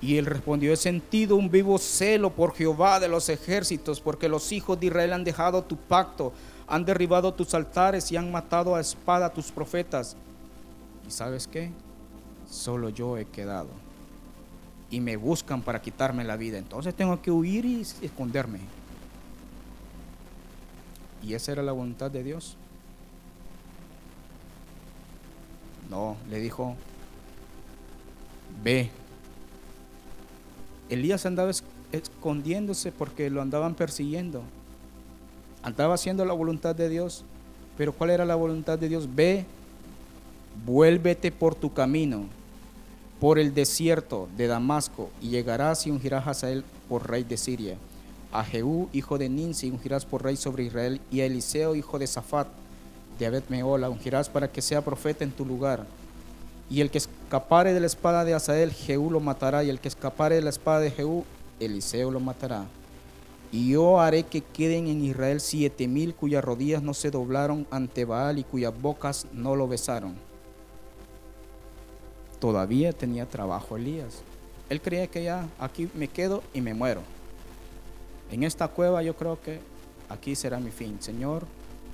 Y 0.00 0.18
él 0.18 0.26
respondió, 0.26 0.72
he 0.72 0.76
sentido 0.76 1.34
un 1.34 1.50
vivo 1.50 1.78
celo 1.78 2.30
por 2.30 2.54
Jehová 2.54 3.00
de 3.00 3.08
los 3.08 3.28
ejércitos, 3.28 4.00
porque 4.00 4.28
los 4.28 4.52
hijos 4.52 4.78
de 4.78 4.86
Israel 4.86 5.14
han 5.14 5.24
dejado 5.24 5.64
tu 5.64 5.76
pacto, 5.76 6.32
han 6.68 6.84
derribado 6.84 7.34
tus 7.34 7.54
altares 7.54 8.12
y 8.12 8.16
han 8.16 8.30
matado 8.30 8.76
a 8.76 8.80
espada 8.80 9.26
a 9.26 9.32
tus 9.32 9.50
profetas. 9.50 10.16
¿Y 11.08 11.10
sabes 11.10 11.48
qué? 11.48 11.72
Solo 12.48 12.88
yo 12.88 13.18
he 13.18 13.24
quedado 13.24 13.85
y 14.90 15.00
me 15.00 15.16
buscan 15.16 15.62
para 15.62 15.82
quitarme 15.82 16.24
la 16.24 16.36
vida. 16.36 16.58
Entonces 16.58 16.94
tengo 16.94 17.20
que 17.20 17.30
huir 17.30 17.64
y 17.64 17.80
esconderme. 18.02 18.60
¿Y 21.22 21.34
esa 21.34 21.52
era 21.52 21.62
la 21.62 21.72
voluntad 21.72 22.10
de 22.10 22.22
Dios? 22.22 22.56
No, 25.90 26.16
le 26.30 26.38
dijo, 26.40 26.76
ve. 28.62 28.90
Elías 30.88 31.26
andaba 31.26 31.50
escondiéndose 31.90 32.92
porque 32.92 33.28
lo 33.30 33.42
andaban 33.42 33.74
persiguiendo. 33.74 34.42
Andaba 35.62 35.94
haciendo 35.94 36.24
la 36.24 36.32
voluntad 36.32 36.76
de 36.76 36.88
Dios. 36.88 37.24
Pero 37.76 37.92
¿cuál 37.92 38.10
era 38.10 38.24
la 38.24 38.36
voluntad 38.36 38.78
de 38.78 38.88
Dios? 38.88 39.08
Ve, 39.14 39.44
vuélvete 40.64 41.32
por 41.32 41.56
tu 41.56 41.72
camino 41.72 42.26
por 43.20 43.38
el 43.38 43.54
desierto 43.54 44.28
de 44.36 44.46
Damasco 44.46 45.10
y 45.22 45.30
llegarás 45.30 45.86
y 45.86 45.90
ungirás 45.90 46.44
a 46.44 46.48
por 46.88 47.08
rey 47.08 47.24
de 47.24 47.36
Siria. 47.36 47.76
A 48.32 48.44
Jehú, 48.44 48.88
hijo 48.92 49.16
de 49.16 49.28
Ninsi, 49.28 49.70
ungirás 49.70 50.04
por 50.04 50.22
rey 50.22 50.36
sobre 50.36 50.64
Israel, 50.64 51.00
y 51.10 51.20
a 51.20 51.26
Eliseo, 51.26 51.74
hijo 51.74 51.98
de 51.98 52.06
Safat, 52.06 52.48
de 53.18 53.26
Abed 53.26 53.44
Meola, 53.48 53.88
ungirás 53.88 54.28
para 54.28 54.50
que 54.50 54.60
sea 54.60 54.84
profeta 54.84 55.24
en 55.24 55.30
tu 55.30 55.46
lugar. 55.46 55.86
Y 56.68 56.80
el 56.80 56.90
que 56.90 56.98
escapare 56.98 57.72
de 57.72 57.80
la 57.80 57.86
espada 57.86 58.24
de 58.24 58.34
Asael, 58.34 58.72
Jehú 58.72 59.10
lo 59.10 59.20
matará, 59.20 59.64
y 59.64 59.70
el 59.70 59.80
que 59.80 59.88
escapare 59.88 60.34
de 60.34 60.42
la 60.42 60.50
espada 60.50 60.80
de 60.80 60.90
Jehú, 60.90 61.24
Eliseo 61.60 62.10
lo 62.10 62.20
matará. 62.20 62.66
Y 63.52 63.70
yo 63.70 64.00
haré 64.00 64.24
que 64.24 64.42
queden 64.42 64.88
en 64.88 65.02
Israel 65.02 65.40
siete 65.40 65.88
mil 65.88 66.14
cuyas 66.14 66.44
rodillas 66.44 66.82
no 66.82 66.92
se 66.92 67.10
doblaron 67.10 67.66
ante 67.70 68.04
Baal 68.04 68.38
y 68.38 68.44
cuyas 68.44 68.74
bocas 68.78 69.26
no 69.32 69.54
lo 69.54 69.68
besaron 69.68 70.25
todavía 72.38 72.92
tenía 72.92 73.26
trabajo 73.26 73.76
Elías. 73.76 74.22
Él 74.68 74.80
creía 74.80 75.06
que 75.06 75.24
ya 75.24 75.48
aquí 75.58 75.88
me 75.94 76.08
quedo 76.08 76.42
y 76.52 76.60
me 76.60 76.74
muero. 76.74 77.02
En 78.30 78.42
esta 78.42 78.68
cueva 78.68 79.02
yo 79.02 79.16
creo 79.16 79.40
que 79.40 79.60
aquí 80.08 80.34
será 80.34 80.58
mi 80.58 80.70
fin. 80.70 81.00
Señor, 81.00 81.46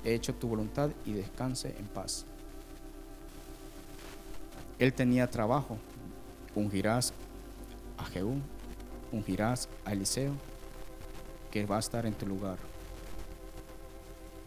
he 0.03 0.13
hecho 0.13 0.33
tu 0.33 0.47
voluntad 0.47 0.89
y 1.05 1.13
descanse 1.13 1.75
en 1.77 1.85
paz. 1.85 2.25
Él 4.79 4.93
tenía 4.93 5.29
trabajo. 5.29 5.77
Ungirás 6.55 7.13
a 7.97 8.05
Jehú, 8.05 8.35
ungirás 9.11 9.67
a 9.85 9.93
Eliseo, 9.93 10.33
que 11.51 11.65
va 11.65 11.77
a 11.77 11.79
estar 11.79 12.05
en 12.05 12.13
tu 12.13 12.25
lugar. 12.25 12.57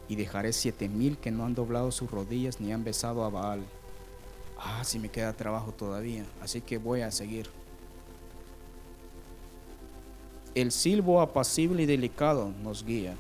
Y 0.09 0.15
dejaré 0.15 0.53
siete 0.53 0.89
mil 0.89 1.19
que 1.19 1.33
no 1.33 1.45
han 1.45 1.55
doblado 1.55 1.91
sus 1.91 2.11
rodillas 2.11 2.61
ni 2.61 2.73
han 2.73 2.85
besado 2.85 3.25
a 3.25 3.31
Baal 3.31 3.65
ah, 4.59 4.83
sí 4.85 4.99
me 4.99 5.09
queda 5.09 5.33
trabajo 5.33 5.73
todavía, 5.73 6.25
así 6.41 6.61
que 6.61 6.79
voy 6.79 7.03
a 7.03 7.11
seguir. 7.11 7.49
el 10.57 10.73
silbo 10.73 11.21
apacible 11.21 11.83
y 11.83 11.87
delicado 11.87 12.51
nos 12.65 12.83
guía. 12.83 13.15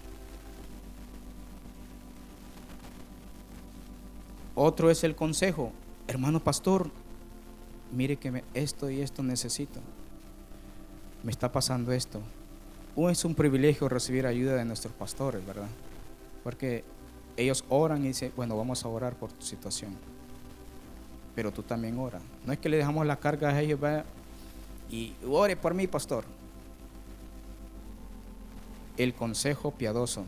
Otro 4.55 4.91
es 4.91 5.05
el 5.05 5.15
consejo. 5.15 5.71
Hermano 6.09 6.41
pastor, 6.41 6.91
mire 7.93 8.17
que 8.17 8.43
esto 8.55 8.89
y 8.89 9.03
esto 9.03 9.23
necesito. 9.23 9.81
Me 11.23 11.31
está 11.31 11.53
pasando 11.53 11.93
esto. 11.93 12.23
O 12.97 13.11
es 13.11 13.23
un 13.27 13.35
privilegio 13.35 13.87
recibir 13.91 14.27
ayuda 14.27 14.55
de 14.55 14.65
nuestros 14.65 14.95
pastores, 14.95 15.47
¿verdad? 15.47 15.69
Porque 16.43 16.85
ellos 17.37 17.67
oran 17.69 18.03
y 18.05 18.09
dicen, 18.09 18.33
bueno, 18.35 18.57
vamos 18.57 18.83
a 18.83 18.89
orar 18.89 19.15
por 19.15 19.31
tu 19.31 19.45
situación. 19.45 19.93
Pero 21.37 21.53
tú 21.53 21.63
también 21.63 21.97
ora. 21.99 22.19
No 22.45 22.53
es 22.53 22.59
que 22.59 22.69
le 22.69 22.79
dejamos 22.79 23.07
la 23.07 23.17
carga 23.17 23.51
a 23.51 23.61
ellos, 23.61 23.79
y 24.91 25.13
ore 25.29 25.57
por 25.57 25.75
mí, 25.75 25.87
pastor. 25.87 26.25
El 28.97 29.15
consejo 29.15 29.71
piadoso. 29.71 30.25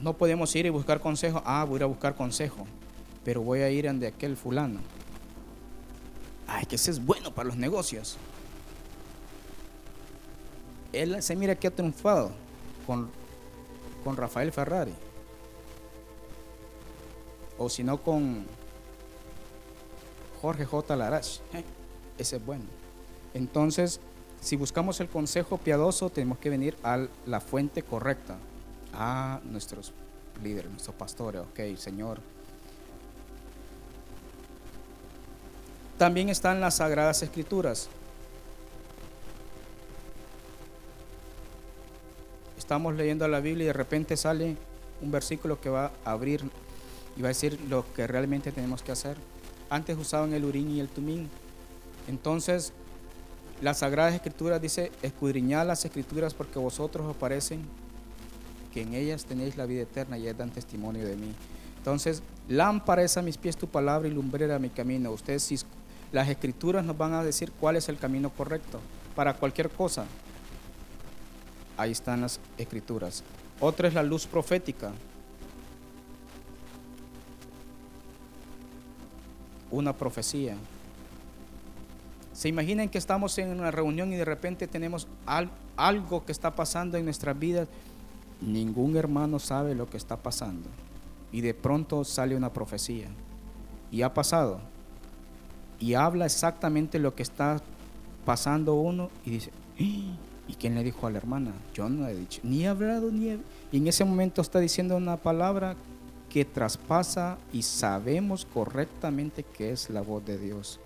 No 0.00 0.12
podemos 0.12 0.54
ir 0.54 0.66
y 0.66 0.68
buscar 0.68 1.00
consejo. 1.00 1.42
Ah, 1.44 1.64
voy 1.64 1.74
a 1.74 1.76
ir 1.78 1.82
a 1.82 1.86
buscar 1.86 2.14
consejo. 2.14 2.66
Pero 3.24 3.40
voy 3.40 3.60
a 3.60 3.70
ir 3.70 3.88
ante 3.88 4.06
aquel 4.06 4.36
fulano. 4.36 4.80
Ay, 6.46 6.66
que 6.66 6.76
ese 6.76 6.90
es 6.90 7.04
bueno 7.04 7.34
para 7.34 7.48
los 7.48 7.56
negocios. 7.56 8.18
Él 10.92 11.20
se 11.22 11.34
mira 11.34 11.56
que 11.56 11.66
ha 11.66 11.70
triunfado 11.70 12.30
con, 12.86 13.10
con 14.04 14.16
Rafael 14.16 14.52
Ferrari 14.52 14.92
o 17.58 17.68
si 17.68 17.82
no 17.82 18.02
con 18.02 18.44
Jorge 20.40 20.64
J. 20.64 20.96
Larache. 20.96 21.40
Eh, 21.52 21.64
ese 22.18 22.36
es 22.36 22.44
bueno. 22.44 22.64
Entonces, 23.32 24.00
si 24.40 24.56
buscamos 24.56 25.00
el 25.00 25.08
consejo 25.08 25.58
piadoso, 25.58 26.10
tenemos 26.10 26.38
que 26.38 26.50
venir 26.50 26.76
a 26.82 27.06
la 27.26 27.40
fuente 27.40 27.82
correcta, 27.82 28.36
a 28.92 29.40
nuestros 29.44 29.92
líderes, 30.42 30.70
nuestros 30.70 30.94
pastores. 30.96 31.42
Ok, 31.42 31.78
Señor. 31.78 32.20
También 35.98 36.28
están 36.28 36.60
las 36.60 36.76
sagradas 36.76 37.22
escrituras. 37.22 37.88
Estamos 42.64 42.94
leyendo 42.94 43.28
la 43.28 43.40
Biblia 43.40 43.64
y 43.64 43.66
de 43.66 43.72
repente 43.74 44.16
sale 44.16 44.56
un 45.02 45.10
versículo 45.10 45.60
que 45.60 45.68
va 45.68 45.92
a 46.02 46.12
abrir 46.12 46.40
y 47.14 47.20
va 47.20 47.28
a 47.28 47.36
decir 47.36 47.60
lo 47.68 47.84
que 47.92 48.06
realmente 48.06 48.52
tenemos 48.52 48.82
que 48.82 48.90
hacer. 48.90 49.18
Antes 49.68 49.98
usaban 49.98 50.32
el 50.32 50.46
urín 50.46 50.70
y 50.70 50.80
el 50.80 50.88
tumín. 50.88 51.28
Entonces, 52.08 52.72
las 53.60 53.80
Sagradas 53.80 54.14
Escrituras 54.14 54.62
dice, 54.62 54.90
escudriñad 55.02 55.66
las 55.66 55.84
Escrituras 55.84 56.32
porque 56.32 56.58
vosotros 56.58 57.06
os 57.06 57.14
parecen 57.16 57.60
que 58.72 58.80
en 58.80 58.94
ellas 58.94 59.26
tenéis 59.26 59.58
la 59.58 59.66
vida 59.66 59.82
eterna 59.82 60.16
y 60.16 60.22
ellas 60.22 60.38
dan 60.38 60.50
testimonio 60.50 61.04
de 61.04 61.16
mí. 61.16 61.34
Entonces, 61.76 62.22
lámpara 62.48 63.02
es 63.02 63.18
a 63.18 63.22
mis 63.22 63.36
pies 63.36 63.58
tu 63.58 63.68
palabra 63.68 64.08
y 64.08 64.10
lumbrera 64.10 64.58
mi 64.58 64.70
camino. 64.70 65.10
Ustedes, 65.10 65.66
las 66.12 66.30
Escrituras 66.30 66.82
nos 66.82 66.96
van 66.96 67.12
a 67.12 67.22
decir 67.22 67.52
cuál 67.60 67.76
es 67.76 67.90
el 67.90 67.98
camino 67.98 68.30
correcto 68.30 68.80
para 69.14 69.34
cualquier 69.34 69.68
cosa. 69.68 70.06
Ahí 71.76 71.92
están 71.92 72.20
las 72.20 72.40
Escrituras. 72.58 73.22
Otra 73.60 73.88
es 73.88 73.94
la 73.94 74.02
luz 74.02 74.26
profética. 74.26 74.92
una 79.74 79.92
profecía. 79.92 80.56
¿Se 82.32 82.48
imaginan 82.48 82.88
que 82.88 82.98
estamos 82.98 83.36
en 83.38 83.50
una 83.50 83.70
reunión 83.70 84.12
y 84.12 84.16
de 84.16 84.24
repente 84.24 84.66
tenemos 84.66 85.06
algo 85.76 86.24
que 86.24 86.32
está 86.32 86.54
pasando 86.54 86.98
en 86.98 87.04
nuestras 87.04 87.38
vidas? 87.38 87.68
Ningún 88.40 88.96
hermano 88.96 89.38
sabe 89.38 89.74
lo 89.74 89.88
que 89.88 89.96
está 89.96 90.16
pasando. 90.16 90.68
Y 91.32 91.40
de 91.40 91.54
pronto 91.54 92.04
sale 92.04 92.36
una 92.36 92.52
profecía. 92.52 93.08
Y 93.90 94.02
ha 94.02 94.12
pasado. 94.12 94.60
Y 95.78 95.94
habla 95.94 96.26
exactamente 96.26 96.98
lo 96.98 97.14
que 97.14 97.22
está 97.22 97.60
pasando 98.24 98.74
uno 98.74 99.10
y 99.24 99.30
dice, 99.30 99.50
¡Ah! 99.80 100.33
¿Y 100.48 100.54
quién 100.54 100.74
le 100.74 100.82
dijo 100.82 101.06
a 101.06 101.10
la 101.10 101.18
hermana? 101.18 101.52
Yo 101.74 101.88
no 101.88 102.06
he 102.06 102.14
dicho, 102.14 102.40
ni 102.42 102.64
he 102.64 102.68
hablado, 102.68 103.10
ni 103.10 103.30
he... 103.30 103.38
Y 103.72 103.78
en 103.78 103.86
ese 103.86 104.04
momento 104.04 104.42
está 104.42 104.60
diciendo 104.60 104.96
una 104.96 105.16
palabra 105.16 105.76
que 106.28 106.44
traspasa 106.44 107.38
y 107.52 107.62
sabemos 107.62 108.44
correctamente 108.44 109.44
que 109.44 109.70
es 109.70 109.88
la 109.90 110.00
voz 110.00 110.24
de 110.24 110.38
Dios. 110.38 110.80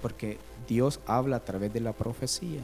Porque 0.00 0.38
Dios 0.68 1.00
habla 1.06 1.36
a 1.36 1.44
través 1.44 1.72
de 1.72 1.80
la 1.80 1.92
profecía 1.92 2.60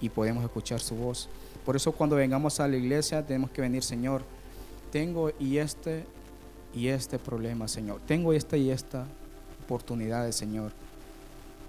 y 0.00 0.08
podemos 0.08 0.44
escuchar 0.44 0.80
su 0.80 0.94
voz. 0.94 1.28
Por 1.64 1.74
eso 1.74 1.92
cuando 1.92 2.16
vengamos 2.16 2.60
a 2.60 2.68
la 2.68 2.76
iglesia 2.76 3.26
tenemos 3.26 3.50
que 3.50 3.60
venir, 3.60 3.82
Señor, 3.82 4.22
tengo 4.92 5.30
y 5.38 5.58
este 5.58 6.04
y 6.74 6.88
este 6.88 7.18
problema, 7.18 7.66
Señor. 7.66 8.00
Tengo 8.06 8.32
esta 8.32 8.56
y 8.56 8.70
esta 8.70 9.06
oportunidad, 9.64 10.30
Señor. 10.30 10.72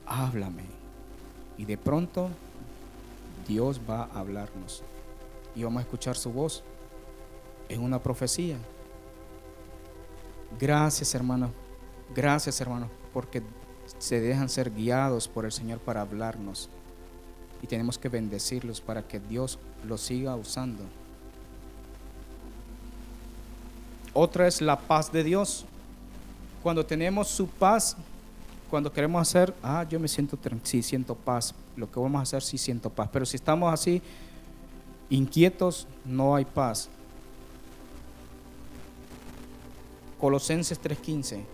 Háblame. 0.05 0.63
Y 1.57 1.65
de 1.65 1.77
pronto 1.77 2.29
Dios 3.47 3.79
va 3.89 4.03
a 4.03 4.19
hablarnos 4.19 4.83
y 5.55 5.63
vamos 5.63 5.79
a 5.79 5.83
escuchar 5.83 6.15
su 6.15 6.31
voz 6.31 6.63
es 7.69 7.77
una 7.77 8.01
profecía. 8.01 8.57
Gracias, 10.59 11.13
hermano. 11.13 11.51
Gracias, 12.15 12.59
hermano, 12.61 12.89
porque 13.13 13.43
se 13.99 14.21
dejan 14.21 14.49
ser 14.49 14.71
guiados 14.71 15.27
por 15.27 15.45
el 15.45 15.51
Señor 15.51 15.79
para 15.79 16.01
hablarnos. 16.01 16.69
Y 17.61 17.67
tenemos 17.67 17.97
que 17.97 18.09
bendecirlos 18.09 18.81
para 18.81 19.07
que 19.07 19.19
Dios 19.19 19.59
los 19.85 20.01
siga 20.01 20.35
usando. 20.35 20.83
Otra 24.13 24.47
es 24.47 24.61
la 24.61 24.79
paz 24.79 25.11
de 25.11 25.23
Dios. 25.23 25.65
Cuando 26.63 26.85
tenemos 26.85 27.27
su 27.27 27.47
paz, 27.47 27.97
cuando 28.69 28.91
queremos 28.91 29.21
hacer, 29.21 29.53
ah, 29.63 29.85
yo 29.89 29.99
me 29.99 30.07
siento, 30.07 30.37
sí, 30.63 30.83
siento 30.83 31.15
paz. 31.15 31.55
Lo 31.75 31.89
que 31.89 31.99
vamos 31.99 32.19
a 32.19 32.23
hacer, 32.23 32.43
sí 32.43 32.57
siento 32.57 32.89
paz. 32.89 33.09
Pero 33.11 33.25
si 33.25 33.37
estamos 33.37 33.73
así, 33.73 34.01
inquietos, 35.09 35.87
no 36.05 36.35
hay 36.35 36.45
paz. 36.45 36.89
Colosenses 40.19 40.79
3:15. 40.79 41.45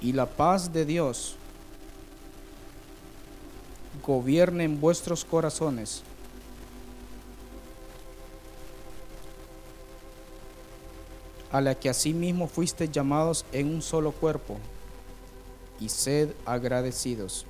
Y 0.00 0.12
la 0.12 0.26
paz 0.26 0.72
de 0.72 0.84
Dios 0.84 1.36
gobierne 4.06 4.64
en 4.64 4.80
vuestros 4.80 5.24
corazones 5.24 6.02
a 11.52 11.60
la 11.60 11.74
que 11.74 11.90
asimismo 11.90 12.48
fuiste 12.48 12.88
llamados 12.88 13.44
en 13.52 13.68
un 13.68 13.82
solo 13.82 14.12
cuerpo, 14.12 14.56
y 15.78 15.90
sed 15.90 16.30
agradecidos. 16.46 17.44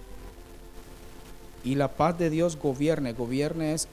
Y 1.65 1.77
la 1.77 1.89
paz 1.89 2.19
de 2.19 2.29
Dios 2.29 2.57
gobierne, 2.57 3.13
gobierne 3.13 3.75
es, 3.75 3.87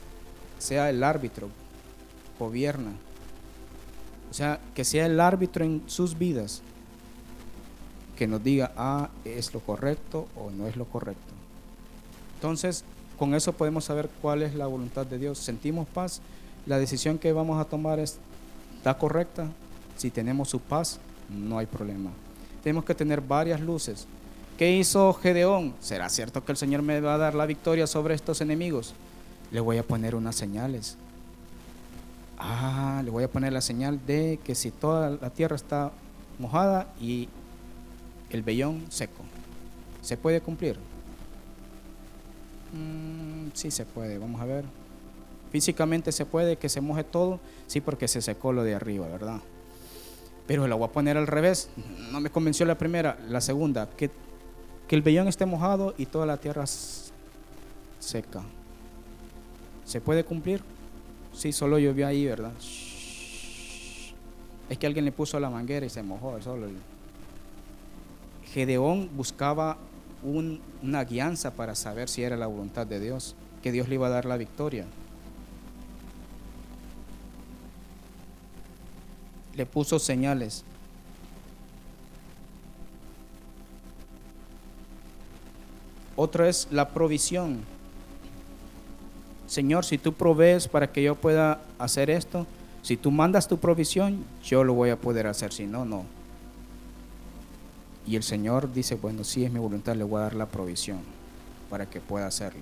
sea 0.58 0.90
el 0.90 1.04
árbitro, 1.04 1.50
gobierna. 2.40 2.92
O 4.32 4.34
sea, 4.34 4.60
que 4.74 4.84
sea 4.84 5.06
el 5.06 5.20
árbitro 5.20 5.64
en 5.64 5.84
sus 5.86 6.18
vidas, 6.18 6.64
que 8.18 8.28
nos 8.28 8.44
diga, 8.44 8.72
ah, 8.76 9.10
es 9.26 9.54
lo 9.54 9.60
correcto 9.60 10.28
o 10.36 10.50
no 10.50 10.68
es 10.68 10.76
lo 10.76 10.86
correcto. 10.86 11.39
Entonces, 12.40 12.86
con 13.18 13.36
eso 13.36 13.52
podemos 13.52 13.84
saber 13.84 14.10
cuál 14.22 14.44
es 14.44 14.56
la 14.56 14.66
voluntad 14.66 15.06
de 15.06 15.20
Dios. 15.20 15.40
Sentimos 15.40 15.86
paz, 15.90 16.22
la 16.66 16.80
decisión 16.80 17.18
que 17.18 17.34
vamos 17.34 17.60
a 17.60 17.66
tomar 17.66 18.00
es, 18.00 18.18
¿está 18.78 18.98
correcta? 18.98 19.48
Si 19.98 20.10
tenemos 20.10 20.48
su 20.48 20.62
paz, 20.62 21.02
no 21.28 21.58
hay 21.60 21.66
problema. 21.66 22.12
Tenemos 22.64 22.86
que 22.86 22.96
tener 22.96 23.20
varias 23.20 23.60
luces. 23.60 24.08
¿Qué 24.58 24.72
hizo 24.72 25.12
Gedeón? 25.16 25.74
¿Será 25.82 26.08
cierto 26.08 26.46
que 26.46 26.54
el 26.54 26.58
Señor 26.58 26.82
me 26.82 27.02
va 27.02 27.16
a 27.16 27.18
dar 27.18 27.36
la 27.36 27.46
victoria 27.46 27.88
sobre 27.88 28.16
estos 28.16 28.40
enemigos? 28.40 28.94
Le 29.52 29.60
voy 29.60 29.78
a 29.78 29.84
poner 29.84 30.16
unas 30.16 30.38
señales. 30.38 30.96
Ah, 32.38 33.02
le 33.04 33.12
voy 33.12 33.26
a 33.26 33.30
poner 33.30 33.52
la 33.52 33.60
señal 33.60 34.00
de 34.08 34.40
que 34.46 34.56
si 34.56 34.72
toda 34.72 35.10
la 35.10 35.30
tierra 35.30 35.58
está 35.58 35.92
mojada 36.38 36.88
y 37.02 37.28
el 38.30 38.44
vellón 38.44 38.86
seco, 38.88 39.26
¿se 40.02 40.16
puede 40.16 40.40
cumplir? 40.40 40.78
Mm, 42.74 43.50
sí 43.54 43.72
se 43.72 43.86
puede, 43.86 44.18
vamos 44.18 44.42
a 44.42 44.46
ver. 44.46 44.66
Físicamente 45.52 46.12
se 46.12 46.26
puede 46.26 46.58
que 46.58 46.70
se 46.70 46.82
moje 46.82 47.04
todo, 47.04 47.40
sí 47.68 47.82
porque 47.82 48.08
se 48.08 48.22
secó 48.22 48.54
lo 48.54 48.64
de 48.64 48.76
arriba, 48.76 49.08
¿verdad? 49.08 49.40
pero 50.46 50.68
la 50.68 50.74
voy 50.74 50.88
a 50.88 50.92
poner 50.92 51.16
al 51.16 51.28
revés. 51.28 51.70
No 52.12 52.20
me 52.20 52.32
convenció 52.32 52.66
la 52.66 52.76
primera. 52.76 53.20
La 53.30 53.40
segunda, 53.40 53.88
que 53.96 54.10
que 54.90 54.96
el 54.96 55.04
vellón 55.04 55.28
esté 55.28 55.46
mojado 55.46 55.94
y 56.00 56.08
toda 56.08 56.26
la 56.26 56.38
tierra 56.38 56.66
seca. 56.66 58.42
¿Se 59.86 60.02
puede 60.02 60.24
cumplir? 60.24 60.64
Sí, 61.32 61.52
solo 61.52 61.78
llovió 61.78 62.08
ahí, 62.08 62.26
¿verdad? 62.26 62.52
Es 64.68 64.78
que 64.80 64.88
alguien 64.88 65.06
le 65.06 65.12
puso 65.12 65.40
la 65.40 65.52
manguera 65.52 65.86
y 65.86 65.90
se 65.90 66.02
mojó. 66.02 66.42
Solo. 66.42 66.70
Gedeón 68.52 69.12
buscaba 69.16 69.78
una 70.24 71.04
guianza 71.04 71.52
para 71.52 71.76
saber 71.76 72.10
si 72.10 72.24
era 72.24 72.38
la 72.38 72.48
voluntad 72.48 72.86
de 72.86 73.00
Dios, 73.00 73.36
que 73.62 73.72
Dios 73.72 73.88
le 73.88 73.96
iba 73.96 74.08
a 74.08 74.12
dar 74.12 74.26
la 74.26 74.38
victoria. 74.38 74.86
Le 79.56 79.66
puso 79.66 80.00
señales. 80.00 80.64
Otra 86.16 86.50
es 86.50 86.68
la 86.70 86.90
provisión. 86.90 87.60
Señor, 89.48 89.86
si 89.86 89.98
tú 89.98 90.14
provees 90.14 90.68
para 90.68 90.92
que 90.92 91.02
yo 91.02 91.16
pueda 91.16 91.62
hacer 91.80 92.10
esto, 92.10 92.46
si 92.82 92.98
tú 92.98 93.10
mandas 93.10 93.48
tu 93.48 93.58
provisión, 93.58 94.24
yo 94.44 94.64
lo 94.64 94.74
voy 94.74 94.90
a 94.90 94.96
poder 94.96 95.28
hacer, 95.28 95.52
si 95.54 95.66
no, 95.66 95.86
no. 95.86 96.19
Y 98.08 98.16
el 98.16 98.24
Señor 98.24 98.74
dice, 98.74 98.96
bueno, 98.96 99.24
si 99.24 99.46
es 99.46 99.52
mi 99.52 99.60
voluntad, 99.60 99.96
le 99.96 100.04
voy 100.04 100.20
a 100.20 100.24
dar 100.24 100.36
la 100.36 100.48
provisión 100.48 101.00
para 101.70 101.90
que 101.90 102.00
pueda 102.00 102.28
hacerlo. 102.28 102.62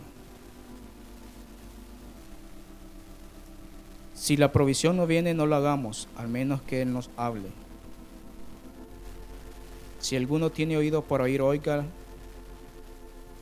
Si 4.13 4.35
la 4.35 4.51
provisión 4.51 4.97
no 4.97 5.07
viene, 5.07 5.33
no 5.33 5.45
lo 5.45 5.55
hagamos, 5.55 6.07
al 6.17 6.27
menos 6.27 6.61
que 6.63 6.81
Él 6.81 6.91
nos 6.91 7.09
hable. 7.15 7.49
Si 9.99 10.15
alguno 10.15 10.49
tiene 10.49 10.77
oído 10.77 11.03
por 11.03 11.21
oír, 11.21 11.41
oiga 11.41 11.85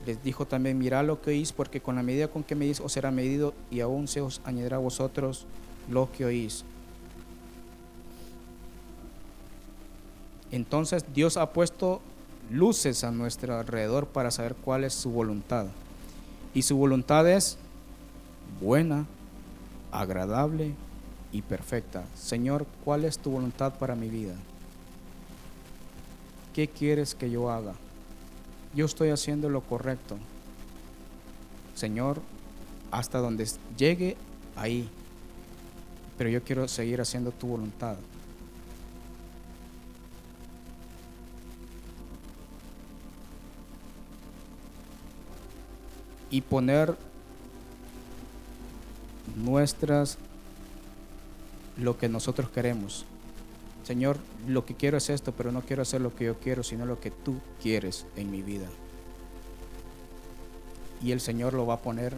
les 0.06 0.24
dijo 0.24 0.46
también, 0.46 0.78
mirad 0.78 1.06
lo 1.06 1.22
que 1.22 1.32
oís, 1.32 1.52
porque 1.52 1.82
con 1.82 1.96
la 1.96 2.04
medida 2.04 2.28
con 2.28 2.44
que 2.44 2.56
medís 2.56 2.80
os 2.80 2.92
será 2.92 3.12
medido 3.12 3.54
y 3.72 3.80
aún 3.80 4.08
se 4.08 4.22
os 4.22 4.40
añadirá 4.46 4.78
a 4.78 4.80
vosotros 4.80 5.46
lo 5.90 6.12
que 6.12 6.26
oís. 6.26 6.64
Entonces 10.56 11.04
Dios 11.14 11.36
ha 11.36 11.52
puesto 11.52 12.00
luces 12.50 13.04
a 13.04 13.12
nuestro 13.12 13.60
alrededor 13.60 14.08
para 14.08 14.32
saber 14.32 14.56
cuál 14.56 14.86
es 14.86 14.94
su 14.94 15.10
voluntad. 15.12 15.66
Y 16.54 16.62
su 16.62 16.78
voluntad 16.78 17.30
es 17.30 17.58
buena, 18.62 19.06
agradable 19.92 20.74
y 21.34 21.42
perfecta. 21.42 22.06
Señor, 22.16 22.66
¿cuál 22.86 23.04
es 23.04 23.20
tu 23.20 23.32
voluntad 23.32 23.74
para 23.74 23.96
mi 23.96 24.08
vida? 24.08 24.36
¿Qué 26.54 26.70
quieres 26.70 27.14
que 27.14 27.30
yo 27.30 27.52
haga? 27.52 27.74
yo 28.76 28.86
estoy 28.86 29.10
haciendo 29.10 29.50
lo 29.50 29.62
correcto. 29.62 30.18
Señor, 31.76 32.22
hasta 32.92 33.20
donde 33.20 33.50
llegue 33.78 34.18
ahí, 34.56 34.90
pero 36.18 36.30
yo 36.30 36.44
quiero 36.44 36.68
seguir 36.68 37.00
haciendo 37.00 37.32
tu 37.32 37.48
voluntad. 37.48 37.96
Y 46.36 46.42
poner 46.42 46.98
nuestras, 49.38 50.18
lo 51.78 51.98
que 51.98 52.10
nosotros 52.10 52.50
queremos. 52.50 53.06
Señor, 53.86 54.18
lo 54.46 54.66
que 54.66 54.76
quiero 54.76 54.98
es 54.98 55.10
esto, 55.10 55.32
pero 55.32 55.54
no 55.54 55.62
quiero 55.62 55.84
hacer 55.84 56.02
lo 56.02 56.14
que 56.14 56.26
yo 56.26 56.38
quiero, 56.38 56.62
sino 56.62 56.86
lo 56.86 57.00
que 57.00 57.10
tú 57.10 57.36
quieres 57.64 58.06
en 58.18 58.32
mi 58.32 58.42
vida. 58.42 58.66
Y 61.02 61.14
el 61.14 61.22
Señor 61.22 61.54
lo 61.54 61.66
va 61.66 61.76
a 61.76 61.82
poner 61.82 62.14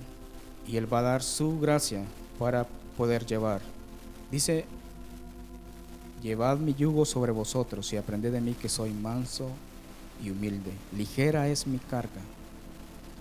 y 0.68 0.78
Él 0.78 0.92
va 0.92 0.98
a 0.98 1.04
dar 1.04 1.22
su 1.22 1.60
gracia 1.60 2.04
para 2.40 2.66
poder 2.98 3.24
llevar. 3.24 3.62
Dice, 4.32 4.66
llevad 6.24 6.58
mi 6.58 6.74
yugo 6.74 7.06
sobre 7.06 7.32
vosotros 7.32 7.94
y 7.94 7.98
aprended 7.98 8.32
de 8.32 8.42
mí 8.42 8.56
que 8.56 8.68
soy 8.68 8.94
manso 8.94 9.52
y 10.24 10.32
humilde. 10.32 10.72
Ligera 10.98 11.50
es 11.50 11.68
mi 11.68 11.78
carga. 11.78 12.24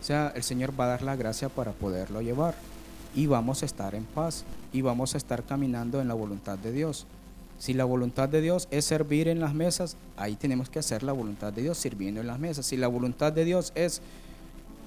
Sea, 0.06 0.32
el 0.36 0.44
Señor 0.44 0.72
va 0.78 0.84
a 0.84 0.88
dar 0.90 1.02
la 1.02 1.16
gracia 1.16 1.48
para 1.48 1.72
poderlo 1.72 2.22
llevar. 2.22 2.54
Y 3.12 3.26
vamos 3.26 3.64
a 3.64 3.66
estar 3.66 3.96
en 3.96 4.04
paz 4.04 4.44
y 4.72 4.80
vamos 4.80 5.16
a 5.16 5.18
estar 5.18 5.42
caminando 5.42 6.00
en 6.00 6.06
la 6.06 6.14
voluntad 6.14 6.56
de 6.56 6.70
Dios. 6.70 7.08
Si 7.58 7.74
la 7.74 7.84
voluntad 7.84 8.28
de 8.28 8.40
Dios 8.40 8.68
es 8.70 8.84
servir 8.84 9.26
en 9.26 9.40
las 9.40 9.52
mesas, 9.52 9.96
ahí 10.16 10.36
tenemos 10.36 10.70
que 10.70 10.78
hacer 10.78 11.02
la 11.02 11.10
voluntad 11.10 11.52
de 11.52 11.62
Dios 11.62 11.78
sirviendo 11.78 12.20
en 12.20 12.28
las 12.28 12.38
mesas. 12.38 12.66
Si 12.66 12.76
la 12.76 12.86
voluntad 12.86 13.32
de 13.32 13.44
Dios 13.44 13.72
es 13.74 14.00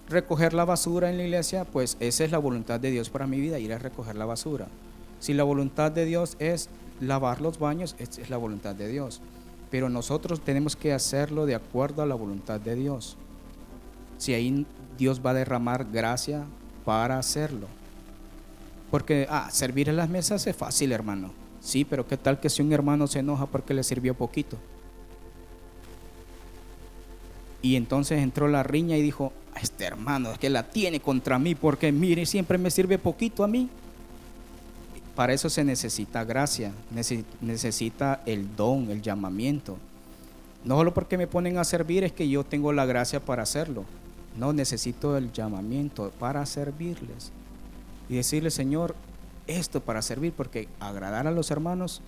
recoger 0.07 0.53
la 0.53 0.63
basura 0.63 1.09
en 1.09 1.17
la 1.17 1.24
iglesia, 1.26 1.65
pues 1.65 1.97
esa 1.99 2.24
es 2.24 2.32
la 2.32 2.38
voluntad 2.38 2.80
de 2.80 2.89
Dios 2.89 3.09
para 3.09 3.28
mi 3.28 3.41
vida, 3.41 3.59
ir 3.59 3.74
a 3.74 3.78
recoger 3.78 4.15
la 4.15 4.26
basura. 4.26 4.70
Si 5.20 5.34
la 5.34 5.43
voluntad 5.43 5.91
de 5.91 6.05
Dios 6.05 6.38
es 6.39 6.70
lavar 7.01 7.41
los 7.41 7.59
baños, 7.59 7.97
esa 7.99 8.22
es 8.22 8.30
la 8.30 8.38
voluntad 8.38 8.74
de 8.74 8.88
Dios. 8.88 9.20
Pero 9.70 9.89
nosotros 9.89 10.39
tenemos 10.39 10.78
que 10.78 10.93
hacerlo 10.93 11.45
de 11.45 11.55
acuerdo 11.55 12.03
a 12.03 12.05
la 12.05 12.15
voluntad 12.15 12.61
de 12.61 12.76
Dios. 12.76 13.17
Si 14.20 14.36
ahí 14.36 14.67
Dios 14.99 15.22
va 15.26 15.32
a 15.32 15.34
derramar 15.34 15.88
gracia 15.91 16.43
para 16.86 17.17
hacerlo. 17.17 17.67
Porque, 18.91 19.26
ah, 19.30 19.49
servir 19.51 19.89
en 19.89 19.95
las 19.95 20.09
mesas 20.09 20.45
es 20.45 20.55
fácil, 20.55 20.91
hermano. 20.91 21.32
Sí, 21.61 21.86
pero 21.86 22.07
¿qué 22.07 22.17
tal 22.17 22.39
que 22.39 22.49
si 22.49 22.61
un 22.61 22.72
hermano 22.72 23.07
se 23.07 23.20
enoja 23.20 23.47
porque 23.47 23.74
le 23.74 23.84
sirvió 23.84 24.13
poquito? 24.13 24.57
Y 27.61 27.76
entonces 27.76 28.20
entró 28.20 28.47
la 28.47 28.63
riña 28.63 28.97
y 28.97 29.01
dijo, 29.01 29.34
este 29.61 29.86
hermano 29.86 30.32
es 30.32 30.38
que 30.38 30.49
la 30.49 30.63
tiene 30.63 30.99
contra 30.99 31.39
mí 31.39 31.55
porque 31.55 31.91
mire, 31.91 32.26
siempre 32.26 32.57
me 32.57 32.72
sirve 32.72 32.97
poquito 32.97 33.43
a 33.43 33.47
mí. 33.47 33.70
Para 35.15 35.34
eso 35.34 35.49
se 35.49 35.65
necesita 35.65 36.24
gracia, 36.24 36.72
necesita 37.41 38.22
el 38.26 38.55
don, 38.55 38.89
el 38.89 39.01
llamamiento. 39.01 39.78
No 40.63 40.78
solo 40.78 40.93
porque 40.93 41.17
me 41.17 41.28
ponen 41.28 41.57
a 41.57 41.65
servir 41.65 42.03
es 42.03 42.13
que 42.13 42.30
yo 42.30 42.45
tengo 42.45 42.72
la 42.72 42.86
gracia 42.86 43.20
para 43.20 43.43
hacerlo. 43.43 43.84
No, 44.38 44.53
necesito 44.53 45.17
el 45.17 45.32
llamamiento 45.32 46.11
para 46.19 46.45
servirles. 46.45 47.32
Y 48.07 48.15
decirle, 48.15 48.51
Señor, 48.51 48.95
esto 49.47 49.82
para 49.82 50.01
servir, 50.01 50.34
porque 50.34 50.67
agradar 50.80 51.27
a 51.27 51.32
los 51.32 51.51
hermanos 51.51 52.01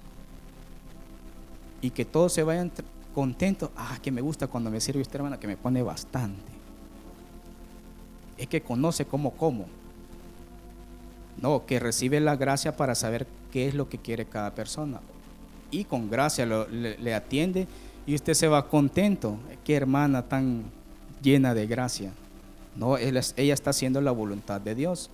y 1.81 1.89
que 1.89 2.05
todos 2.05 2.33
se 2.33 2.43
vayan 2.43 2.71
contentos. 3.13 3.69
Ah, 3.75 3.97
que 4.01 4.11
me 4.11 4.21
gusta 4.21 4.47
cuando 4.47 4.69
me 4.69 4.79
sirve 4.79 5.01
usted, 5.01 5.15
hermana, 5.15 5.39
que 5.39 5.47
me 5.47 5.57
pone 5.57 5.81
bastante. 5.83 6.51
Es 8.37 8.47
que 8.47 8.61
conoce 8.61 9.05
cómo 9.05 9.31
como. 9.31 9.65
No, 11.41 11.65
que 11.65 11.79
recibe 11.79 12.19
la 12.19 12.35
gracia 12.35 12.75
para 12.77 12.95
saber 12.95 13.25
qué 13.51 13.67
es 13.67 13.73
lo 13.73 13.89
que 13.89 13.97
quiere 13.97 14.25
cada 14.25 14.53
persona. 14.53 14.99
Y 15.71 15.85
con 15.85 16.09
gracia 16.09 16.45
le, 16.45 17.15
atiende 17.15 17.67
y 18.05 18.15
usted 18.15 18.33
se 18.33 18.47
va 18.47 18.67
contento. 18.67 19.37
Qué 19.63 19.75
hermana 19.75 20.23
tan 20.23 20.65
llena 21.21 21.53
de 21.53 21.67
gracia. 21.67 22.11
No, 22.75 22.97
ella 22.97 23.53
está 23.53 23.69
haciendo 23.69 24.01
la 24.01 24.11
voluntad 24.11 24.61
de 24.61 24.75
Dios 24.75 25.09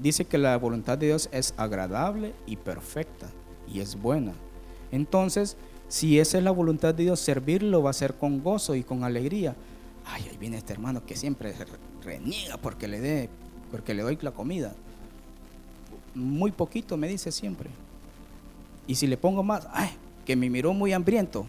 dice 0.00 0.24
que 0.24 0.38
la 0.38 0.56
voluntad 0.56 0.98
de 0.98 1.06
Dios 1.08 1.28
es 1.32 1.54
agradable 1.56 2.34
y 2.46 2.56
perfecta 2.56 3.28
y 3.72 3.80
es 3.80 4.00
buena. 4.00 4.32
Entonces, 4.90 5.56
si 5.88 6.18
esa 6.18 6.38
es 6.38 6.44
la 6.44 6.50
voluntad 6.50 6.94
de 6.94 7.04
Dios, 7.04 7.20
servirlo 7.20 7.82
va 7.82 7.90
a 7.90 7.94
ser 7.94 8.14
con 8.14 8.42
gozo 8.42 8.74
y 8.74 8.82
con 8.82 9.04
alegría. 9.04 9.54
Ay, 10.06 10.26
ahí 10.30 10.36
viene 10.38 10.56
este 10.56 10.72
hermano 10.72 11.04
que 11.04 11.16
siempre 11.16 11.54
reniega 12.02 12.56
porque 12.56 12.88
le 12.88 13.00
dé, 13.00 13.28
porque 13.70 13.94
le 13.94 14.02
doy 14.02 14.18
la 14.22 14.32
comida. 14.32 14.72
Muy 16.14 16.50
poquito 16.50 16.96
me 16.96 17.08
dice 17.08 17.30
siempre. 17.30 17.70
Y 18.86 18.96
si 18.96 19.06
le 19.06 19.16
pongo 19.16 19.42
más, 19.42 19.68
ay, 19.72 19.90
que 20.24 20.34
me 20.34 20.50
miró 20.50 20.72
muy 20.72 20.92
hambriento. 20.92 21.46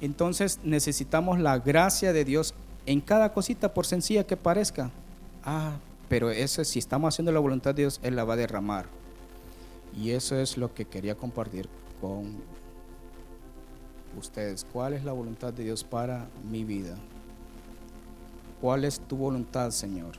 Entonces 0.00 0.60
necesitamos 0.62 1.38
la 1.38 1.58
gracia 1.58 2.12
de 2.12 2.24
Dios 2.24 2.54
en 2.86 3.00
cada 3.00 3.32
cosita, 3.32 3.72
por 3.72 3.86
sencilla 3.86 4.24
que 4.24 4.36
parezca. 4.36 4.90
Ah, 5.44 5.76
pero 6.08 6.30
eso, 6.30 6.62
si 6.64 6.78
estamos 6.78 7.14
haciendo 7.14 7.32
la 7.32 7.40
voluntad 7.40 7.74
de 7.74 7.82
Dios, 7.82 8.00
Él 8.02 8.16
la 8.16 8.24
va 8.24 8.34
a 8.34 8.36
derramar. 8.36 8.86
Y 9.96 10.10
eso 10.10 10.36
es 10.36 10.56
lo 10.56 10.74
que 10.74 10.84
quería 10.84 11.14
compartir 11.14 11.68
con 12.00 12.36
ustedes. 14.18 14.66
¿Cuál 14.72 14.94
es 14.94 15.04
la 15.04 15.12
voluntad 15.12 15.52
de 15.52 15.64
Dios 15.64 15.84
para 15.84 16.26
mi 16.50 16.64
vida? 16.64 16.96
¿Cuál 18.60 18.84
es 18.84 19.00
tu 19.00 19.16
voluntad, 19.16 19.70
Señor? 19.70 20.12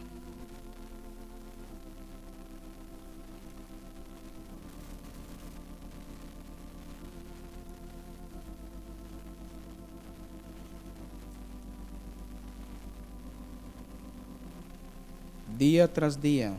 Día 15.57 15.91
tras 15.91 16.21
día 16.21 16.53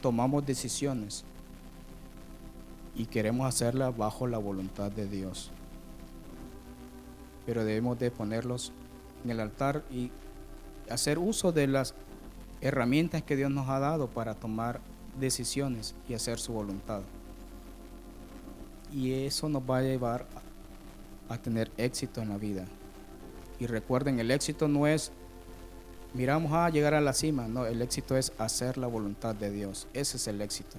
tomamos 0.00 0.46
decisiones 0.46 1.24
y 2.94 3.06
queremos 3.06 3.46
hacerlas 3.46 3.96
bajo 3.96 4.26
la 4.26 4.38
voluntad 4.38 4.90
de 4.90 5.06
Dios. 5.06 5.50
Pero 7.46 7.64
debemos 7.64 7.98
de 7.98 8.10
ponerlos 8.10 8.72
en 9.24 9.30
el 9.30 9.40
altar 9.40 9.84
y 9.90 10.10
hacer 10.90 11.18
uso 11.18 11.52
de 11.52 11.66
las 11.66 11.94
herramientas 12.60 13.22
que 13.22 13.36
Dios 13.36 13.50
nos 13.50 13.68
ha 13.68 13.78
dado 13.78 14.08
para 14.08 14.34
tomar 14.34 14.80
decisiones 15.18 15.94
y 16.08 16.14
hacer 16.14 16.38
su 16.38 16.52
voluntad. 16.52 17.02
Y 18.92 19.12
eso 19.12 19.48
nos 19.48 19.62
va 19.62 19.78
a 19.78 19.82
llevar 19.82 20.26
a, 21.28 21.38
tener 21.38 21.70
éxito 21.76 22.22
en 22.22 22.30
la 22.30 22.38
vida. 22.38 22.64
Y 23.60 23.66
recuerden, 23.66 24.18
el 24.18 24.30
éxito 24.30 24.66
no 24.66 24.86
es, 24.86 25.12
miramos 26.14 26.52
a 26.52 26.68
llegar 26.70 26.94
a 26.94 27.00
la 27.00 27.12
cima, 27.12 27.48
no, 27.48 27.66
el 27.66 27.82
éxito 27.82 28.16
es 28.16 28.32
hacer 28.38 28.78
la 28.78 28.86
voluntad 28.86 29.34
de 29.34 29.50
Dios. 29.50 29.86
Ese 29.94 30.16
es 30.16 30.26
el 30.26 30.40
éxito 30.40 30.78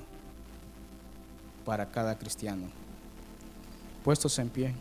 para 1.66 1.92
cada 1.92 2.18
cristiano. 2.18 2.68
Puestos 4.04 4.40
en 4.40 4.50
pie. 4.50 4.74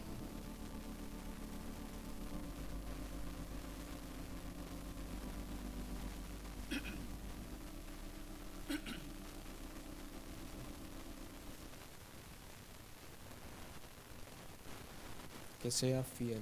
que 15.63 15.73
sea 15.73 16.03
fiel. 16.03 16.41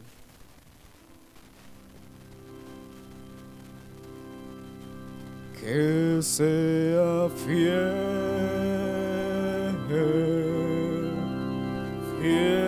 Que 5.67 6.21
sea 6.23 7.29
fiel, 7.45 7.93
fiel, 12.21 12.66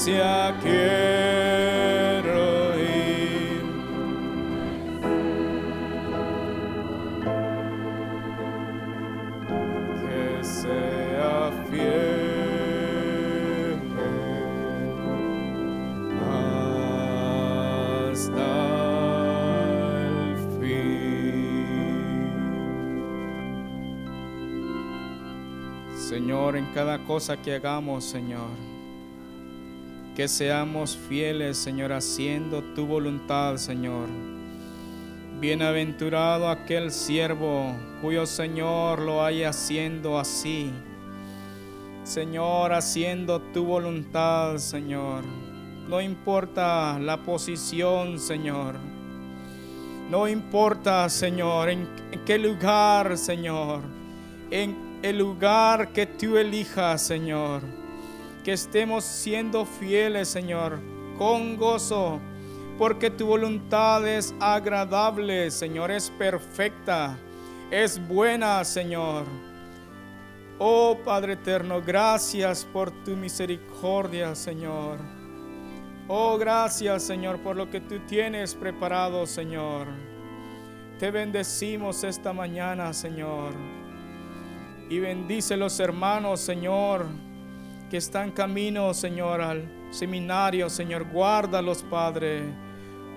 presencia 0.00 0.56
quiero 0.62 2.38
ir. 2.78 3.62
Que 10.00 10.44
sea 10.44 11.52
fiel 11.70 12.10
hasta 18.10 18.50
Señor, 25.96 26.56
en 26.56 26.66
cada 26.72 26.98
cosa 27.04 27.36
que 27.36 27.54
hagamos, 27.54 28.04
Señor. 28.04 28.69
Que 30.16 30.28
seamos 30.28 30.96
fieles, 30.96 31.56
Señor, 31.56 31.92
haciendo 31.92 32.62
tu 32.74 32.86
voluntad, 32.86 33.56
Señor. 33.56 34.08
Bienaventurado 35.40 36.50
aquel 36.50 36.90
siervo 36.90 37.74
cuyo 38.02 38.26
Señor 38.26 38.98
lo 38.98 39.24
haya 39.24 39.50
haciendo 39.50 40.18
así. 40.18 40.70
Señor, 42.04 42.72
haciendo 42.72 43.40
tu 43.40 43.64
voluntad, 43.64 44.58
Señor. 44.58 45.24
No 45.88 46.00
importa 46.00 46.98
la 46.98 47.22
posición, 47.22 48.18
Señor. 48.18 48.76
No 50.10 50.26
importa, 50.26 51.08
Señor, 51.08 51.70
en, 51.70 51.88
qué 52.26 52.38
lugar, 52.38 53.16
Señor. 53.16 53.80
En 54.50 54.76
el 55.02 55.18
lugar 55.18 55.92
que 55.92 56.06
tú 56.06 56.36
elijas, 56.36 57.00
Señor. 57.00 57.62
Que 58.44 58.52
estemos 58.52 59.04
siendo 59.04 59.66
fieles, 59.66 60.28
Señor, 60.28 60.78
con 61.18 61.56
gozo, 61.56 62.20
porque 62.78 63.10
tu 63.10 63.26
voluntad 63.26 64.06
es 64.08 64.34
agradable, 64.40 65.50
Señor, 65.50 65.90
es 65.90 66.10
perfecta, 66.10 67.18
es 67.70 68.00
buena, 68.08 68.64
Señor. 68.64 69.24
Oh 70.58 70.98
Padre 71.04 71.34
eterno, 71.34 71.80
gracias 71.80 72.64
por 72.64 72.90
tu 73.04 73.16
misericordia, 73.16 74.34
Señor. 74.34 74.98
Oh, 76.12 76.36
gracias, 76.36 77.04
Señor, 77.04 77.38
por 77.38 77.54
lo 77.54 77.70
que 77.70 77.80
tú 77.80 78.00
tienes 78.00 78.56
preparado, 78.56 79.26
Señor. 79.26 79.86
Te 80.98 81.12
bendecimos 81.12 82.02
esta 82.02 82.32
mañana, 82.32 82.92
Señor. 82.92 83.52
Y 84.88 84.98
bendice 84.98 85.56
los 85.56 85.78
hermanos, 85.78 86.40
Señor, 86.40 87.06
que 87.90 87.96
están 87.96 88.30
camino, 88.30 88.94
Señor, 88.94 89.40
al 89.40 89.68
seminario, 89.90 90.70
Señor. 90.70 91.10
Guárdalos, 91.10 91.82
Padre. 91.82 92.44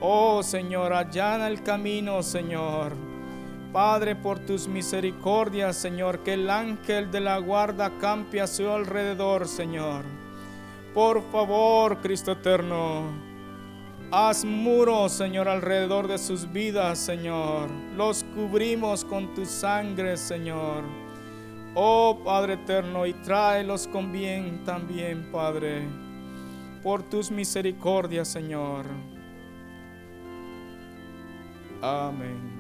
Oh, 0.02 0.42
Señor, 0.42 0.92
allana 0.94 1.48
el 1.48 1.62
camino, 1.62 2.24
Señor. 2.24 2.94
Padre, 3.72 4.16
por 4.16 4.40
tus 4.40 4.68
misericordias, 4.68 5.78
Señor, 5.78 6.24
que 6.24 6.34
el 6.34 6.50
ángel 6.50 7.12
de 7.12 7.22
la 7.22 7.38
guarda 7.38 7.92
campe 8.00 8.42
a 8.42 8.48
su 8.48 8.68
alrededor, 8.68 9.48
Señor. 9.48 10.04
Por 10.94 11.22
favor, 11.32 12.00
Cristo 12.02 12.32
eterno, 12.34 13.04
haz 14.12 14.44
muros, 14.44 15.12
Señor, 15.12 15.48
alrededor 15.48 16.08
de 16.08 16.18
sus 16.18 16.52
vidas, 16.52 16.98
Señor. 17.00 17.70
Los 17.96 18.24
cubrimos 18.36 19.06
con 19.06 19.34
tu 19.36 19.46
sangre, 19.46 20.18
Señor. 20.18 21.03
Oh 21.76 22.20
Padre 22.24 22.54
eterno, 22.54 23.06
y 23.06 23.14
tráelos 23.14 23.88
con 23.88 24.12
bien 24.12 24.64
también, 24.64 25.32
Padre, 25.32 25.88
por 26.84 27.02
tus 27.02 27.32
misericordias, 27.32 28.28
Señor. 28.28 28.86
Amén. 31.82 32.53